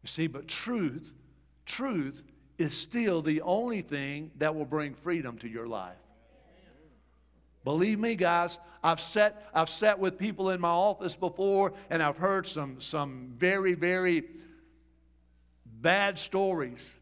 You 0.05 0.09
see, 0.09 0.27
but 0.27 0.47
truth, 0.47 1.11
truth 1.65 2.23
is 2.59 2.77
still 2.77 3.23
the 3.23 3.41
only 3.41 3.81
thing 3.81 4.31
that 4.37 4.55
will 4.55 4.67
bring 4.67 4.95
freedom 4.95 5.39
to 5.39 5.49
your 5.49 5.67
life. 5.67 5.97
Believe 7.65 7.99
me, 7.99 8.15
guys, 8.15 8.59
I've 8.83 9.01
sat, 9.01 9.49
I've 9.55 9.71
sat 9.71 9.99
with 9.99 10.19
people 10.19 10.51
in 10.51 10.61
my 10.61 10.69
office 10.69 11.17
before 11.17 11.73
and 11.89 12.03
I've 12.03 12.19
heard 12.19 12.47
some, 12.47 12.79
some 12.83 13.33
very, 13.39 13.73
very 13.73 14.25
bad 15.85 16.18
stories. 16.18 16.95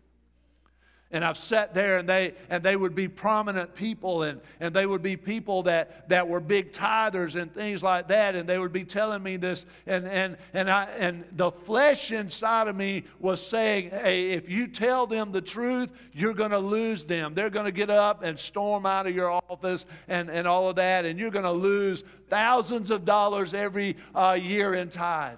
And 1.15 1.23
I've 1.23 1.37
sat 1.37 1.75
there 1.75 1.99
and 1.99 2.09
they 2.09 2.33
and 2.49 2.63
they 2.63 2.75
would 2.75 2.95
be 2.95 3.07
prominent 3.07 3.75
people 3.75 4.23
and, 4.23 4.41
and 4.61 4.75
they 4.75 4.87
would 4.87 5.03
be 5.03 5.15
people 5.15 5.63
that, 5.65 6.09
that 6.09 6.27
were 6.27 6.41
big 6.41 6.73
tithers 6.73 7.41
and 7.41 7.53
things 7.53 7.83
like 7.83 8.09
that, 8.09 8.35
and 8.35 8.49
they 8.49 8.59
would 8.59 8.73
be 8.73 8.83
telling 8.83 9.23
me 9.23 9.37
this, 9.37 9.67
and 9.87 10.09
and 10.09 10.39
and 10.55 10.71
I 10.71 10.85
and 10.99 11.23
the 11.33 11.51
flesh 11.51 12.13
inside 12.13 12.67
of 12.67 12.77
me 12.77 13.05
was 13.21 13.47
saying, 13.47 13.91
Hey, 13.91 14.31
if 14.31 14.49
you 14.49 14.67
tell 14.67 15.07
them 15.07 15.33
the 15.33 15.43
truth, 15.43 15.91
you're 16.15 16.33
gonna 16.33 16.59
lose 16.59 17.05
them. 17.05 17.35
They're 17.35 17.51
gonna 17.51 17.73
get 17.73 17.91
up 17.91 18.23
and 18.23 18.39
storm 18.39 18.87
out 18.87 19.07
of 19.07 19.15
your 19.15 19.31
office 19.31 19.85
and, 20.09 20.31
and 20.31 20.49
all 20.49 20.71
of 20.71 20.77
that, 20.77 21.05
and 21.05 21.19
you're 21.19 21.31
gonna 21.31 21.53
lose 21.53 22.05
thousands 22.31 22.91
of 22.91 23.05
dollars 23.05 23.53
every 23.53 23.99
uh, 24.15 24.39
year 24.41 24.73
in 24.73 24.89
tithe. 24.89 25.37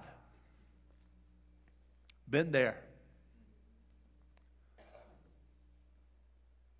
Been 2.29 2.53
there. 2.53 2.77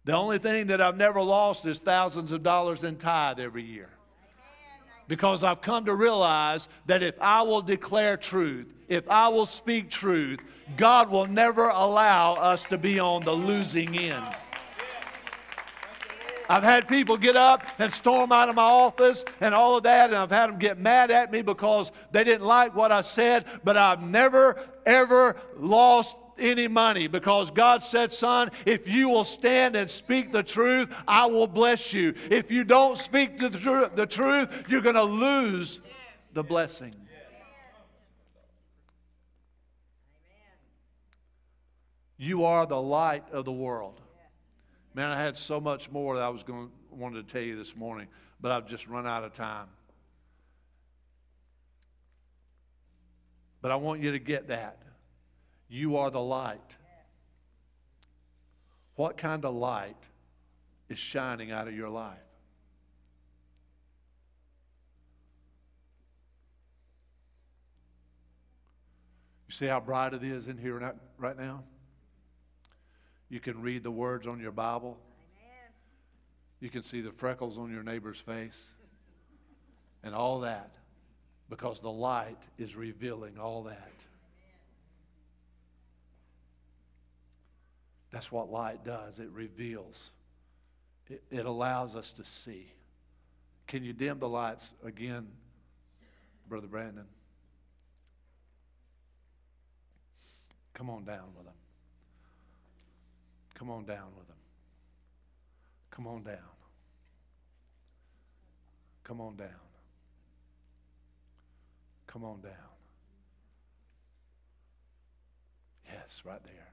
The 0.06 0.16
only 0.16 0.38
thing 0.38 0.68
that 0.68 0.82
I've 0.82 0.98
never 0.98 1.20
lost 1.22 1.66
is 1.66 1.80
thousands 1.80 2.32
of 2.32 2.44
dollars 2.44 2.84
in 2.84 2.96
tithe 2.96 3.40
every 3.40 3.64
year. 3.64 3.90
Because 5.08 5.44
I've 5.44 5.62
come 5.62 5.86
to 5.86 5.96
realize 5.96 6.68
that 6.86 7.04
if 7.04 7.20
I 7.20 7.42
will 7.42 7.62
declare 7.62 8.16
truth, 8.16 8.72
if 8.88 9.08
I 9.10 9.28
will 9.30 9.48
speak 9.48 9.90
truth, 9.90 10.40
God 10.78 11.10
will 11.10 11.26
never 11.26 11.70
allow 11.70 12.34
us 12.34 12.64
to 12.66 12.78
be 12.78 13.00
on 13.00 13.24
the 13.24 13.32
losing 13.32 13.98
end. 13.98 14.36
I've 16.48 16.64
had 16.64 16.88
people 16.88 17.18
get 17.18 17.36
up 17.36 17.66
and 17.80 17.92
storm 17.92 18.32
out 18.32 18.50
of 18.50 18.56
my 18.56 18.62
office 18.62 19.26
and 19.42 19.56
all 19.56 19.78
of 19.78 19.84
that, 19.84 20.12
and 20.12 20.18
I've 20.18 20.30
had 20.30 20.52
them 20.52 20.60
get 20.60 20.78
mad 20.78 21.10
at 21.10 21.32
me 21.32 21.42
because 21.42 21.92
they 22.12 22.24
didn't 22.24 22.46
like 22.46 22.76
what 22.76 22.92
I 22.92 23.02
said, 23.02 23.46
but 23.64 23.78
I've 23.78 24.04
never, 24.04 24.60
ever 24.86 25.38
lost 25.58 26.16
any 26.38 26.68
money 26.68 27.08
because 27.08 27.52
God 27.52 27.84
said, 27.84 28.12
Son, 28.14 28.52
if 28.66 28.88
you 28.88 29.10
will 29.10 29.24
stand 29.24 29.76
and 29.76 29.90
speak 29.90 30.32
the 30.32 30.44
truth, 30.44 30.90
I 31.08 31.26
will 31.26 31.48
bless 31.48 31.94
you. 31.94 32.14
If 32.30 32.52
you 32.52 32.64
don't 32.64 32.98
speak 32.98 33.38
the, 33.38 33.50
tr- 33.50 33.96
the 33.96 34.06
truth, 34.06 34.50
you're 34.68 34.82
going 34.82 34.96
to 34.96 35.04
lose 35.04 35.82
the 36.34 36.44
blessing. 36.44 36.96
You 42.18 42.46
are 42.46 42.66
the 42.66 42.82
light 42.82 43.26
of 43.32 43.46
the 43.46 43.52
world. 43.52 44.00
Man, 44.94 45.12
I 45.12 45.22
had 45.22 45.36
so 45.36 45.60
much 45.60 45.92
more 45.92 46.16
that 46.16 46.24
I 46.24 46.30
was 46.30 46.44
going 46.44 46.72
wanted 46.90 47.28
to 47.28 47.34
tell 47.34 47.42
you 47.42 47.58
this 47.58 47.76
morning, 47.76 48.08
but 48.40 48.52
I've 48.52 48.66
just 48.66 48.88
run 48.88 49.06
out 49.06 49.24
of 49.24 49.34
time. 49.34 49.68
But 53.62 53.72
I 53.72 53.76
want 53.76 54.02
you 54.02 54.12
to 54.14 54.20
get 54.20 54.48
that. 54.48 54.85
You 55.76 55.98
are 55.98 56.10
the 56.10 56.22
light. 56.22 56.78
What 58.96 59.18
kind 59.18 59.44
of 59.44 59.54
light 59.54 59.98
is 60.88 60.98
shining 60.98 61.52
out 61.52 61.68
of 61.68 61.76
your 61.76 61.90
life? 61.90 62.18
You 69.50 69.54
see 69.54 69.66
how 69.66 69.82
bright 69.82 70.14
it 70.14 70.24
is 70.24 70.48
in 70.48 70.58
here 70.58 70.96
right 71.18 71.38
now? 71.38 71.66
You 73.28 73.42
can 73.42 73.62
read 73.62 73.84
the 73.84 73.92
words 73.92 74.28
on 74.28 74.40
your 74.40 74.54
Bible. 74.54 74.98
You 76.62 76.70
can 76.70 76.84
see 76.84 77.02
the 77.02 77.12
freckles 77.12 77.58
on 77.58 77.70
your 77.70 77.84
neighbor's 77.84 78.22
face 78.22 78.72
and 80.06 80.16
all 80.16 80.40
that 80.40 80.72
because 81.50 81.82
the 81.82 81.92
light 81.92 82.48
is 82.58 82.78
revealing 82.78 83.38
all 83.38 83.64
that. 83.64 83.92
That's 88.16 88.32
what 88.32 88.50
light 88.50 88.86
does 88.86 89.20
it 89.20 89.28
reveals, 89.34 90.12
it, 91.10 91.22
it 91.30 91.46
allows 91.46 91.98
us 91.98 92.14
to 92.14 92.24
see. 92.24 92.72
Can 93.68 93.84
you 93.84 93.92
dim 93.92 94.20
the 94.20 94.30
lights 94.30 94.74
again, 94.86 95.28
Brother 96.48 96.68
Brandon? 96.68 97.04
Come 100.74 100.90
on 100.90 101.04
down 101.04 101.26
with 101.36 101.44
them. 101.44 101.56
Come 103.54 103.70
on 103.70 103.84
down 103.84 104.08
with 104.18 104.28
them. 104.28 104.38
Come 105.92 106.08
on 106.08 106.24
down. 106.24 106.38
Come 109.04 109.20
on 109.20 109.36
down. 109.36 109.50
Come 112.08 112.24
on 112.24 112.40
down. 112.40 112.54
Yes, 115.86 116.22
right 116.24 116.42
there. 116.46 116.72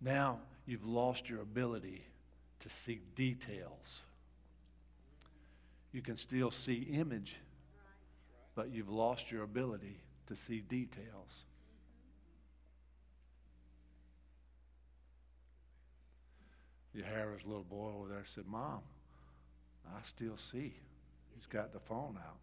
Now 0.00 0.38
you've 0.66 0.86
lost 0.86 1.28
your 1.28 1.40
ability 1.40 2.02
to 2.60 2.68
see 2.68 3.00
details. 3.14 4.02
You 5.92 6.02
can 6.02 6.16
still 6.16 6.50
see 6.50 6.88
image, 6.92 7.36
but 8.54 8.70
you've 8.70 8.90
lost 8.90 9.30
your 9.30 9.42
ability 9.42 10.00
to 10.26 10.36
see 10.36 10.60
details. 10.60 11.44
Your 16.92 17.06
Harris 17.06 17.42
little 17.44 17.64
boy 17.64 17.92
over 17.96 18.08
there 18.08 18.24
said, 18.26 18.44
Mom, 18.46 18.80
I 19.86 20.00
still 20.06 20.36
see. 20.36 20.74
He's 21.34 21.46
got 21.48 21.72
the 21.72 21.78
phone 21.80 22.18
out. 22.18 22.38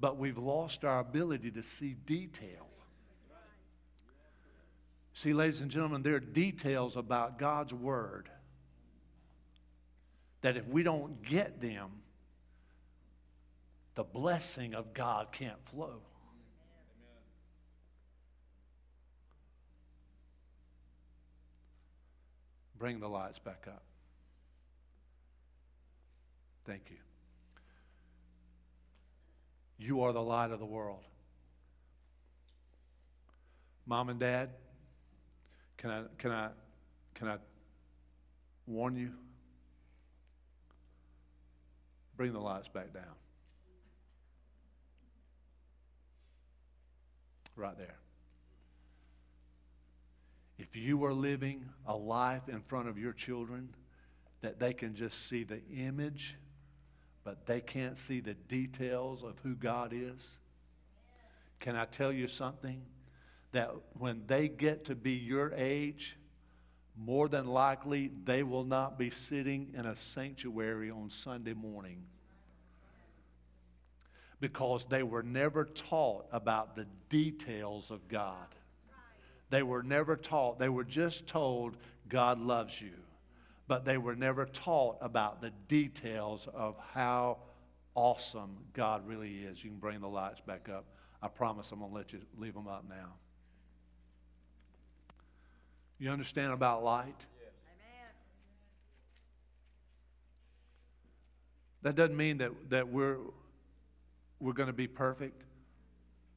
But 0.00 0.16
we've 0.16 0.38
lost 0.38 0.84
our 0.84 1.00
ability 1.00 1.50
to 1.52 1.62
see 1.62 1.94
detail. 2.06 2.66
See, 5.12 5.34
ladies 5.34 5.60
and 5.60 5.70
gentlemen, 5.70 6.02
there 6.02 6.14
are 6.14 6.20
details 6.20 6.96
about 6.96 7.38
God's 7.38 7.74
Word 7.74 8.30
that 10.40 10.56
if 10.56 10.66
we 10.66 10.82
don't 10.82 11.22
get 11.22 11.60
them, 11.60 11.90
the 13.94 14.04
blessing 14.04 14.74
of 14.74 14.94
God 14.94 15.32
can't 15.32 15.62
flow. 15.70 16.00
Bring 22.78 22.98
the 23.00 23.08
lights 23.08 23.38
back 23.38 23.66
up. 23.68 23.82
Thank 26.64 26.84
you. 26.88 26.96
You 29.80 30.02
are 30.02 30.12
the 30.12 30.22
light 30.22 30.50
of 30.50 30.58
the 30.58 30.66
world. 30.66 31.00
Mom 33.86 34.10
and 34.10 34.20
dad, 34.20 34.50
can 35.78 35.90
I, 35.90 36.02
can 36.18 36.30
I, 36.30 36.48
can 37.14 37.28
I 37.28 37.36
warn 38.66 38.94
you? 38.94 39.10
Bring 42.18 42.34
the 42.34 42.40
lights 42.40 42.68
back 42.68 42.92
down. 42.92 43.04
Right 47.56 47.76
there. 47.78 47.96
If 50.58 50.76
you 50.76 51.02
are 51.04 51.14
living 51.14 51.64
a 51.86 51.96
life 51.96 52.42
in 52.48 52.60
front 52.60 52.90
of 52.90 52.98
your 52.98 53.14
children 53.14 53.70
that 54.42 54.60
they 54.60 54.74
can 54.74 54.94
just 54.94 55.26
see 55.26 55.42
the 55.42 55.62
image, 55.74 56.36
but 57.24 57.46
they 57.46 57.60
can't 57.60 57.98
see 57.98 58.20
the 58.20 58.34
details 58.34 59.22
of 59.22 59.34
who 59.42 59.54
God 59.54 59.92
is, 59.94 60.38
can 61.60 61.76
I 61.76 61.84
tell 61.84 62.12
you 62.12 62.26
something? 62.26 62.82
That 63.52 63.72
when 63.98 64.22
they 64.26 64.48
get 64.48 64.86
to 64.86 64.94
be 64.94 65.12
your 65.12 65.52
age, 65.54 66.16
more 66.96 67.28
than 67.28 67.46
likely 67.46 68.10
they 68.24 68.42
will 68.42 68.64
not 68.64 68.98
be 68.98 69.10
sitting 69.10 69.72
in 69.76 69.86
a 69.86 69.96
sanctuary 69.96 70.90
on 70.90 71.10
Sunday 71.10 71.54
morning 71.54 72.02
because 74.40 74.86
they 74.88 75.02
were 75.02 75.22
never 75.22 75.66
taught 75.66 76.26
about 76.32 76.74
the 76.74 76.86
details 77.10 77.90
of 77.90 78.08
God. 78.08 78.46
They 79.50 79.62
were 79.62 79.82
never 79.82 80.16
taught. 80.16 80.58
They 80.58 80.68
were 80.68 80.84
just 80.84 81.26
told, 81.26 81.76
God 82.08 82.40
loves 82.40 82.80
you. 82.80 82.92
But 83.70 83.84
they 83.84 83.98
were 83.98 84.16
never 84.16 84.46
taught 84.46 84.98
about 85.00 85.40
the 85.40 85.52
details 85.68 86.48
of 86.52 86.74
how 86.92 87.38
awesome 87.94 88.56
God 88.72 89.06
really 89.06 89.44
is. 89.44 89.62
You 89.62 89.70
can 89.70 89.78
bring 89.78 90.00
the 90.00 90.08
lights 90.08 90.40
back 90.40 90.68
up. 90.68 90.86
I 91.22 91.28
promise 91.28 91.70
I'm 91.70 91.78
going 91.78 91.92
to 91.92 91.96
let 91.96 92.12
you 92.12 92.18
leave 92.36 92.54
them 92.54 92.66
up 92.66 92.84
now. 92.88 93.12
You 96.00 96.10
understand 96.10 96.52
about 96.52 96.82
light? 96.82 97.14
That 101.82 101.94
doesn't 101.94 102.16
mean 102.16 102.38
that, 102.38 102.50
that 102.70 102.88
we're, 102.88 103.18
we're 104.40 104.52
going 104.52 104.66
to 104.66 104.72
be 104.72 104.88
perfect, 104.88 105.44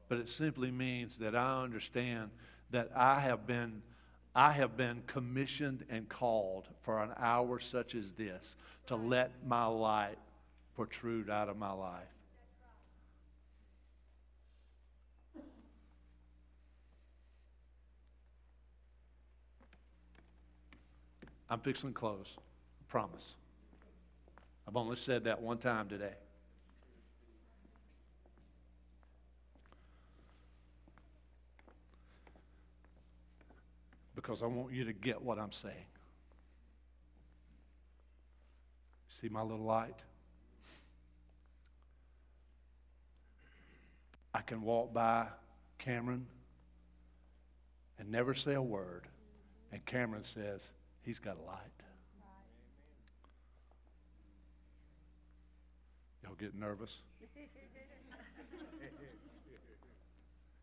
but 0.08 0.20
it 0.20 0.30
simply 0.30 0.70
means 0.70 1.18
that 1.18 1.36
I 1.36 1.64
understand 1.64 2.30
that 2.70 2.92
I 2.96 3.22
have 3.22 3.48
been 3.48 3.82
I 4.36 4.52
have 4.52 4.76
been 4.76 5.04
commissioned 5.06 5.86
and 5.90 6.10
called 6.10 6.68
for 6.82 7.04
an 7.04 7.12
hour 7.18 7.60
such 7.60 7.94
as 7.94 8.12
this 8.14 8.56
to 8.88 8.96
let 8.96 9.32
my 9.46 9.66
light 9.66 10.18
protrude 10.76 11.30
out 11.30 11.50
of 11.50 11.58
my 11.58 11.72
life. 11.72 12.02
I'm 21.50 21.60
fixing 21.60 21.90
to 21.90 21.94
close. 21.94 22.36
I 22.40 22.92
promise. 22.92 23.36
I've 24.68 24.76
only 24.76 24.96
said 24.96 25.26
that 25.26 25.40
one 25.40 25.60
time 25.60 25.88
today. 25.88 26.14
Because 34.24 34.42
I 34.42 34.46
want 34.46 34.72
you 34.72 34.86
to 34.86 34.94
get 34.94 35.22
what 35.22 35.38
I'm 35.38 35.52
saying. 35.52 35.76
See 39.10 39.28
my 39.28 39.42
little 39.42 39.66
light? 39.66 40.00
I 44.34 44.42
can 44.42 44.62
walk 44.64 44.94
by 44.94 45.28
Cameron 45.78 46.26
and 48.00 48.10
never 48.10 48.34
say 48.34 48.54
a 48.54 48.62
word, 48.62 49.04
and 49.72 49.86
Cameron 49.86 50.24
says, 50.24 50.70
He's 51.02 51.20
got 51.20 51.38
a 51.38 51.42
light. 51.46 51.58
Y'all 56.24 56.34
get 56.36 56.56
nervous? 56.56 56.96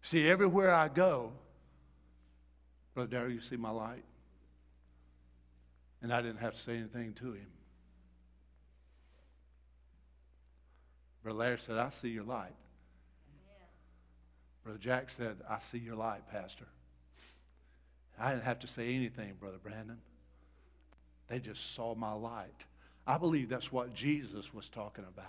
See, 0.03 0.27
everywhere 0.27 0.73
I 0.73 0.89
go, 0.89 1.33
Brother 3.01 3.17
Darrell, 3.17 3.33
you 3.33 3.41
see 3.41 3.57
my 3.57 3.71
light? 3.71 4.05
And 6.03 6.13
I 6.13 6.21
didn't 6.21 6.41
have 6.41 6.53
to 6.53 6.59
say 6.59 6.77
anything 6.77 7.15
to 7.15 7.33
him. 7.33 7.47
Brother 11.23 11.39
Larry 11.39 11.59
said, 11.59 11.79
I 11.79 11.89
see 11.89 12.11
your 12.11 12.25
light. 12.25 12.55
Brother 14.65 14.79
Jack 14.79 15.09
said, 15.09 15.37
I 15.49 15.61
see 15.61 15.79
your 15.79 15.97
light, 15.97 16.31
Pastor. 16.31 16.67
I 18.19 18.33
didn't 18.33 18.45
have 18.45 18.59
to 18.59 18.67
say 18.67 18.95
anything, 18.95 19.33
Brother 19.41 19.57
Brandon. 19.63 19.97
They 21.29 21.39
just 21.39 21.75
saw 21.75 21.95
my 21.95 22.13
light. 22.13 22.67
I 23.07 23.17
believe 23.17 23.49
that's 23.49 23.73
what 23.73 23.95
Jesus 23.95 24.53
was 24.53 24.69
talking 24.69 25.07
about. 25.09 25.27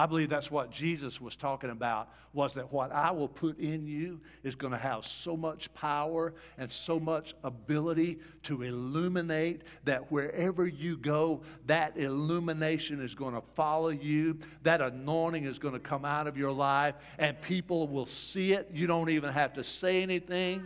I 0.00 0.06
believe 0.06 0.30
that's 0.30 0.50
what 0.50 0.70
Jesus 0.70 1.20
was 1.20 1.36
talking 1.36 1.68
about 1.68 2.08
was 2.32 2.54
that 2.54 2.72
what 2.72 2.90
I 2.90 3.10
will 3.10 3.28
put 3.28 3.58
in 3.58 3.86
you 3.86 4.18
is 4.42 4.54
going 4.54 4.70
to 4.70 4.78
have 4.78 5.04
so 5.04 5.36
much 5.36 5.72
power 5.74 6.32
and 6.56 6.72
so 6.72 6.98
much 6.98 7.34
ability 7.44 8.18
to 8.44 8.62
illuminate 8.62 9.60
that 9.84 10.10
wherever 10.10 10.66
you 10.66 10.96
go, 10.96 11.42
that 11.66 11.98
illumination 11.98 12.98
is 13.04 13.14
going 13.14 13.34
to 13.34 13.42
follow 13.54 13.90
you. 13.90 14.38
That 14.62 14.80
anointing 14.80 15.44
is 15.44 15.58
going 15.58 15.74
to 15.74 15.80
come 15.80 16.06
out 16.06 16.26
of 16.26 16.34
your 16.34 16.52
life 16.52 16.94
and 17.18 17.38
people 17.42 17.86
will 17.86 18.06
see 18.06 18.54
it. 18.54 18.70
You 18.72 18.86
don't 18.86 19.10
even 19.10 19.30
have 19.34 19.52
to 19.52 19.62
say 19.62 20.02
anything. 20.02 20.62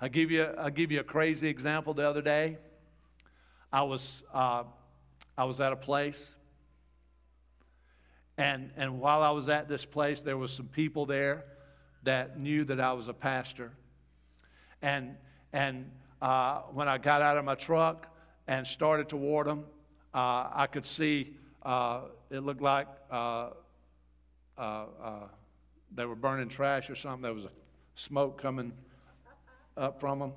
I 0.00 0.06
give 0.06 0.30
you 0.30 0.46
I 0.56 0.70
give 0.70 0.92
you 0.92 1.00
a 1.00 1.04
crazy 1.04 1.48
example 1.48 1.94
the 1.94 2.08
other 2.08 2.22
day. 2.22 2.58
I 3.72 3.82
was 3.82 4.22
uh, 4.32 4.62
I 5.36 5.42
was 5.42 5.60
at 5.60 5.72
a 5.72 5.76
place 5.76 6.36
and, 8.40 8.70
and 8.78 8.98
while 8.98 9.22
I 9.22 9.30
was 9.30 9.50
at 9.50 9.68
this 9.68 9.84
place, 9.84 10.22
there 10.22 10.38
was 10.38 10.50
some 10.50 10.66
people 10.68 11.04
there 11.04 11.44
that 12.04 12.40
knew 12.40 12.64
that 12.64 12.80
I 12.80 12.94
was 12.94 13.08
a 13.08 13.12
pastor. 13.12 13.70
And, 14.80 15.14
and 15.52 15.90
uh, 16.22 16.60
when 16.72 16.88
I 16.88 16.96
got 16.96 17.20
out 17.20 17.36
of 17.36 17.44
my 17.44 17.54
truck 17.54 18.06
and 18.48 18.66
started 18.66 19.10
toward 19.10 19.46
them, 19.46 19.66
uh, 20.14 20.48
I 20.54 20.66
could 20.72 20.86
see 20.86 21.36
uh, 21.64 22.04
it 22.30 22.40
looked 22.40 22.62
like 22.62 22.88
uh, 23.10 23.50
uh, 24.56 24.60
uh, 24.60 24.86
they 25.94 26.06
were 26.06 26.16
burning 26.16 26.48
trash 26.48 26.88
or 26.88 26.96
something. 26.96 27.20
There 27.20 27.34
was 27.34 27.44
a 27.44 27.52
smoke 27.94 28.40
coming 28.40 28.72
up 29.76 30.00
from 30.00 30.18
them. 30.18 30.32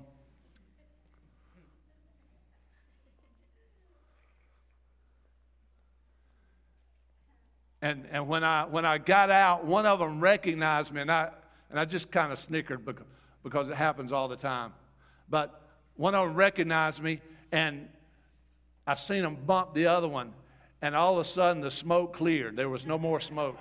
And, 7.83 8.05
and 8.13 8.29
when, 8.29 8.45
I, 8.45 8.63
when 8.63 8.85
I 8.85 8.97
got 8.97 9.29
out, 9.29 9.65
one 9.65 9.85
of 9.85 9.99
them 9.99 10.21
recognized 10.21 10.93
me, 10.93 11.01
and 11.01 11.11
I, 11.11 11.31
and 11.69 11.77
I 11.77 11.83
just 11.83 12.09
kind 12.11 12.31
of 12.31 12.39
snickered 12.39 12.85
because, 12.85 13.03
because 13.43 13.67
it 13.67 13.75
happens 13.75 14.13
all 14.13 14.29
the 14.29 14.37
time. 14.37 14.71
But 15.29 15.61
one 15.97 16.15
of 16.15 16.25
them 16.25 16.33
recognized 16.33 17.03
me, 17.03 17.19
and 17.51 17.89
I 18.87 18.93
seen 18.93 19.25
him 19.25 19.35
bump 19.45 19.73
the 19.73 19.87
other 19.87 20.07
one, 20.07 20.31
and 20.81 20.95
all 20.95 21.19
of 21.19 21.25
a 21.25 21.29
sudden 21.29 21.61
the 21.61 21.69
smoke 21.69 22.13
cleared. 22.13 22.55
There 22.55 22.69
was 22.69 22.85
no 22.85 22.97
more 22.97 23.19
smoke. 23.19 23.57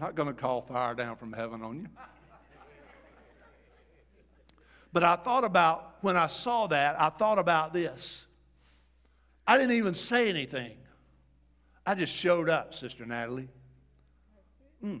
Not 0.00 0.14
going 0.14 0.28
to 0.28 0.34
call 0.34 0.62
fire 0.62 0.94
down 0.94 1.16
from 1.16 1.32
heaven 1.32 1.62
on 1.62 1.80
you. 1.80 1.86
But 4.92 5.04
I 5.04 5.16
thought 5.16 5.44
about, 5.44 5.98
when 6.00 6.16
I 6.16 6.26
saw 6.26 6.66
that, 6.68 7.00
I 7.00 7.10
thought 7.10 7.38
about 7.38 7.72
this. 7.72 8.26
I 9.46 9.56
didn't 9.56 9.76
even 9.76 9.94
say 9.94 10.28
anything. 10.28 10.72
I 11.86 11.94
just 11.94 12.12
showed 12.12 12.48
up, 12.48 12.74
Sister 12.74 13.06
Natalie. 13.06 13.48
Mm. 14.84 15.00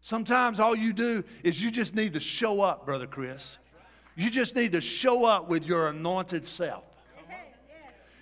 Sometimes 0.00 0.60
all 0.60 0.76
you 0.76 0.92
do 0.92 1.24
is 1.42 1.62
you 1.62 1.70
just 1.70 1.94
need 1.94 2.12
to 2.12 2.20
show 2.20 2.60
up, 2.60 2.84
Brother 2.84 3.06
Chris. 3.06 3.58
You 4.16 4.30
just 4.30 4.54
need 4.54 4.72
to 4.72 4.80
show 4.80 5.24
up 5.24 5.48
with 5.48 5.64
your 5.64 5.88
anointed 5.88 6.44
self. 6.44 6.84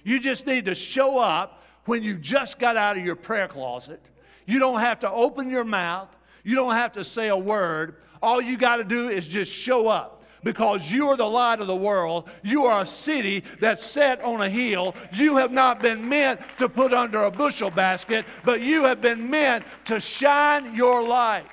You 0.05 0.20
just 0.20 0.46
need 0.46 0.64
to 0.66 0.74
show 0.74 1.18
up 1.18 1.62
when 1.86 2.03
you 2.03 2.16
just 2.16 2.59
got 2.59 2.76
out 2.76 2.96
of 2.96 3.05
your 3.05 3.16
prayer 3.16 3.48
closet. 3.48 4.09
You 4.46 4.59
don't 4.59 4.80
have 4.80 4.98
to 5.00 5.11
open 5.11 5.48
your 5.50 5.64
mouth. 5.64 6.09
You 6.44 6.57
don't 6.57 6.74
have 6.74 6.92
to 6.92 7.05
say 7.05 7.28
a 7.28 7.36
word. 7.36 7.96
All 8.20 8.40
you 8.40 8.57
got 8.57 8.76
to 8.76 8.84
do 8.84 9.09
is 9.09 9.26
just 9.26 9.50
show 9.53 9.88
up 9.88 10.22
because 10.44 10.90
you 10.90 11.09
are 11.09 11.16
the 11.16 11.28
light 11.28 11.61
of 11.61 11.66
the 11.66 11.76
world. 11.76 12.28
You 12.42 12.66
are 12.66 12.82
a 12.82 12.86
city 12.86 13.44
that's 13.61 13.84
set 13.84 14.20
on 14.22 14.42
a 14.42 14.48
hill. 14.48 14.94
You 15.12 15.36
have 15.36 15.53
not 15.53 15.80
been 15.80 16.09
meant 16.09 16.40
to 16.59 16.68
put 16.68 16.92
under 16.92 17.24
a 17.24 17.30
bushel 17.30 17.70
basket, 17.70 18.24
but 18.44 18.61
you 18.61 18.84
have 18.84 19.00
been 19.00 19.28
meant 19.30 19.64
to 19.86 20.00
shine 20.00 20.74
your 20.74 21.03
light. 21.03 21.46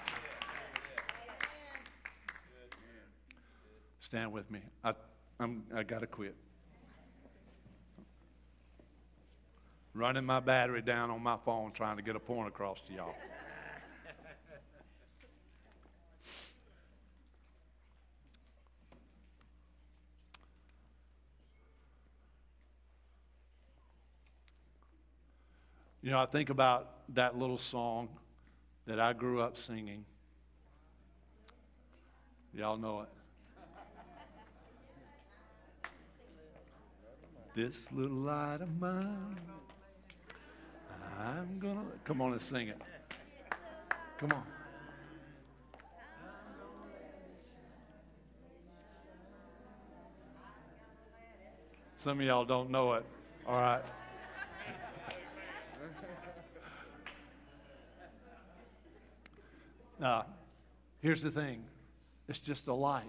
Stand 4.00 4.32
with 4.32 4.50
me. 4.50 4.62
I, 4.84 4.93
I'm, 5.39 5.64
I 5.76 5.84
got 5.84 6.00
to 6.00 6.08
quit. 6.08 6.36
Running 9.94 10.26
my 10.26 10.40
battery 10.40 10.82
down 10.82 11.10
on 11.10 11.22
my 11.22 11.38
phone 11.46 11.72
trying 11.72 11.98
to 11.98 12.04
get 12.04 12.16
a 12.16 12.20
point 12.20 12.48
across 12.48 12.80
to 12.88 12.94
y'all. 12.94 13.16
You 26.02 26.12
know, 26.12 26.20
I 26.20 26.28
think 26.28 26.50
about 26.50 26.88
that 27.14 27.38
little 27.38 27.58
song 27.58 28.08
that 28.86 29.00
I 29.00 29.12
grew 29.12 29.42
up 29.42 29.58
singing. 29.58 30.06
Y'all 32.54 32.78
know 32.78 33.02
it. 33.02 33.10
This 37.54 37.86
little 37.92 38.16
light 38.16 38.62
of 38.62 38.80
mine. 38.80 39.36
I'm 41.20 41.59
gonna 41.59 41.84
come 42.05 42.22
on 42.22 42.32
and 42.32 42.41
sing 42.41 42.70
it. 42.70 42.82
Come 44.17 44.32
on. 44.32 44.43
Some 51.97 52.22
of 52.22 52.26
y'all 52.26 52.45
don't 52.45 52.70
know 52.70 52.93
it. 52.93 53.05
All 53.45 53.59
right. 53.59 53.82
Now, 59.99 60.28
here's 61.01 61.22
the 61.22 61.30
thing 61.30 61.65
it's 62.30 62.39
just 62.39 62.70
a 62.70 62.74
light. 62.74 63.03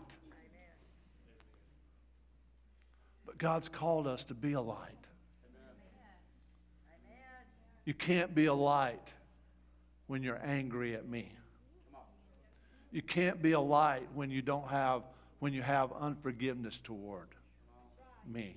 But 3.24 3.38
God's 3.38 3.68
called 3.68 4.08
us 4.08 4.24
to 4.24 4.34
be 4.34 4.54
a 4.54 4.60
light. 4.60 5.06
You 7.90 7.94
can't 7.94 8.32
be 8.36 8.46
a 8.46 8.54
light 8.54 9.12
when 10.06 10.22
you're 10.22 10.40
angry 10.44 10.94
at 10.94 11.08
me. 11.08 11.32
You 12.92 13.02
can't 13.02 13.42
be 13.42 13.50
a 13.50 13.58
light 13.58 14.06
when 14.14 14.30
you 14.30 14.42
don't 14.42 14.68
have 14.68 15.02
when 15.40 15.52
you 15.52 15.62
have 15.62 15.90
unforgiveness 15.98 16.78
toward 16.84 17.26
me. 18.24 18.54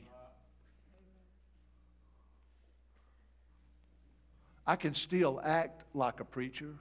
I 4.67 4.75
can 4.75 4.93
still 4.93 5.41
act 5.43 5.83
like 5.95 6.19
a 6.19 6.25
preacher. 6.25 6.75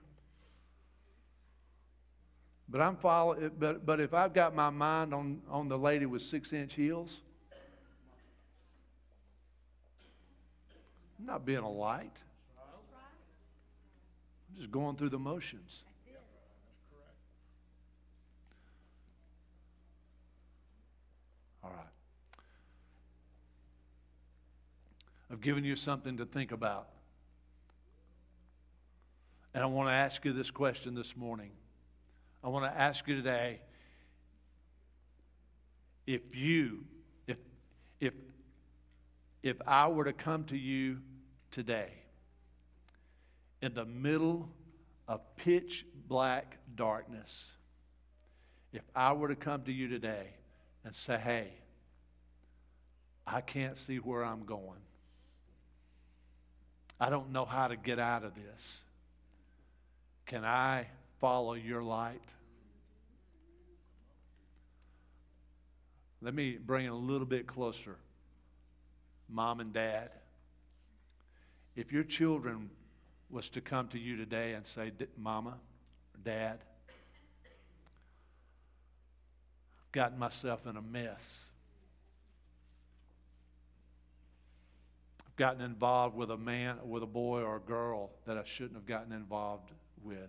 But 2.68 2.82
I'm 2.82 2.98
following 2.98 3.50
but 3.58 3.86
but 3.86 3.98
if 3.98 4.12
I've 4.12 4.34
got 4.34 4.54
my 4.54 4.68
mind 4.68 5.14
on, 5.14 5.40
on 5.48 5.68
the 5.68 5.78
lady 5.78 6.04
with 6.04 6.20
six 6.20 6.52
inch 6.52 6.74
heels, 6.74 7.16
I'm 11.18 11.24
not 11.24 11.46
being 11.46 11.60
a 11.60 11.70
light. 11.70 12.20
Just 14.56 14.70
going 14.70 14.96
through 14.96 15.10
the 15.10 15.18
motions. 15.18 15.84
All 21.64 21.70
right. 21.70 21.78
I've 25.30 25.40
given 25.40 25.64
you 25.64 25.76
something 25.76 26.16
to 26.18 26.26
think 26.26 26.52
about. 26.52 26.88
And 29.54 29.62
I 29.62 29.66
want 29.66 29.88
to 29.88 29.92
ask 29.92 30.24
you 30.24 30.32
this 30.32 30.50
question 30.50 30.94
this 30.94 31.16
morning. 31.16 31.50
I 32.42 32.48
want 32.48 32.64
to 32.64 32.78
ask 32.78 33.06
you 33.06 33.14
today 33.14 33.60
if 36.06 36.34
you, 36.34 36.84
if, 37.26 37.36
if, 38.00 38.14
if 39.42 39.56
I 39.66 39.88
were 39.88 40.04
to 40.04 40.12
come 40.12 40.44
to 40.44 40.56
you 40.56 40.98
today 41.50 42.01
in 43.62 43.74
the 43.74 43.84
middle 43.84 44.48
of 45.06 45.20
pitch 45.36 45.86
black 46.08 46.58
darkness, 46.74 47.50
if 48.72 48.82
I 48.94 49.12
were 49.12 49.28
to 49.28 49.36
come 49.36 49.62
to 49.62 49.72
you 49.72 49.88
today 49.88 50.26
and 50.84 50.94
say, 50.94 51.16
hey, 51.16 51.48
I 53.24 53.40
can't 53.40 53.78
see 53.78 53.96
where 53.96 54.24
I'm 54.24 54.44
going, 54.44 54.80
I 56.98 57.08
don't 57.08 57.30
know 57.30 57.44
how 57.44 57.68
to 57.68 57.76
get 57.76 57.98
out 57.98 58.24
of 58.24 58.34
this, 58.34 58.82
can 60.26 60.44
I 60.44 60.86
follow 61.20 61.54
your 61.54 61.82
light? 61.82 62.20
Let 66.20 66.34
me 66.34 66.56
bring 66.56 66.86
it 66.86 66.90
a 66.90 66.94
little 66.94 67.26
bit 67.26 67.46
closer. 67.46 67.96
Mom 69.28 69.60
and 69.60 69.72
dad. 69.72 70.10
If 71.74 71.90
your 71.90 72.04
children 72.04 72.70
was 73.32 73.48
to 73.48 73.60
come 73.60 73.88
to 73.88 73.98
you 73.98 74.16
today 74.16 74.52
and 74.52 74.66
say, 74.66 74.92
Mama 75.16 75.54
Dad, 76.22 76.58
I've 79.80 79.92
gotten 79.92 80.18
myself 80.18 80.66
in 80.66 80.76
a 80.76 80.82
mess. 80.82 81.46
I've 85.26 85.36
gotten 85.36 85.62
involved 85.62 86.14
with 86.14 86.30
a 86.30 86.36
man, 86.36 86.76
with 86.84 87.02
a 87.02 87.06
boy 87.06 87.40
or 87.40 87.56
a 87.56 87.60
girl 87.60 88.10
that 88.26 88.36
I 88.36 88.44
shouldn't 88.44 88.74
have 88.74 88.86
gotten 88.86 89.12
involved 89.12 89.70
with. 90.04 90.28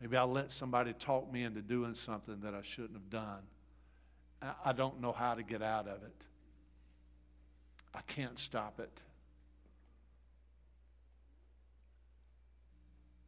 Maybe 0.00 0.16
I 0.16 0.24
let 0.24 0.50
somebody 0.50 0.92
talk 0.92 1.32
me 1.32 1.44
into 1.44 1.62
doing 1.62 1.94
something 1.94 2.40
that 2.40 2.52
I 2.52 2.62
shouldn't 2.62 2.94
have 2.94 3.10
done. 3.10 3.42
I 4.64 4.72
don't 4.72 5.00
know 5.00 5.12
how 5.12 5.34
to 5.34 5.42
get 5.42 5.62
out 5.62 5.86
of 5.86 6.02
it. 6.02 6.24
I 7.94 8.00
can't 8.02 8.38
stop 8.38 8.80
it. 8.80 9.00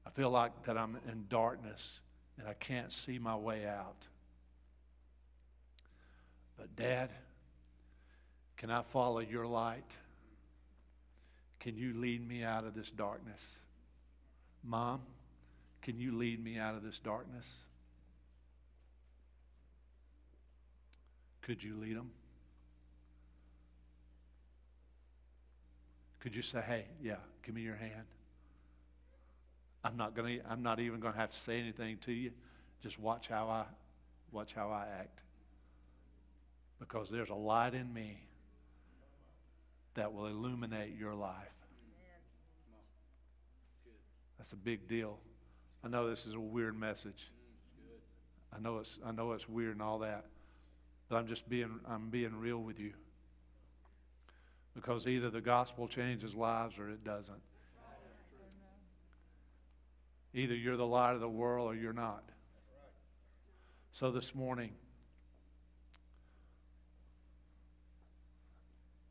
I 0.09 0.11
feel 0.13 0.31
like 0.31 0.65
that 0.65 0.79
I'm 0.79 0.97
in 1.07 1.27
darkness 1.29 2.01
and 2.39 2.49
I 2.49 2.55
can't 2.55 2.91
see 2.91 3.19
my 3.19 3.37
way 3.37 3.67
out. 3.67 4.07
But, 6.57 6.75
Dad, 6.77 7.11
can 8.57 8.71
I 8.71 8.83
follow 8.91 9.19
your 9.19 9.47
light? 9.47 9.97
Can 11.61 11.77
you 11.77 11.93
lead 12.01 12.27
me 12.27 12.43
out 12.43 12.65
of 12.65 12.75
this 12.75 12.91
darkness? 12.91 13.57
Mom, 14.65 15.03
can 15.83 15.99
you 16.01 16.17
lead 16.17 16.43
me 16.43 16.57
out 16.57 16.75
of 16.75 16.83
this 16.83 16.99
darkness? 16.99 17.47
Could 21.43 21.63
you 21.63 21.77
lead 21.77 21.97
them? 21.97 22.11
Could 26.21 26.35
you 26.35 26.43
say, 26.43 26.63
hey, 26.67 26.85
yeah, 27.03 27.17
give 27.45 27.55
me 27.55 27.61
your 27.61 27.77
hand? 27.77 28.07
I'm 29.89 29.97
not 29.97 30.15
gonna 30.15 30.37
I'm 30.47 30.63
not 30.63 30.81
even 30.81 31.01
gonna 31.01 31.17
have 31.17 31.31
to 31.31 31.39
say 31.39 31.59
anything 31.59 31.97
to 32.05 32.13
you. 32.13 32.31
Just 32.83 33.01
watch 33.01 33.27
how 33.27 33.49
I 33.49 33.65
watch 34.33 34.53
how 34.53 34.69
I 34.69 34.87
act. 35.01 35.23
Because 36.79 37.09
there's 37.09 37.31
a 37.31 37.35
light 37.35 37.73
in 37.73 37.91
me 37.95 38.19
that 39.95 40.13
will 40.13 40.27
illuminate 40.27 40.95
your 40.99 41.15
life. 41.15 41.33
That's 44.37 44.53
a 44.53 44.57
big 44.57 44.87
deal. 44.89 45.19
I 45.83 45.89
know 45.89 46.11
this 46.11 46.27
is 46.27 46.35
a 46.35 46.41
weird 46.41 46.79
message. 46.79 47.31
I 48.55 48.61
know 48.61 48.79
it's 48.79 48.99
I 49.07 49.13
know 49.13 49.33
it's 49.33 49.49
weird 49.49 49.73
and 49.73 49.83
all 49.83 50.01
that. 50.01 50.27
But 51.09 51.17
I'm 51.17 51.29
just 51.29 51.49
being, 51.49 51.81
I'm 51.89 52.11
being 52.11 52.39
real 52.39 52.59
with 52.59 52.79
you. 52.79 52.93
Because 54.75 55.07
either 55.07 55.31
the 55.31 55.41
gospel 55.41 55.89
changes 55.89 56.35
lives 56.35 56.79
or 56.79 56.91
it 56.91 57.03
doesn't. 57.03 57.41
Either 60.39 60.55
you're 60.55 60.77
the 60.77 60.87
light 60.87 61.15
of 61.15 61.21
the 61.21 61.29
world 61.29 61.67
or 61.67 61.75
you're 61.75 61.93
not. 61.93 62.23
So 63.91 64.13
this 64.13 64.37
morning, 64.37 64.71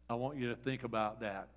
I 0.09 0.13
want 0.13 0.38
you 0.38 0.47
to 0.49 0.55
think 0.55 0.84
about 0.84 1.19
that. 1.19 1.49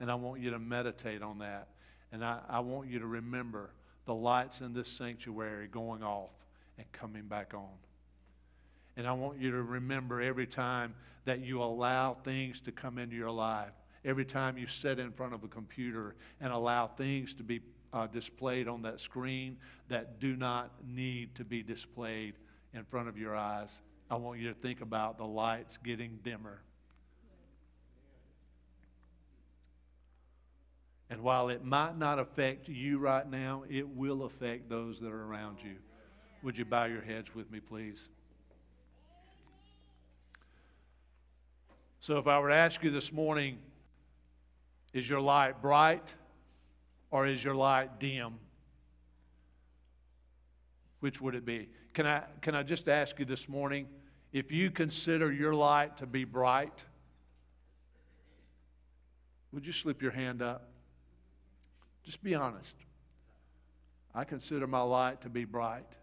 And 0.00 0.10
I 0.10 0.16
want 0.16 0.40
you 0.40 0.50
to 0.50 0.58
meditate 0.58 1.22
on 1.22 1.38
that. 1.38 1.68
And 2.10 2.24
I, 2.24 2.40
I 2.48 2.58
want 2.58 2.90
you 2.90 2.98
to 2.98 3.06
remember 3.06 3.70
the 4.06 4.14
lights 4.14 4.60
in 4.60 4.74
this 4.74 4.88
sanctuary 4.88 5.68
going 5.68 6.02
off 6.02 6.30
and 6.76 6.90
coming 6.90 7.22
back 7.22 7.54
on. 7.54 7.70
And 8.96 9.06
I 9.06 9.12
want 9.12 9.40
you 9.40 9.52
to 9.52 9.62
remember 9.62 10.20
every 10.20 10.46
time 10.46 10.94
that 11.24 11.40
you 11.40 11.62
allow 11.62 12.14
things 12.24 12.60
to 12.62 12.72
come 12.72 12.98
into 12.98 13.14
your 13.14 13.30
life, 13.30 13.72
every 14.04 14.24
time 14.24 14.58
you 14.58 14.66
sit 14.66 14.98
in 14.98 15.12
front 15.12 15.34
of 15.34 15.44
a 15.44 15.48
computer 15.48 16.16
and 16.40 16.52
allow 16.52 16.88
things 16.88 17.32
to 17.34 17.44
be 17.44 17.60
uh, 17.94 18.08
displayed 18.08 18.66
on 18.66 18.82
that 18.82 18.98
screen 18.98 19.56
that 19.88 20.18
do 20.18 20.36
not 20.36 20.72
need 20.84 21.34
to 21.36 21.44
be 21.44 21.62
displayed 21.62 22.34
in 22.74 22.84
front 22.84 23.08
of 23.08 23.16
your 23.16 23.36
eyes. 23.36 23.80
I 24.10 24.16
want 24.16 24.40
you 24.40 24.48
to 24.48 24.54
think 24.54 24.80
about 24.80 25.16
the 25.16 25.24
lights 25.24 25.78
getting 25.82 26.18
dimmer. 26.24 26.60
And 31.08 31.22
while 31.22 31.48
it 31.50 31.64
might 31.64 31.96
not 31.96 32.18
affect 32.18 32.68
you 32.68 32.98
right 32.98 33.30
now, 33.30 33.62
it 33.70 33.88
will 33.88 34.24
affect 34.24 34.68
those 34.68 34.98
that 35.00 35.12
are 35.12 35.24
around 35.24 35.58
you. 35.62 35.76
Would 36.42 36.58
you 36.58 36.64
bow 36.64 36.86
your 36.86 37.02
heads 37.02 37.32
with 37.34 37.50
me, 37.50 37.60
please? 37.60 38.08
So 42.00 42.18
if 42.18 42.26
I 42.26 42.38
were 42.40 42.48
to 42.48 42.54
ask 42.54 42.82
you 42.82 42.90
this 42.90 43.12
morning, 43.12 43.58
is 44.92 45.08
your 45.08 45.20
light 45.20 45.62
bright 45.62 46.14
or 47.14 47.28
is 47.28 47.44
your 47.44 47.54
light 47.54 48.00
dim? 48.00 48.34
Which 50.98 51.20
would 51.20 51.36
it 51.36 51.46
be? 51.46 51.68
Can 51.92 52.08
I, 52.08 52.24
can 52.42 52.56
I 52.56 52.64
just 52.64 52.88
ask 52.88 53.20
you 53.20 53.24
this 53.24 53.48
morning 53.48 53.86
if 54.32 54.50
you 54.50 54.68
consider 54.68 55.32
your 55.32 55.54
light 55.54 55.96
to 55.98 56.06
be 56.06 56.24
bright? 56.24 56.84
Would 59.52 59.64
you 59.64 59.70
slip 59.70 60.02
your 60.02 60.10
hand 60.10 60.42
up? 60.42 60.68
Just 62.02 62.20
be 62.20 62.34
honest. 62.34 62.74
I 64.12 64.24
consider 64.24 64.66
my 64.66 64.82
light 64.82 65.20
to 65.20 65.28
be 65.28 65.44
bright. 65.44 65.96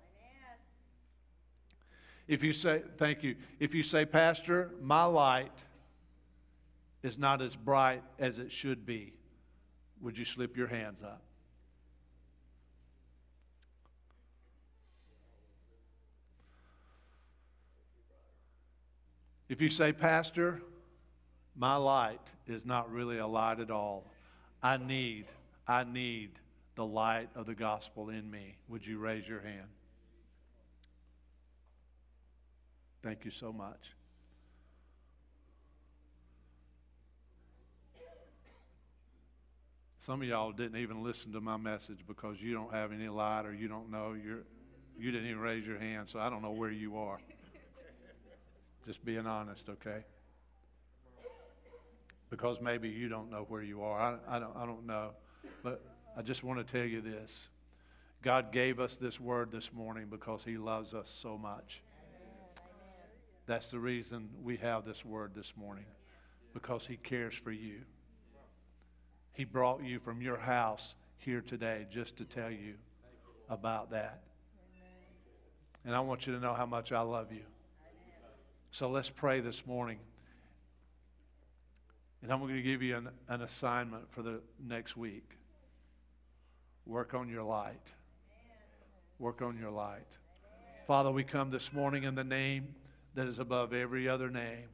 If 2.30 2.42
you 2.42 2.54
say, 2.54 2.84
thank 2.98 3.22
you. 3.22 3.36
If 3.60 3.76
you 3.76 3.84
say, 3.84 4.06
Pastor, 4.06 4.72
my 4.82 5.04
light 5.04 5.66
is 7.04 7.18
not 7.18 7.42
as 7.42 7.58
bright 7.58 8.02
as 8.18 8.40
it 8.40 8.50
should 8.50 8.86
be, 8.86 9.12
would 10.02 10.18
you 10.18 10.26
slip 10.26 10.58
your 10.58 10.68
hands 10.68 11.04
up? 11.04 11.22
If 19.50 19.62
you 19.62 19.70
say, 19.70 19.92
Pastor, 19.92 20.62
my 21.56 21.76
light 21.76 22.32
is 22.48 22.66
not 22.66 22.92
really 22.92 23.18
a 23.18 23.28
light 23.28 23.60
at 23.60 23.70
all. 23.70 24.06
I 24.64 24.78
need, 24.78 25.26
I 25.68 25.84
need 25.84 26.32
the 26.76 26.86
light 26.86 27.30
of 27.36 27.46
the 27.46 27.54
gospel 27.54 28.10
in 28.10 28.32
me. 28.32 28.56
Would 28.70 28.88
you 28.88 28.98
raise 28.98 29.28
your 29.28 29.42
hand? 29.42 29.68
Thank 33.04 33.26
you 33.26 33.32
so 33.32 33.52
much. 33.52 33.92
Some 40.02 40.24
of 40.24 40.28
y'all 40.28 40.52
didn't 40.52 40.82
even 40.82 41.04
listen 41.04 41.32
to 41.34 41.42
my 41.42 41.58
message 41.58 42.00
because 42.08 42.42
you 42.42 42.56
don't 42.56 42.74
have 42.74 42.92
any 42.92 43.08
light 43.08 43.46
or 43.46 43.54
you 43.54 43.68
don't 43.68 43.92
know. 43.92 44.14
You're, 44.14 44.40
you 44.98 45.12
didn't 45.12 45.28
even 45.28 45.40
raise 45.40 45.64
your 45.64 45.78
hand, 45.78 46.10
so 46.10 46.20
I 46.20 46.28
don't 46.28 46.42
know 46.42 46.50
where 46.50 46.72
you 46.72 46.98
are. 46.98 47.20
Just 48.88 49.06
being 49.06 49.28
honest, 49.28 49.70
okay? 49.70 50.04
Because 52.32 52.60
maybe 52.60 52.90
you 52.90 53.10
don't 53.10 53.30
know 53.30 53.46
where 53.48 53.62
you 53.62 53.84
are. 53.84 54.18
I, 54.28 54.38
I, 54.38 54.40
don't, 54.40 54.58
I 54.58 54.66
don't 54.66 54.88
know. 54.88 55.12
But 55.62 55.86
I 56.18 56.24
just 56.24 56.44
want 56.44 56.66
to 56.66 56.74
tell 56.74 56.86
you 56.86 57.02
this 57.02 57.50
God 58.24 58.52
gave 58.52 58.80
us 58.80 58.96
this 58.96 59.20
word 59.20 59.52
this 59.52 59.72
morning 59.72 60.08
because 60.10 60.44
He 60.44 60.58
loves 60.58 60.96
us 60.96 61.16
so 61.16 61.38
much. 61.38 61.84
That's 63.46 63.70
the 63.70 63.80
reason 63.80 64.30
we 64.42 64.58
have 64.58 64.84
this 64.84 65.06
word 65.06 65.34
this 65.36 65.54
morning, 65.56 65.86
because 66.56 66.88
He 66.88 66.98
cares 66.98 67.36
for 67.36 67.52
you. 67.52 67.82
He 69.34 69.44
brought 69.44 69.84
you 69.84 70.00
from 70.00 70.22
your 70.22 70.38
house 70.38 70.96
here 71.18 71.42
today 71.42 71.86
just 71.92 72.18
to 72.18 72.26
tell 72.26 72.52
you 72.52 72.76
about 73.50 73.92
that. 73.92 74.22
And 75.86 75.96
I 75.96 76.00
want 76.00 76.28
you 76.28 76.34
to 76.34 76.40
know 76.40 76.54
how 76.54 76.66
much 76.66 76.92
I 76.92 77.02
love 77.02 77.32
you. 77.32 77.44
So 78.72 78.90
let's 78.90 79.10
pray 79.10 79.40
this 79.40 79.66
morning. 79.66 80.00
And 82.22 82.32
I'm 82.32 82.40
going 82.40 82.56
to 82.56 82.62
give 82.62 82.84
you 82.84 82.98
an, 82.98 83.10
an 83.28 83.42
assignment 83.42 84.12
for 84.12 84.22
the 84.22 84.42
next 84.64 84.96
week. 84.96 85.38
Work 86.86 87.14
on 87.14 87.30
your 87.30 87.44
light. 87.44 87.92
Work 89.18 89.42
on 89.42 89.58
your 89.58 89.72
light. 89.72 90.18
Father, 90.88 91.12
we 91.12 91.24
come 91.24 91.52
this 91.52 91.74
morning 91.74 92.04
in 92.04 92.16
the 92.16 92.24
name 92.24 92.76
that 93.16 93.28
is 93.28 93.40
above 93.40 93.74
every 93.74 94.08
other 94.08 94.30
name. 94.30 94.68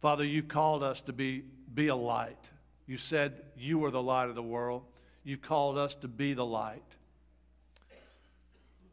Father, 0.00 0.24
you 0.24 0.42
called 0.42 0.82
us 0.82 1.00
to 1.02 1.12
be, 1.12 1.44
be 1.78 1.88
a 1.88 1.94
light. 1.94 2.50
You 2.88 2.98
said 2.98 3.40
you 3.56 3.78
were 3.78 3.92
the 3.92 4.02
light 4.02 4.28
of 4.28 4.34
the 4.34 4.42
world. 4.42 4.82
You 5.22 5.36
called 5.36 5.78
us 5.78 5.94
to 6.00 6.08
be 6.08 6.34
the 6.34 6.44
light. 6.44 6.82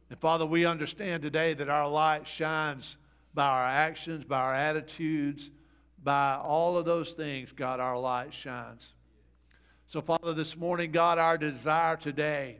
And 0.08 0.16
Father, 0.20 0.46
we 0.46 0.66
understand 0.66 1.24
today 1.24 1.52
that 1.54 1.68
our 1.68 1.88
light 1.88 2.28
shines 2.28 2.96
by 3.34 3.44
our 3.44 3.66
actions, 3.66 4.24
by 4.24 4.38
our 4.38 4.54
attitudes, 4.54 5.50
by 6.04 6.36
all 6.36 6.76
of 6.76 6.84
those 6.84 7.10
things, 7.10 7.50
God, 7.50 7.80
our 7.80 7.98
light 7.98 8.32
shines. 8.32 8.92
So, 9.88 10.00
Father, 10.00 10.32
this 10.32 10.56
morning, 10.56 10.92
God, 10.92 11.18
our 11.18 11.36
desire 11.36 11.96
today 11.96 12.58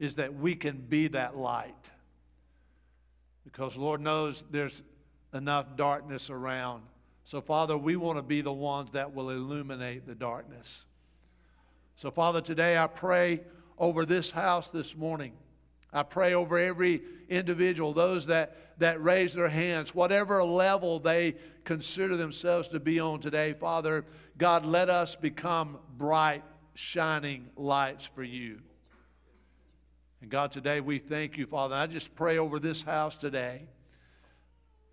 is 0.00 0.16
that 0.16 0.34
we 0.34 0.56
can 0.56 0.78
be 0.78 1.06
that 1.08 1.36
light. 1.36 1.90
Because 3.44 3.76
Lord 3.76 4.00
knows 4.00 4.42
there's 4.50 4.82
enough 5.32 5.76
darkness 5.76 6.28
around 6.28 6.82
So, 7.24 7.40
Father, 7.40 7.76
we 7.76 7.96
want 7.96 8.18
to 8.18 8.22
be 8.22 8.40
the 8.40 8.52
ones 8.52 8.90
that 8.92 9.14
will 9.14 9.30
illuminate 9.30 10.06
the 10.06 10.14
darkness. 10.14 10.84
So, 11.96 12.10
Father, 12.10 12.40
today 12.40 12.78
I 12.78 12.86
pray 12.86 13.40
over 13.78 14.04
this 14.04 14.30
house 14.30 14.68
this 14.68 14.96
morning. 14.96 15.32
I 15.92 16.02
pray 16.02 16.34
over 16.34 16.58
every 16.58 17.02
individual, 17.28 17.92
those 17.92 18.26
that, 18.26 18.78
that 18.78 19.02
raise 19.02 19.34
their 19.34 19.48
hands, 19.48 19.94
whatever 19.94 20.42
level 20.44 21.00
they 21.00 21.34
consider 21.64 22.16
themselves 22.16 22.68
to 22.68 22.80
be 22.80 23.00
on 23.00 23.20
today, 23.20 23.52
Father, 23.52 24.04
God, 24.38 24.64
let 24.64 24.88
us 24.88 25.16
become 25.16 25.78
bright, 25.98 26.42
shining 26.74 27.50
lights 27.56 28.06
for 28.06 28.22
you. 28.22 28.58
And 30.20 30.30
God, 30.30 30.52
today 30.52 30.80
we 30.80 30.98
thank 30.98 31.36
you, 31.36 31.46
Father. 31.46 31.74
I 31.74 31.86
just 31.86 32.14
pray 32.14 32.38
over 32.38 32.58
this 32.58 32.82
house 32.82 33.16
today 33.16 33.62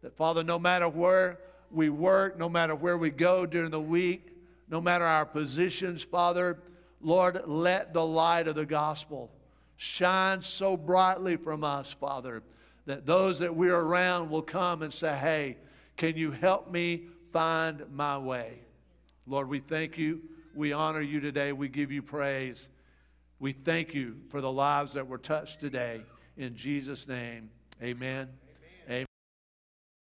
that, 0.01 0.15
Father, 0.15 0.43
no 0.43 0.57
matter 0.57 0.87
where 0.87 1.39
we 1.71 1.89
work, 1.89 2.37
no 2.37 2.49
matter 2.49 2.75
where 2.75 2.97
we 2.97 3.09
go 3.09 3.45
during 3.45 3.71
the 3.71 3.79
week, 3.79 4.29
no 4.69 4.81
matter 4.81 5.05
our 5.05 5.25
positions, 5.25 6.03
Father, 6.03 6.59
Lord, 7.01 7.41
let 7.45 7.93
the 7.93 8.05
light 8.05 8.47
of 8.47 8.55
the 8.55 8.65
gospel 8.65 9.29
shine 9.77 10.41
so 10.41 10.75
brightly 10.75 11.37
from 11.37 11.63
us, 11.63 11.93
Father, 11.93 12.43
that 12.85 13.05
those 13.05 13.39
that 13.39 13.55
we're 13.55 13.75
around 13.75 14.29
will 14.29 14.41
come 14.41 14.81
and 14.81 14.93
say, 14.93 15.15
Hey, 15.15 15.57
can 15.97 16.15
you 16.15 16.31
help 16.31 16.71
me 16.71 17.03
find 17.31 17.83
my 17.91 18.17
way? 18.17 18.59
Lord, 19.25 19.49
we 19.49 19.59
thank 19.59 19.97
you. 19.97 20.21
We 20.55 20.73
honor 20.73 21.01
you 21.01 21.19
today. 21.19 21.51
We 21.51 21.67
give 21.67 21.91
you 21.91 22.01
praise. 22.01 22.69
We 23.39 23.53
thank 23.53 23.93
you 23.93 24.15
for 24.29 24.41
the 24.41 24.51
lives 24.51 24.93
that 24.93 25.07
were 25.07 25.17
touched 25.17 25.59
today. 25.59 26.01
In 26.37 26.55
Jesus' 26.55 27.07
name, 27.07 27.49
amen. 27.83 28.29